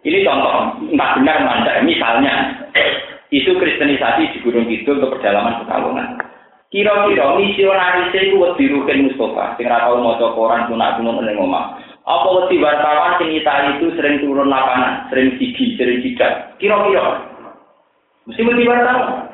Ini 0.00 0.24
contoh, 0.24 0.80
entah 0.80 1.10
benar 1.20 1.44
anda, 1.44 1.84
misalnya 1.84 2.56
isu 3.28 3.52
kristenisasi 3.60 4.32
di 4.32 4.38
Gunung 4.40 4.64
Kidul 4.64 4.96
untuk 4.96 5.20
perjalanan 5.20 5.60
pekalongan. 5.60 6.08
Kira-kira 6.70 7.34
misionaris 7.34 8.14
itu 8.14 8.38
wedi 8.38 8.70
Rukin 8.70 9.10
Mustafa, 9.10 9.58
sing 9.58 9.66
ora 9.66 9.90
tau 9.90 9.98
maca 9.98 10.26
Quran 10.38 10.70
sunat 10.70 11.02
gunung 11.02 11.18
ning 11.20 11.34
omah. 11.34 11.76
Apa 12.06 12.28
wedi 12.30 12.62
wartawan 12.62 13.18
sing 13.18 13.34
itu 13.42 13.86
sering 13.98 14.22
turun 14.22 14.48
lapangan, 14.48 15.10
sering 15.10 15.34
siji, 15.36 15.74
sering 15.74 15.98
sidak. 16.00 16.56
Kira-kira 16.62 17.26
mesti 18.24 18.40
wedi 18.40 18.70
wartawan. 18.70 19.26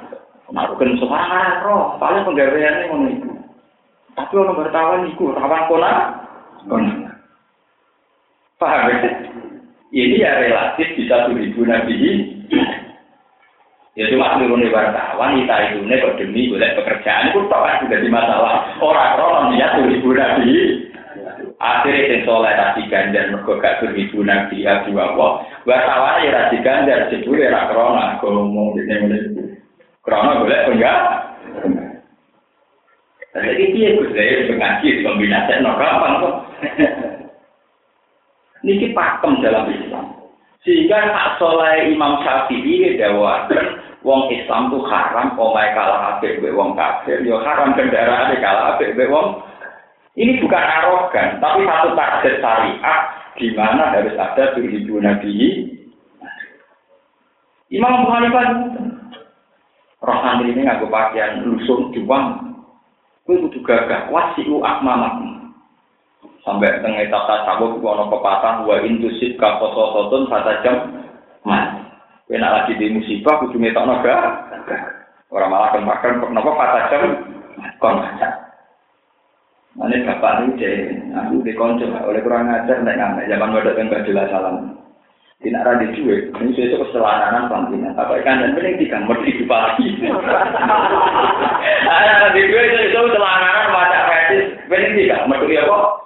Nah, 0.47 0.65
bukan 0.71 0.97
semangat 0.97 1.63
roh, 1.67 1.99
paling 1.99 2.23
penggaweannya 2.23 2.87
ngono 2.87 3.07
iku. 3.19 3.31
Tapi 4.15 4.33
orang 4.39 4.59
bertawan 4.63 5.11
iku, 5.11 5.25
rawan 5.35 5.67
kona, 5.69 5.93
kona. 6.71 6.93
Paham 8.57 8.89
ya? 8.89 9.11
Ini 9.97 10.21
ya 10.21 10.45
relatif 10.45 10.93
bisa 10.93 11.25
tuh 11.25 11.41
ribu 11.41 11.65
nabi. 11.65 11.97
Ya 13.97 14.13
cuma 14.13 14.37
turun 14.37 14.69
wartawan, 14.69 15.41
kita 15.41 15.57
itu 15.73 15.89
nih 15.89 16.05
demi 16.21 16.53
boleh 16.53 16.69
pekerjaan, 16.77 17.33
itu 17.33 17.49
kan 17.49 17.81
sudah 17.81 17.99
di 18.05 18.13
masalah. 18.13 18.77
Orang-orang 18.77 19.57
niat 19.57 19.81
tuh 19.81 19.89
ribu 19.89 20.13
nabi. 20.13 20.53
Akhirnya 21.57 22.13
yang 22.13 22.29
soleh 22.29 22.53
rasi 22.53 22.85
ganjar, 22.93 23.33
mereka 23.33 23.57
gak 23.57 23.89
nabi, 24.21 24.69
ya 24.69 24.85
dua 24.85 25.17
wah. 25.17 25.41
Wartawan 25.65 26.21
ya 26.21 26.45
rasi 26.45 26.61
ganjar, 26.61 27.09
sebetulnya 27.09 27.57
rakrona, 27.57 28.21
kalau 28.21 28.45
ngomong 28.45 28.77
ini 28.77 29.57
Karena 30.05 30.45
boleh 30.45 30.61
enggak? 30.77 31.01
Jadi 33.33 33.65
dia 33.73 33.97
gus 33.97 34.13
saya 34.13 34.49
mengaji 34.49 34.89
kombinasi 35.05 35.53
no 35.65 35.73
kok. 35.77 36.35
Niki 38.67 38.91
pakem 38.91 39.39
dalam 39.39 39.71
Islam. 39.71 40.27
Sehingga 40.67 40.99
hak 40.99 41.39
soleh 41.39 41.87
Imam 41.95 42.19
Syafi'i 42.27 42.99
dawakan 42.99 43.79
wong 44.03 44.27
Islam 44.35 44.75
tuh 44.75 44.83
haram 44.91 45.39
omai 45.39 45.71
kalah 45.79 46.19
ape 46.19 46.43
be 46.43 46.51
wong 46.51 46.75
kafir, 46.75 47.23
yo 47.23 47.39
haram 47.47 47.79
kendaraan 47.79 48.35
kalah 48.43 48.75
ape 48.75 48.91
be 48.99 49.07
wong. 49.07 49.39
Ini 50.19 50.43
bukan 50.43 50.65
arogan, 50.65 51.39
tapi 51.39 51.63
satu 51.69 51.93
target 51.93 52.35
syariat 52.41 53.01
di 53.37 53.53
mana 53.53 53.93
harus 53.95 54.17
ada 54.17 54.57
tujuh 54.57 54.99
nabi. 54.99 55.35
Imam 57.69 58.03
Abu 58.03 58.09
Hanifah 58.11 58.47
Roh 60.07 60.19
santri 60.23 60.55
ini 60.55 60.63
ngaku 60.63 60.87
pakaian 60.87 61.43
lusung 61.43 61.91
juang. 61.91 62.55
Kue 63.27 63.43
kudu 63.43 63.59
gagah 63.67 64.07
wasiu 64.13 64.63
akmamakum. 64.63 65.36
Sampai 66.47 66.79
tengah 66.79 67.03
etap 67.03 67.27
tasawuf 67.27 67.83
ono 67.83 68.07
pepatah 68.07 68.63
wa 68.63 68.79
intusit 68.87 69.35
ka 69.35 69.59
sotun 69.59 70.31
satu 70.31 70.55
jam 70.63 70.77
mas. 71.43 71.75
Kue 72.31 72.39
nak 72.39 72.63
lagi 72.63 72.79
di 72.79 72.87
musibah 72.95 73.43
kudu 73.43 73.59
ngetok 73.59 73.83
naga. 73.83 74.47
Orang 75.35 75.51
malah 75.51 75.75
kemakan 75.75 76.23
kenapa 76.23 76.51
satu 76.55 76.79
jam 76.87 77.03
kon. 77.83 77.99
Ini 79.77 80.09
bapak 80.09 80.41
ini 80.41 80.57
deh, 80.57 80.77
aku 81.13 81.45
di 81.45 81.53
konco, 81.53 81.85
oleh 81.85 82.25
kurang 82.25 82.49
ajar, 82.49 82.81
naik 82.81 82.97
ngamek, 82.97 83.29
zaman 83.29 83.53
wadok 83.53 83.77
yang 83.77 83.93
gak 83.93 84.09
jelas 84.09 84.33
salam. 84.33 84.73
tidak 85.45 85.69
ada 85.69 85.85
duit, 85.93 86.33
ini 86.33 86.57
itu 86.57 86.81
keselananan 86.81 87.53
pantinya. 87.53 87.93
Apa 87.93 88.25
ikan 88.25 88.41
dan 88.41 88.57
mending 88.57 88.81
tiga 88.81 89.05
mesti 89.05 89.45
lagi. 89.45 89.87
Ada 91.85 92.33
di 92.33 92.41
duit 92.49 92.73
itu 92.73 92.79
itu 92.89 92.99
keselananan 93.05 93.69
macam 93.69 94.03
fetis, 94.09 94.45
mending 94.65 94.93
tiga 94.97 95.29
mesti 95.29 95.61
apa? 95.61 96.06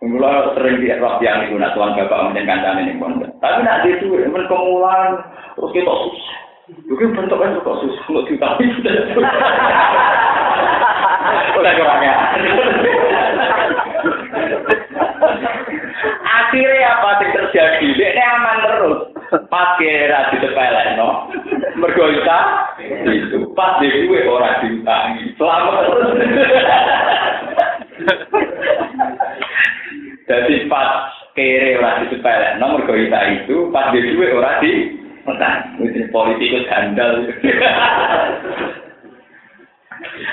Mula 0.00 0.56
sering 0.56 0.80
dia 0.80 0.96
roh 0.96 1.20
yang 1.20 1.44
itu 1.44 1.60
nak 1.60 1.76
tuan 1.76 1.92
bapak 1.92 2.32
macam 2.32 2.48
kancane 2.48 2.88
ini 2.88 2.96
pun. 2.96 3.20
Tapi 3.20 3.60
nak 3.62 3.84
di 3.84 4.00
duit, 4.00 4.26
men 4.32 4.48
kemulan 4.48 5.20
terus 5.54 5.70
kita 5.76 5.92
susah. 5.92 6.38
Mungkin 6.88 7.12
bentuknya 7.12 7.60
kok 7.60 7.78
susah, 7.84 8.24
ditahui 8.24 8.66
sudah. 8.80 8.92
Udah 11.60 11.72
kurangnya. 11.76 12.14
Akhirnya 16.24 16.88
apa 16.96 17.20
yang 17.20 17.32
terjadi? 17.36 17.86
Dia 17.92 18.24
aman 18.40 18.56
terus. 18.64 19.19
Pas 19.30 19.78
kira 19.78 20.34
di 20.34 20.42
sepele, 20.42 20.98
no. 20.98 21.30
Mergoita 21.78 22.74
itu. 23.06 23.46
Pas 23.54 23.78
di 23.78 23.86
gue 24.10 24.26
orang 24.26 24.58
diutangi. 24.66 25.30
Selamat. 25.38 25.86
Jadi 30.26 30.54
pas 30.66 31.14
kere 31.38 31.78
orang 31.78 32.02
di 32.02 32.06
sepele, 32.10 32.58
no. 32.58 32.74
Mergoita 32.74 33.20
itu. 33.38 33.70
Pas 33.70 33.94
di 33.94 34.02
gue 34.02 34.34
orang 34.34 34.58
di 34.58 34.98
utangi. 35.22 36.10
Politikus 36.10 36.66
handal. 36.66 37.22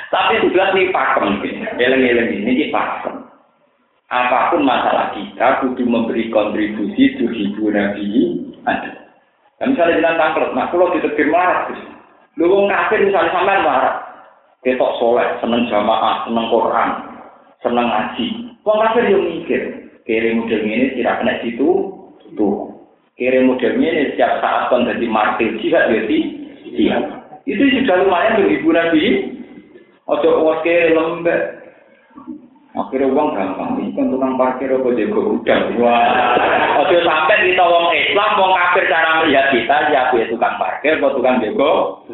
Tapi 0.10 0.34
sudah 0.42 0.74
nih 0.74 0.90
pakem. 0.90 1.38
Eleng-eleng 1.78 2.34
ini 2.34 2.74
pakem. 2.74 3.27
Apa 4.08 4.56
pun 4.56 4.64
masalah 4.64 5.12
kita 5.12 5.48
kudu 5.64 5.84
memberi 5.84 6.32
kontribusi 6.32 7.20
tuh 7.20 7.28
ibu 7.28 7.68
nabi 7.68 8.40
ada. 8.64 9.12
Dan 9.58 9.74
misalnya 9.74 10.00
dengan 10.00 10.16
tangklet, 10.22 10.52
nah 10.54 10.70
kalau 10.70 10.94
ditetir 10.94 11.28
marah, 11.34 11.66
lu 12.38 12.46
mau 12.46 12.70
kafir 12.70 13.10
misalnya 13.10 13.34
sampai 13.34 13.66
marah, 13.66 13.96
ketok 14.62 14.96
soleh, 15.02 15.26
seneng 15.42 15.66
jamaah, 15.66 16.30
seneng 16.30 16.46
Quran, 16.54 16.90
seneng 17.66 17.88
ngaji. 17.90 18.28
Wong 18.62 18.78
kafir 18.86 19.04
yo 19.10 19.18
mikir, 19.18 19.62
kiri 20.06 20.38
model 20.38 20.62
ini 20.62 20.94
tidak 21.02 21.26
kena 21.26 21.34
situ, 21.42 21.70
tuh. 22.38 22.70
Kiri 23.18 23.50
model 23.50 23.82
ini 23.82 24.14
setiap 24.14 24.46
saat 24.46 24.70
kon 24.70 24.86
jadi 24.86 25.10
martir 25.10 25.58
jihad 25.58 25.90
ya 25.90 26.06
iya. 26.78 26.98
Itu 27.50 27.64
sudah 27.66 28.06
lumayan 28.06 28.46
ibu 28.46 28.70
Nabi. 28.70 29.04
Ojo 30.06 30.54
kiri 30.62 30.94
lembek. 30.94 31.57
Akhirnya 32.78 33.10
uang 33.10 33.34
gampang, 33.34 33.82
ini 33.82 33.90
kan 33.98 34.14
tukang 34.14 34.38
parkir 34.38 34.70
apa 34.70 34.94
jago 34.94 35.34
gudang. 35.34 35.82
Wah, 35.82 36.38
ojo 36.86 36.98
sampai 37.02 37.50
kita 37.50 37.66
wong 37.66 37.90
Islam, 37.90 38.38
wong 38.38 38.54
kafir 38.54 38.86
cara 38.86 39.26
melihat 39.26 39.50
kita, 39.50 39.90
ya 39.90 40.14
tukang 40.30 40.62
parkir, 40.62 41.02
apa 41.02 41.10
tukang 41.18 41.42
jago 41.42 42.06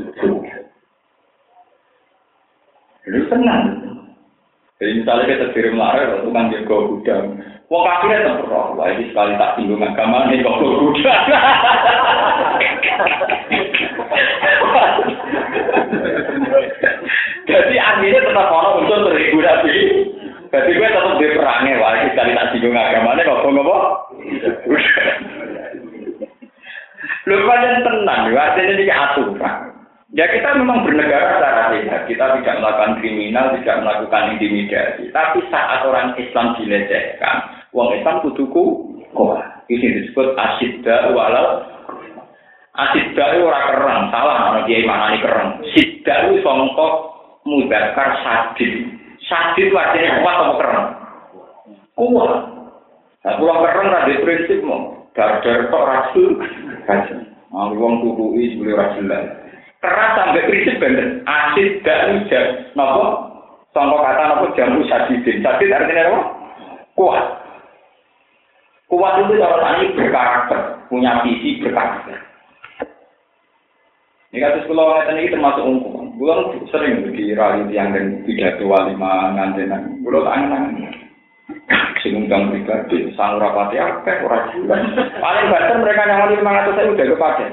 Ini 3.04 3.20
senang. 3.28 3.64
Jadi 4.80 5.04
misalnya 5.04 5.36
kita 5.36 5.52
kirim 5.52 5.76
lahir, 5.76 6.24
tukang 6.24 6.48
jago 6.48 6.96
gudang. 6.96 7.44
Wong 7.68 7.84
kafirnya 7.84 8.24
tetap 8.24 8.48
roh, 8.48 8.80
wah 8.80 8.88
ini 8.88 9.12
sekali 9.12 9.36
tak 9.36 9.60
singgung 9.60 9.84
agama, 9.84 10.32
ini 10.32 10.48
kok 10.48 10.64
gudang. 10.64 11.24
Jadi 17.44 17.76
akhirnya 17.76 18.24
tetap 18.24 18.48
orang 18.48 18.88
untuk 18.88 19.12
terhibur 19.12 19.44
nabi. 19.44 19.76
Jadi 20.54 20.70
gue 20.78 20.86
tetap 20.86 21.18
di 21.18 21.34
perangnya, 21.34 21.82
wah 21.82 21.98
sekali 21.98 22.38
tak 22.38 22.54
singgung 22.54 22.78
agama, 22.78 23.18
ini 23.18 23.26
kok 23.26 23.42
ngopo? 23.42 23.78
Lu 27.26 27.36
pada 27.50 27.82
tenang, 27.82 28.30
artinya 28.30 28.74
ini 28.78 28.86
aturan. 28.94 29.74
Ya 30.14 30.30
kita 30.30 30.54
memang 30.62 30.86
bernegara 30.86 31.42
secara 31.42 31.74
sehat, 31.74 32.06
kita 32.06 32.38
tidak 32.38 32.62
melakukan 32.62 33.02
kriminal, 33.02 33.50
tidak 33.58 33.82
melakukan 33.82 34.38
intimidasi. 34.38 35.10
Tapi 35.10 35.42
saat 35.50 35.82
orang 35.90 36.14
Islam 36.22 36.54
dilecehkan, 36.62 37.66
uang 37.74 37.98
Islam 37.98 38.22
kuduku 38.22 38.94
kok 39.10 39.42
ini 39.74 40.06
disebut 40.06 40.38
asidda 40.38 41.18
walau 41.18 41.66
asidda 42.78 43.26
itu 43.34 43.42
orang 43.42 43.66
kerang, 43.74 44.02
salah 44.14 44.36
mana 44.38 44.60
dia 44.70 44.86
mana 44.86 45.18
ini 45.18 45.26
kerang. 45.26 45.50
Sidda 45.74 46.30
itu 46.30 46.46
songkok 46.46 46.94
mudakar 47.50 48.22
sadid. 48.22 49.03
Sadid 49.24 49.72
itu 49.72 49.76
artinya 49.76 50.20
kuat 50.20 50.36
atau 50.36 50.56
kerang? 50.60 50.88
Kuat. 51.96 52.34
Nah, 53.24 53.34
pulang 53.40 53.60
kerang 53.64 53.88
ada 53.92 54.14
prinsip 54.20 54.60
mau. 54.64 55.08
Dar-dar 55.14 55.70
kok 55.70 55.88
rasul. 55.88 56.42
Nah, 56.90 57.70
uang 57.72 57.94
tubuh 58.02 58.34
ini 58.36 58.58
boleh 58.60 58.76
rasul 58.76 59.08
keras 59.84 60.16
sampai 60.16 60.48
prinsip 60.48 60.80
bener 60.80 61.20
asid 61.28 61.84
gak 61.84 62.08
hujan 62.16 62.46
nopo 62.72 63.06
sangka 63.76 64.00
kata 64.00 64.24
nopo 64.32 64.46
jamu 64.56 64.80
sadidin 64.88 65.44
sadid 65.44 65.76
artinya 65.76 66.08
apa? 66.08 66.20
Kuat. 66.96 67.26
Kuat 68.88 69.14
itu 69.26 69.34
kalau 69.42 69.60
tadi 69.60 69.92
berkarakter. 69.98 70.60
Punya 70.88 71.26
visi 71.26 71.58
berkarakter. 71.60 72.22
Ini 74.30 74.66
sekolah 74.66 74.84
ngeten 75.06 75.18
ini 75.18 75.34
termasuk 75.34 75.66
ungkupan 75.66 75.93
bulan 76.16 76.58
sering 76.70 77.10
di 77.14 77.34
rayu 77.34 77.70
yang 77.70 77.94
dan 77.94 78.22
pidato 78.24 78.66
walima 78.66 79.34
ngantenan. 79.38 80.02
Bulan 80.02 80.26
angan 80.30 80.64
sing 82.02 82.20
undang 82.20 82.52
pribadi 82.52 83.12
sang 83.16 83.40
rapati 83.40 83.80
akeh 83.80 84.28
ora 84.28 84.52
paling 85.24 85.46
banter 85.48 85.78
mereka 85.80 86.04
yang 86.04 86.36
lima 86.36 86.52
ratus 86.52 86.76
saya 86.76 86.92
udah 86.92 87.08
kepakai 87.16 87.48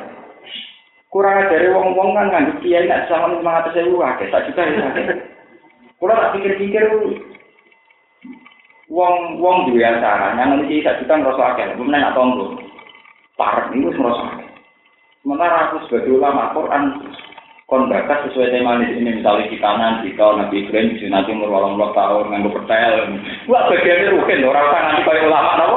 kurang 1.10 1.46
dari 1.46 1.70
wong-wong 1.70 2.18
kan 2.18 2.26
nganggep 2.34 2.58
kiai 2.62 2.86
nak 2.90 3.06
sama 3.06 3.34
lima 3.34 3.62
ratus 3.62 3.78
ribu 3.78 4.02
akeh 4.02 4.26
tak 4.34 4.50
juga 4.50 4.66
ya 4.66 4.90
kalau 6.00 6.16
tak 6.16 6.32
pikir-pikir. 6.40 6.84
Wong 8.90 9.38
wong 9.38 9.70
dua 9.70 10.00
acara 10.00 10.34
yang 10.34 10.58
nanti 10.58 10.82
tak 10.82 10.98
juta 10.98 11.14
ngerasa 11.14 11.42
akeh. 11.54 11.66
Belum 11.76 11.92
nanya 11.92 12.16
tonggo. 12.16 12.56
Parah 13.36 13.70
ini 13.70 13.86
harus 13.86 14.00
ngerasa 14.00 14.22
akeh. 14.34 14.48
Sementara 15.20 15.56
aku 15.68 15.76
sebagai 15.86 16.16
ulama 16.16 16.56
Quran 16.56 16.84
kon 17.70 17.86
sesuai 17.86 18.50
tema 18.50 18.82
ini 18.82 19.22
misalnya 19.22 19.46
di 19.46 19.54
kanan 19.62 20.02
di 20.02 20.10
kau 20.18 20.34
nabi 20.34 20.66
Ibrahim 20.66 20.98
di 20.98 21.06
nanti 21.06 21.30
umur 21.30 21.54
walang 21.54 21.78
puluh 21.78 21.94
tahun 21.94 22.26
nganggo 22.26 22.50
pertel 22.50 23.14
wah 23.46 23.62
bagiannya 23.70 24.10
rugen 24.10 24.42
orang 24.42 24.66
usah 24.66 24.80
nanti 24.90 25.02
kayak 25.06 25.26
ulama 25.30 25.50
nopo 25.54 25.76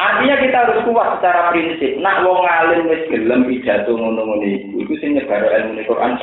Artinya 0.00 0.36
kita 0.40 0.56
harus 0.64 0.80
kuat 0.88 1.20
secara 1.20 1.52
prinsip. 1.52 2.00
Nak 2.00 2.24
wong 2.24 2.40
alim 2.48 2.88
wis 2.88 3.04
gelem 3.12 3.44
pidato 3.44 3.92
ngono-ngono 3.92 4.44
iku, 4.48 4.80
iku 4.80 4.92
sing 4.96 5.16
nyebar 5.16 5.44
ilmu 5.44 5.84
Quran. 5.84 6.16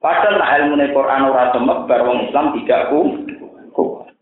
Padahal 0.00 0.36
nak 0.36 0.52
ilmu 0.60 0.76
Quran 0.92 1.24
ora 1.28 1.52
semebar 1.56 2.00
wong 2.04 2.28
Islam 2.28 2.52
tidak 2.56 2.92
ku. 2.92 3.00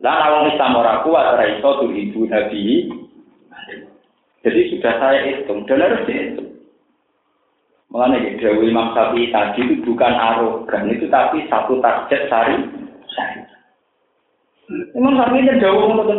Lah 0.01 0.33
wong 0.33 0.57
Islam 0.57 0.81
ora 0.81 1.05
kuat 1.05 1.25
ora 1.37 1.45
iso 1.45 1.85
ibu 1.85 2.25
nabi. 2.25 2.89
Jadi 4.41 4.61
sudah 4.73 4.95
saya 4.97 5.21
hitung 5.29 5.69
dan 5.69 5.85
harus 5.85 6.09
dihitung. 6.09 6.49
Mengenai 7.93 8.41
Dewi 8.41 8.73
Imam 8.73 8.97
Syafi'i 8.97 9.29
tadi 9.29 9.67
itu 9.67 9.83
bukan 9.85 10.15
arogan 10.15 10.89
itu 10.89 11.11
tapi 11.13 11.45
satu 11.53 11.83
target 11.85 12.33
sari 12.33 12.57
sari. 13.13 13.45
Imam 14.97 15.21
Syafi'i 15.21 15.61
jauh 15.61 15.93
untuk 15.93 16.17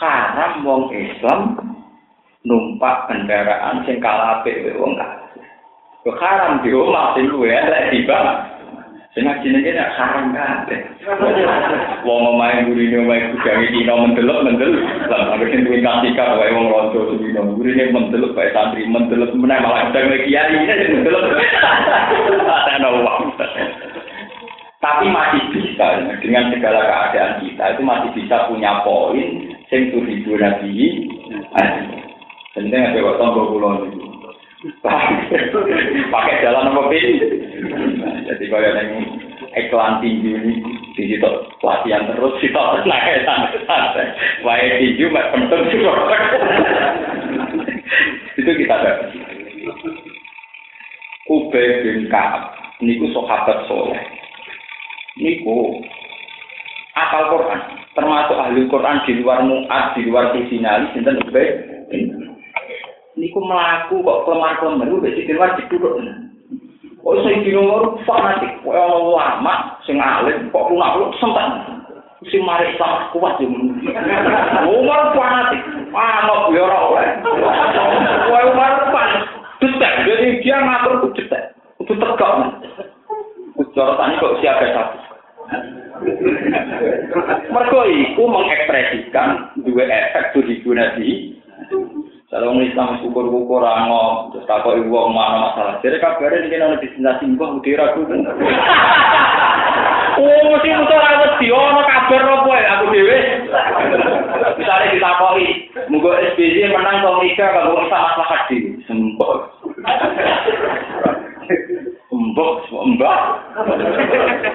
haram 0.00 0.52
wong 0.64 0.88
Islam 0.96 1.40
numpak 2.48 3.12
kendaraan 3.12 3.84
sing 3.84 4.00
kalah 4.00 4.40
wong 4.80 4.92
kafir. 4.96 5.44
Haram 6.16 6.60
di 6.64 6.72
omah 6.72 7.16
sing 7.16 7.28
luwe 7.28 7.52
elek 7.52 7.92
tiba. 7.92 8.53
Sing 9.14 9.30
jenenge 9.46 9.70
nek 9.70 9.94
haram 9.94 10.34
kabeh. 10.34 10.90
Wong 12.02 12.34
omahe 12.34 12.66
gurine 12.66 12.98
omahe 13.06 13.30
kudange 13.30 13.70
dina 13.70 13.94
mendelok 13.94 14.42
mendelok. 14.42 14.82
Lah 15.06 15.38
anggere 15.38 15.54
sing 15.54 15.62
duwe 15.62 15.78
kasika 15.78 16.34
wae 16.34 16.50
wong 16.50 16.66
ronco 16.66 17.14
dina 17.22 17.46
gurine 17.46 17.94
mendelok 17.94 18.34
bae 18.34 18.50
santri 18.50 18.82
mendelok 18.90 19.30
meneh 19.38 19.62
malah 19.62 19.86
sedang 19.94 20.18
kiai 20.18 20.66
ini 20.66 20.98
mendelok. 20.98 21.30
Ada 22.74 22.90
uang. 22.90 23.22
Tapi 24.82 25.06
masih 25.06 25.42
bisa 25.54 25.86
dengan 26.18 26.50
segala 26.50 26.82
keadaan 26.82 27.38
kita 27.46 27.64
itu 27.70 27.82
masih 27.86 28.10
bisa 28.18 28.50
punya 28.50 28.82
poin 28.82 29.54
sing 29.70 29.94
tuh 29.94 30.02
nabi. 30.42 31.06
Penting 32.50 32.82
ada 32.82 32.98
waktu 32.98 33.18
tombol 33.22 33.46
pulau 33.46 33.78
itu. 33.86 34.14
pakai 36.08 36.40
jalan 36.40 36.72
apa 36.72 36.82
pin 36.88 37.04
jadi 38.24 38.44
kalau 38.48 38.68
yang 38.72 38.88
iklan 39.54 40.00
tinggi 40.00 40.30
ini 40.34 40.52
di 40.96 41.02
situ 41.12 41.30
latihan 41.60 42.08
terus 42.08 42.34
kita 42.40 42.84
naik 42.88 43.24
santai 43.26 44.08
wae 44.42 44.68
tinggi 44.80 45.04
mak 45.12 45.30
penting 45.32 45.84
itu 48.34 48.50
kita 48.50 48.74
dapat 48.74 49.08
Ubay 51.24 51.80
bin 51.80 52.12
Kaab 52.12 52.52
niku 52.84 53.08
sahabat 53.16 53.64
soleh. 53.64 53.96
Niku 55.16 55.80
apal 56.92 57.32
Quran 57.32 57.60
termasuk 57.96 58.36
ahli 58.36 58.68
Quran 58.68 59.00
di 59.08 59.12
luar 59.24 59.40
muat 59.46 59.96
di 59.96 60.04
luar 60.04 60.36
kisinali 60.36 60.90
sinten 60.92 61.16
Ubay 61.24 61.48
niku 63.14 63.38
melaku 63.40 64.02
kok 64.04 64.22
kelemar-kelemar 64.26 64.86
itu 64.90 65.00
besi 65.00 65.20
keluar 65.24 65.56
duduk. 65.56 65.96
Oh 67.04 67.20
sing 67.20 67.44
dino 67.44 67.60
ngono 67.60 68.00
fanatik 68.08 68.64
ono 68.64 69.12
lama 69.12 69.76
sing 69.84 70.00
alim 70.00 70.48
kok 70.48 70.72
lu 70.72 71.12
sempat 71.20 71.68
sing 72.32 72.40
mari 72.40 72.72
Islam 72.72 73.12
kuat 73.12 73.36
yo. 73.44 73.52
Umar 74.72 75.12
fanatik. 75.12 75.60
Ah 75.92 76.24
no 76.24 76.48
yo 76.56 76.64
ora 76.64 76.78
oleh. 76.88 77.08
Kowe 78.24 78.40
Umar 78.56 78.88
pan 78.88 79.20
detek 79.60 79.92
jadi 80.08 80.28
dia 80.40 80.56
ngatur 80.64 81.04
ku 81.04 81.08
detek. 81.12 81.52
Kudu 81.76 81.92
tegak. 81.92 82.32
Cara 83.76 83.92
tani 84.00 84.16
kok 84.16 84.40
siaga 84.40 84.66
satu. 84.72 84.96
Mergo 87.52 87.80
iku 87.84 88.22
mengekspresikan 88.32 89.60
dua 89.60 89.84
efek 89.84 90.32
tuh 90.32 90.42
di 90.48 90.56
Kalau 92.34 92.50
orang 92.50 92.66
Islam 92.66 92.98
syukur-syukur 92.98 93.62
angom, 93.62 94.34
terus 94.34 94.42
tak 94.50 94.66
kok 94.66 94.74
ibu 94.74 94.90
mana 94.90 95.54
masalah. 95.54 95.78
Jadi 95.86 96.02
kabarnya 96.02 96.50
ini 96.50 96.56
nanti 96.58 96.90
bisa 96.90 97.14
simbah, 97.22 97.62
udah 97.62 97.74
ragu 97.78 98.02
kan? 98.10 98.26
Oh, 100.14 100.46
mesti 100.46 100.70
untuk 100.70 100.94
rawat 100.94 101.42
di 101.42 101.50
ono 101.50 101.82
kabar 101.82 102.22
apa 102.22 102.52
ya 102.54 102.78
aku 102.78 102.86
dewe. 102.94 103.18
Misalnya 104.62 104.94
kita 104.94 105.10
koi, 105.18 105.46
munggo 105.90 106.14
SBY 106.14 106.70
menang 106.70 107.02
kalau 107.02 107.18
Liga 107.18 107.50
kalau 107.50 107.82
bisa 107.82 107.98
masalah 107.98 108.46
di 108.46 108.78
sembok. 108.86 109.50
Mbok, 112.14 112.70
mbak. 112.94 113.20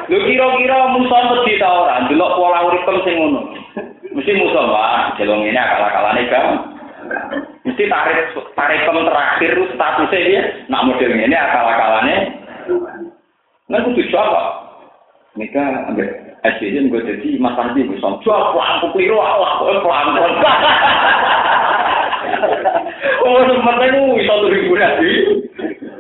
Lu 0.08 0.18
kira-kira 0.24 0.96
musuh 0.96 1.22
mesti 1.28 1.60
ta 1.60 1.68
ora? 1.68 2.08
Delok 2.08 2.40
pola 2.40 2.64
urip 2.64 2.88
sing 3.04 3.20
ngono. 3.20 3.52
Mesti 4.16 4.32
musuh, 4.40 4.64
Pak. 4.64 5.20
Jelong 5.20 5.44
ini 5.44 5.60
akal-akalane, 5.60 6.24
Bang. 6.32 6.79
Mesti 7.66 7.84
tarik 7.90 8.18
tarik 8.54 8.80
terakhir 8.86 9.50
itu 9.56 9.64
statusnya 9.74 10.20
dia, 10.26 10.42
nak 10.70 10.86
model 10.90 11.12
ini 11.14 11.36
akal-akalannya. 11.36 12.18
Nggak 13.70 13.84
kudu 13.86 14.02
jawab. 14.10 14.70
Mereka 15.38 15.62
ambil 15.94 16.08
SBY 16.42 16.90
gue 16.90 17.02
jadi 17.06 17.30
Mas 17.38 17.54
Andi 17.60 17.86
gue 17.86 18.02
sama 18.02 18.18
jual 18.26 18.56
pelan 18.56 18.82
keliru 18.96 19.22
Allah 19.22 19.62
gue 19.62 19.78
pelan 19.84 20.08
pelan. 20.18 20.60
Oh 23.20 23.40
sebenarnya 23.46 23.88
itu 23.94 24.04
satu 24.26 24.48
ribu 24.48 24.74
nanti. 24.80 25.12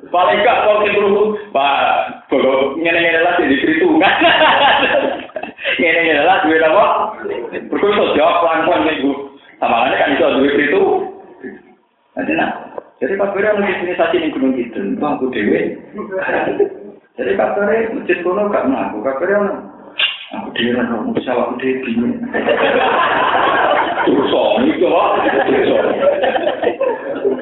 Paling 0.09 0.41
gak 0.41 0.65
kalau 0.65 0.81
kita 0.81 0.97
dulu, 0.97 1.37
Pak, 1.53 1.77
kalau 2.33 2.73
ngene-ngene 2.81 3.21
lah 3.21 3.37
jadi 3.39 3.55
perhitungan. 3.61 4.15
Ngene-ngene 5.77 6.23
lah 6.25 6.37
duit 6.41 6.65
apa? 6.65 6.85
Berkumpul 7.69 8.17
jawab 8.17 8.41
pelan-pelan 8.41 8.89
minggu. 8.89 9.13
Sama 9.61 9.91
kan 9.93 10.15
itu 10.17 10.25
duit 10.41 10.55
itu. 10.57 10.83
Nanti 12.17 12.33
nah, 12.33 12.49
kabarnya 13.19 13.59
mau 13.59 13.67
definisi 13.67 14.15
ini 14.15 14.31
gunung 14.31 14.53
itu, 14.55 14.79
bang 14.95 15.11
aku 15.19 15.27
dewe. 15.35 15.75
Jadi 17.19 17.31
kabarnya 17.35 17.91
masjid 17.91 18.17
kuno 18.23 18.47
gak 18.47 18.65
ngaku, 18.71 18.97
kabarnya 19.03 19.39
aku 20.39 20.47
dewe 20.55 20.79
nang 20.79 21.11
bisa 21.11 21.35
aku 21.35 21.59
dewe 21.59 21.83
bingung. 21.83 22.15
Dosa 24.07 24.41
itu 24.63 24.87
kok, 24.87 25.07
dosa. 25.51 25.77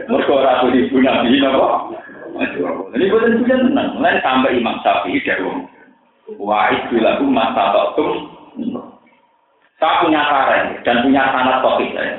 Mereka 0.10 0.34
ratu 0.42 0.74
di 0.74 0.90
punya 0.90 1.14
nabi 1.22 1.38
apa? 1.46 1.70
Ini 2.98 3.10
bukan 3.14 3.38
punya 3.46 3.56
tenang, 3.62 3.90
mulai 3.98 4.18
sampai 4.22 4.58
Imam 4.58 4.82
Syafi'i 4.82 5.22
dari 5.22 5.46
Wah 6.38 6.68
itu 6.76 7.00
lagu 7.00 7.24
masa 7.24 7.72
waktu 7.72 8.04
saya 9.78 10.02
punya 10.02 10.22
saran 10.26 10.66
dan 10.84 11.06
punya 11.06 11.24
sanat 11.30 11.62
topik 11.62 11.94
saya. 11.94 12.18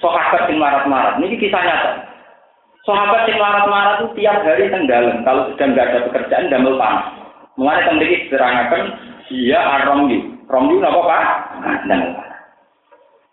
Sahabat 0.00 0.48
yang 0.48 0.58
marat-marat, 0.58 1.20
ini 1.20 1.36
kisah 1.36 1.60
nyata. 1.60 2.09
Sahabat 2.90 3.22
yang 3.30 3.38
marat-marat 3.38 4.02
itu 4.02 4.06
tiap 4.18 4.42
hari 4.42 4.66
tenggelam. 4.66 5.22
Kalau 5.22 5.46
sedang 5.54 5.78
nggak 5.78 5.86
ada 5.94 5.98
pekerjaan, 6.10 6.50
damel 6.50 6.74
panas. 6.74 7.06
Mulai 7.54 7.86
memiliki 7.86 8.26
serangakan 8.26 8.98
dia 9.30 9.62
aromyu. 9.62 10.26
Romyu 10.50 10.82
apa 10.82 11.00
pak? 11.06 11.24
Damel 11.86 12.18
panas. 12.18 12.42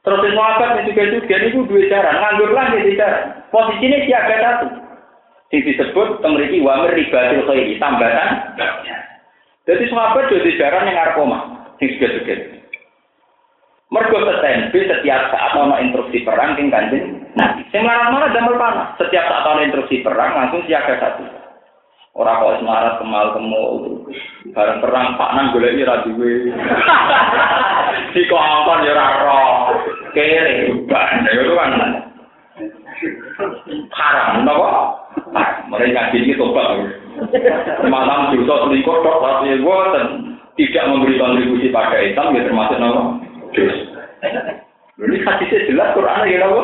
Terus 0.06 0.30
sahabat 0.38 0.70
yang 0.78 0.86
juga 0.94 1.04
juga 1.10 1.36
itu 1.42 1.66
dua 1.66 1.90
cara, 1.90 2.12
nganggur 2.22 2.54
lagi 2.54 2.94
cara. 2.94 3.18
Posisinya 3.50 3.98
siaga 4.06 4.36
satu. 4.46 4.68
Yang 5.50 5.62
disebut 5.74 6.22
memiliki 6.22 6.62
wamir 6.62 6.94
ribatil 6.94 7.42
khairi, 7.50 7.82
tambatan. 7.82 8.30
Jadi 9.66 9.84
sahabat 9.90 10.30
jadi 10.30 10.54
jarang 10.62 10.86
yang 10.86 11.02
ngarep 11.02 11.18
omah, 11.18 11.42
sing 11.82 11.98
juga-juga. 11.98 12.36
Mergo 13.90 14.22
setempe 14.22 14.80
setiap 14.86 15.22
saat 15.34 15.52
ono 15.58 15.82
instruksi 15.82 16.22
perang 16.22 16.54
king 16.54 16.70
kanjeng. 16.70 17.17
Nah, 17.38 17.50
sing 17.70 17.86
marah-marah 17.86 18.34
damel 18.34 18.58
panah. 18.58 18.98
Setiap 18.98 19.30
saat 19.30 19.46
ono 19.46 19.62
instruksi 19.62 20.02
perang 20.02 20.34
langsung 20.34 20.66
siaga 20.66 20.98
satu. 20.98 21.26
Ora 22.18 22.42
kok 22.42 22.58
semarat 22.58 22.98
kemal 22.98 23.30
kemul. 23.38 24.10
Bareng 24.58 24.82
perang 24.82 25.22
Pak 25.22 25.32
Nang 25.38 25.54
golek 25.54 25.78
ora 25.86 26.02
duwe. 26.02 26.50
Si 28.14 28.26
kok 28.26 28.42
ampun 28.42 28.90
ya 28.90 28.98
ora 28.98 29.08
ro. 29.22 29.42
Kere 30.18 30.74
ban 30.90 31.30
ya 31.30 31.42
kan. 31.54 31.72
Haram 33.94 34.42
napa? 34.42 34.70
Mereka 35.70 36.18
ini 36.18 36.34
tobat. 36.34 36.90
Malam 37.86 38.34
dosa 38.34 38.66
selingkuh 38.66 38.98
tok 39.06 39.22
tapi 39.22 39.62
boten 39.62 40.08
tidak 40.58 40.90
memberi 40.90 41.22
kontribusi 41.22 41.70
pada 41.70 42.02
Islam 42.02 42.34
ya 42.34 42.50
termasuk 42.50 42.82
napa? 42.82 43.02
Ini 44.98 45.22
hadisnya 45.22 45.70
jelas 45.70 45.94
Quran 45.94 46.26
ya 46.26 46.50
apa? 46.50 46.62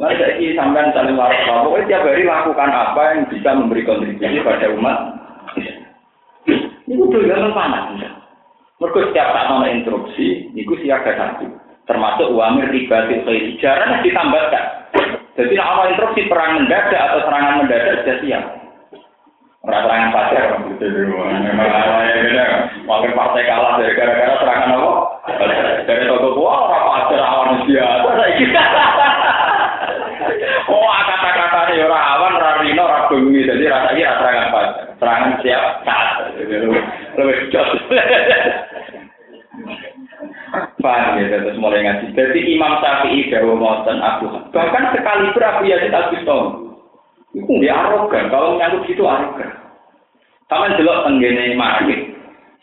Mari 0.00 0.16
saya 0.16 0.48
sampai 0.56 0.96
saling 0.96 1.12
waras 1.12 1.44
pokoknya 1.44 2.00
tiap 2.00 2.08
hari 2.08 2.24
lakukan 2.24 2.72
apa 2.72 3.02
yang 3.12 3.28
bisa 3.28 3.52
memberi 3.52 3.84
kontribusi 3.84 4.40
pada 4.40 4.72
umat. 4.72 4.96
Ini 6.88 6.96
udah 6.96 7.20
gampang 7.20 7.52
panas. 7.52 7.84
Mereka 8.80 9.12
setiap 9.12 9.28
saat 9.28 9.52
mau 9.52 9.68
instruksi, 9.68 10.56
itu 10.56 10.72
siaga 10.80 11.12
satu. 11.20 11.52
Termasuk 11.84 12.32
wamir 12.32 12.72
riba 12.72 13.12
khairi. 13.12 13.60
Jarang 13.60 14.00
ditambahkan. 14.00 14.64
Jadi 15.36 15.52
kalau 15.60 15.84
instruksi 15.92 16.32
perang 16.32 16.64
mendadak 16.64 16.96
atau 16.96 17.20
serangan 17.28 17.60
mendadak 17.60 18.00
sudah 18.00 18.16
siap. 18.24 18.44
Pacar 19.60 20.64
gitu. 20.64 20.84
Memang 21.12 21.68
awalnya 21.68 22.24
beda. 22.24 22.44
Wakil 22.88 23.12
partai 23.12 23.44
kalah 23.44 23.76
dari 23.76 23.92
gara-gara 23.92 24.40
serangan 24.40 24.80
apa? 24.80 24.92
Dari 25.84 26.08
toko 26.08 26.28
gua 26.40 26.72
orang 26.72 26.84
pacar 26.88 27.20
awan 27.20 27.68
biasa. 27.68 28.99
Oh, 30.70 30.90
kata-kata 31.06 31.74
ini 31.74 31.86
orang 31.86 32.04
awan, 32.16 32.36
orang 32.38 32.58
rino, 32.64 32.82
orang 32.86 33.06
bumi. 33.10 33.46
Jadi 33.46 33.64
rasanya 33.66 34.18
serangan 34.18 34.46
pacar. 34.52 34.84
Serangan 35.00 35.32
siap 35.42 35.64
saat. 35.84 36.08
Lebih 36.38 37.48
jos. 37.48 37.70
Paham 40.80 41.20
ya, 41.20 41.26
terus 41.30 41.60
mulai 41.60 41.84
ngaji. 41.84 42.16
Jadi 42.16 42.40
Imam 42.56 42.80
Syafi'i 42.82 43.30
Dawa 43.30 43.54
Moten 43.54 44.02
Abu 44.02 44.26
Bahkan 44.50 44.84
sekali 44.96 45.30
berapi 45.36 45.70
Yazid 45.70 45.94
Al 45.94 46.10
Bistami. 46.10 46.70
Itu 47.30 47.52
dia 47.62 47.78
arogan, 47.78 48.26
kalau 48.26 48.58
menyangkut 48.58 48.90
gitu 48.90 49.06
arogan. 49.06 49.54
Sama 50.50 50.74
jelok 50.74 51.06
tenggene 51.06 51.54
market. 51.54 52.10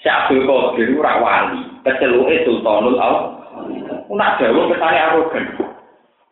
Si 0.04 0.12
Abdul 0.12 0.44
Qadir 0.44 0.92
ora 1.00 1.24
wali, 1.24 1.62
keceluke 1.88 2.44
Sultanul 2.44 3.00
Al. 3.00 3.16
Nak 4.12 4.44
dawuh 4.44 4.68
kesane 4.68 5.00
arogan. 5.00 5.67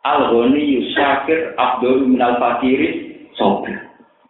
Al-Ghani 0.05 0.61
Yusakir 0.61 1.57
Abdul 1.57 2.05
Minal 2.05 2.37
Fakiri 2.37 3.25
Sobir. 3.33 3.73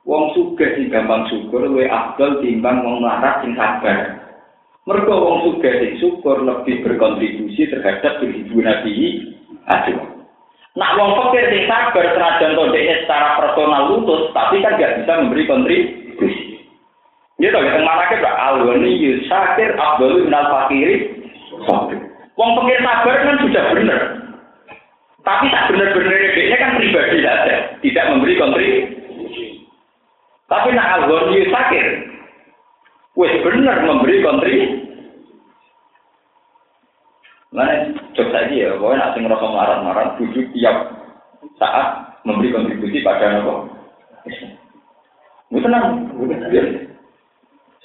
Wong 0.07 0.31
sugih 0.37 0.69
sing 0.77 0.87
gampang 0.93 1.25
syukur 1.27 1.65
luwih 1.65 1.89
abdul 1.89 2.39
timbang 2.39 2.85
wong 2.85 3.01
melarat 3.01 3.41
sing 3.41 3.57
sabar. 3.57 4.21
Mergo 4.85 5.15
wong 5.17 5.37
sugih 5.43 5.73
sing 5.81 5.91
syukur 5.97 6.45
lebih 6.45 6.85
berkontribusi 6.85 7.67
terhadap 7.67 8.21
kehidupan 8.21 8.69
Nabi 8.69 8.93
Aduh. 9.65 10.15
Nak 10.75 10.93
wong 10.99 11.11
fakir 11.15 11.43
sing 11.49 11.63
sabar 11.65 12.05
senajan 12.13 12.53
to 12.53 12.63
secara 12.75 13.39
personal 13.39 13.95
lutut, 13.95 14.35
tapi 14.35 14.59
kan 14.59 14.75
gak 14.75 15.01
bisa 15.01 15.11
memberi 15.23 15.47
kontribusi. 15.47 16.61
Ya 17.41 17.51
toh 17.51 17.63
kita 17.63 17.83
mana 17.83 18.07
ke 18.07 18.19
alwani 18.23 18.91
yusakir 18.95 19.75
abdul 19.75 20.23
minal 20.23 20.45
fakiri. 20.51 21.17
Wong 22.37 22.51
fakir 22.61 22.79
sabar 22.83 23.15
kan 23.25 23.35
sudah 23.41 23.63
benar. 23.73 24.24
Tapi 25.25 25.49
tak 25.49 25.73
benar-benar 25.73 26.37
dia 26.37 26.57
kan 26.61 26.77
pribadi 26.77 27.17
saja, 27.25 27.55
tidak 27.81 28.07
memberi 28.13 28.37
kontribusi. 28.37 29.65
Tapi 30.45 30.69
nak 30.77 31.01
alwani 31.01 31.41
yusakir, 31.41 31.87
wes 33.17 33.33
benar 33.41 33.81
memberi 33.81 34.21
kontribusi. 34.21 34.85
Mana 37.49 37.89
coba 38.13 38.29
saja 38.35 38.53
ya, 38.53 38.77
pokoknya 38.77 38.99
nak 39.01 39.11
sing 39.15 39.23
marah-marah, 39.25 40.13
bujuk 40.21 40.45
tiap 40.53 40.77
saat 41.57 42.19
memberi 42.21 42.53
kontribusi 42.53 43.01
pada 43.01 43.41
nopo. 43.41 43.65
Itu 45.49 45.61
tenang, 45.61 46.05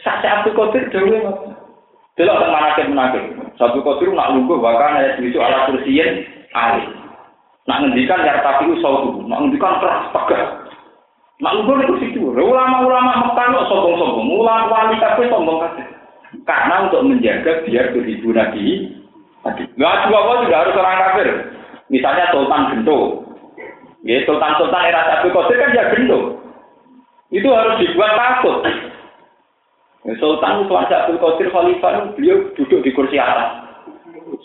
Saksa 0.01 0.41
Abdul 0.41 0.57
Qadir 0.57 0.89
dhewe 0.93 1.21
Delok 2.21 2.37
teng 2.37 2.53
manakib 2.53 2.87
menakib. 2.93 3.25
Satu 3.57 3.81
Qadir 3.81 4.13
nak 4.13 4.37
lungguh 4.37 4.61
bahkan 4.61 5.01
ada 5.01 5.17
tulisu 5.17 5.41
ala 5.41 5.73
kursiyin 5.73 6.29
ali. 6.53 7.00
Nak 7.69 7.79
ngendikan 7.85 8.25
ya 8.25 8.41
tapi 8.41 8.73
sautu, 8.81 9.25
nak 9.29 9.45
ngendikan 9.45 9.81
keras 9.81 10.09
tegas. 10.17 10.49
Nak 11.41 11.55
lungguh 11.57 11.77
itu 11.85 11.95
situ. 12.05 12.21
Ulama-ulama 12.29 13.33
Mekah 13.33 13.65
sombong-sombong, 13.69 14.29
ulama 14.29 14.69
wali 14.69 14.97
kabeh 15.01 15.29
sombong 15.33 15.61
kabeh. 15.65 15.87
Karena 16.45 16.87
untuk 16.87 17.05
menjaga 17.09 17.67
biar 17.67 17.91
beribu 17.91 18.31
Nabi 18.31 18.95
Nggak 19.41 19.95
juga 20.05 20.19
apa 20.21 20.33
juga 20.45 20.57
harus 20.61 20.77
orang 20.77 21.01
kafir. 21.01 21.29
Misalnya 21.89 22.29
Sultan 22.29 22.63
Gento. 22.71 22.99
Ya, 24.05 24.21
Sultan-Sultan 24.29 24.85
era 24.85 25.01
Sabi 25.09 25.29
Qadir 25.33 25.57
kan 25.57 25.77
ya 25.77 25.85
Gento. 25.97 26.19
Itu 27.33 27.49
harus 27.49 27.81
dibuat 27.81 28.21
takut. 28.21 28.69
Ya, 30.05 30.13
Sultan 30.21 30.69
Sultan 30.69 30.93
Sabi 30.93 31.17
Qadir 31.17 31.49
Khalifah 31.49 32.13
beliau 32.13 32.53
duduk 32.53 32.85
di 32.85 32.93
kursi 32.93 33.17
atas. 33.17 33.65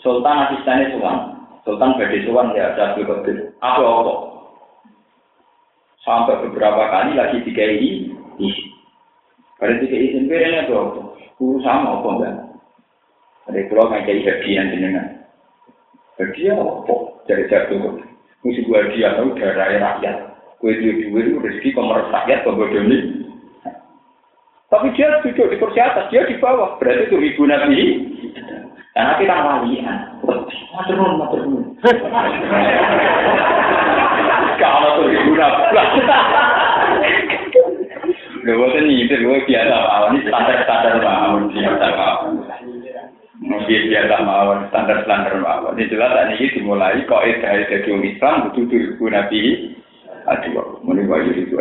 Sultan 0.00 0.48
asistennya 0.48 0.96
Sultan. 0.96 1.35
Sultan 1.66 1.98
Badi 1.98 2.22
Sultan 2.22 2.54
ya 2.54 2.78
Sabi 2.78 3.02
Qadir. 3.02 3.50
Apa 3.58 3.82
apa? 3.82 4.14
Sampai 6.06 6.38
beberapa 6.46 6.78
kali 6.86 7.18
lagi 7.18 7.42
dikai 7.42 7.82
isi. 8.38 8.70
Pada 9.58 9.74
izin 9.82 10.30
ini 10.30 10.62
apa? 10.62 10.78
Guru 11.34 11.58
sama 11.66 11.98
apa 11.98 12.08
enggak? 12.14 12.34
Ada 13.50 13.66
pulau 13.66 13.90
nggak 13.90 14.06
jadi 14.06 14.20
hadiah 14.22 14.64
jenengan. 14.70 15.06
Hadiah 16.22 16.54
apa? 16.54 16.94
Dari 17.26 17.50
jatuh. 17.50 17.98
Musuh 18.46 18.62
gua 18.70 18.86
hadiah 18.86 19.18
tahu 19.18 19.34
dari 19.34 19.82
rakyat. 19.82 20.16
Kue 20.62 20.72
dua 20.78 21.18
itu 21.20 21.42
rezeki 21.42 21.74
pemeres 21.74 22.14
rakyat 22.14 22.46
pembodoh 22.46 22.86
Tapi 24.66 24.86
dia 24.98 25.22
duduk 25.22 25.46
di 25.50 25.56
kursi 25.62 25.78
atas, 25.78 26.10
dia 26.10 26.26
di 26.26 26.38
bawah. 26.42 26.78
Berarti 26.78 27.10
itu 27.10 27.16
ibu 27.18 27.42
nabi. 27.46 27.82
Karena 28.96 29.12
kita 29.20 29.36
walian. 29.44 29.98
Maturun, 30.72 31.20
maturun. 31.20 31.76
Kalau 34.56 35.04
tuh 35.04 35.12
guna 35.12 35.46
Lho 38.46 38.52
boten 38.56 38.88
nyindir 38.88 39.20
gue 39.20 39.42
biasa 39.44 39.74
mawon 39.74 40.22
standar-standar 40.22 41.02
mawon 41.02 41.52
biasa 41.52 41.86
mawon. 41.92 42.46
Mungkin 43.42 43.82
biasa 43.92 44.16
mawon 44.24 44.64
standar-standar 44.72 45.34
mawon. 45.44 45.76
Ini 45.76 45.92
jelas 45.92 46.32
ini 46.32 46.56
dimulai 46.56 47.04
kok 47.04 47.26
edah 47.26 47.68
dari 47.68 47.92
Islam 48.06 48.48
butuh 48.48 48.64
diri 48.70 48.96
nabi. 49.12 49.40
Aduh, 50.24 50.80
mulai 50.86 51.04
wajib 51.04 51.36
itu 51.36 51.54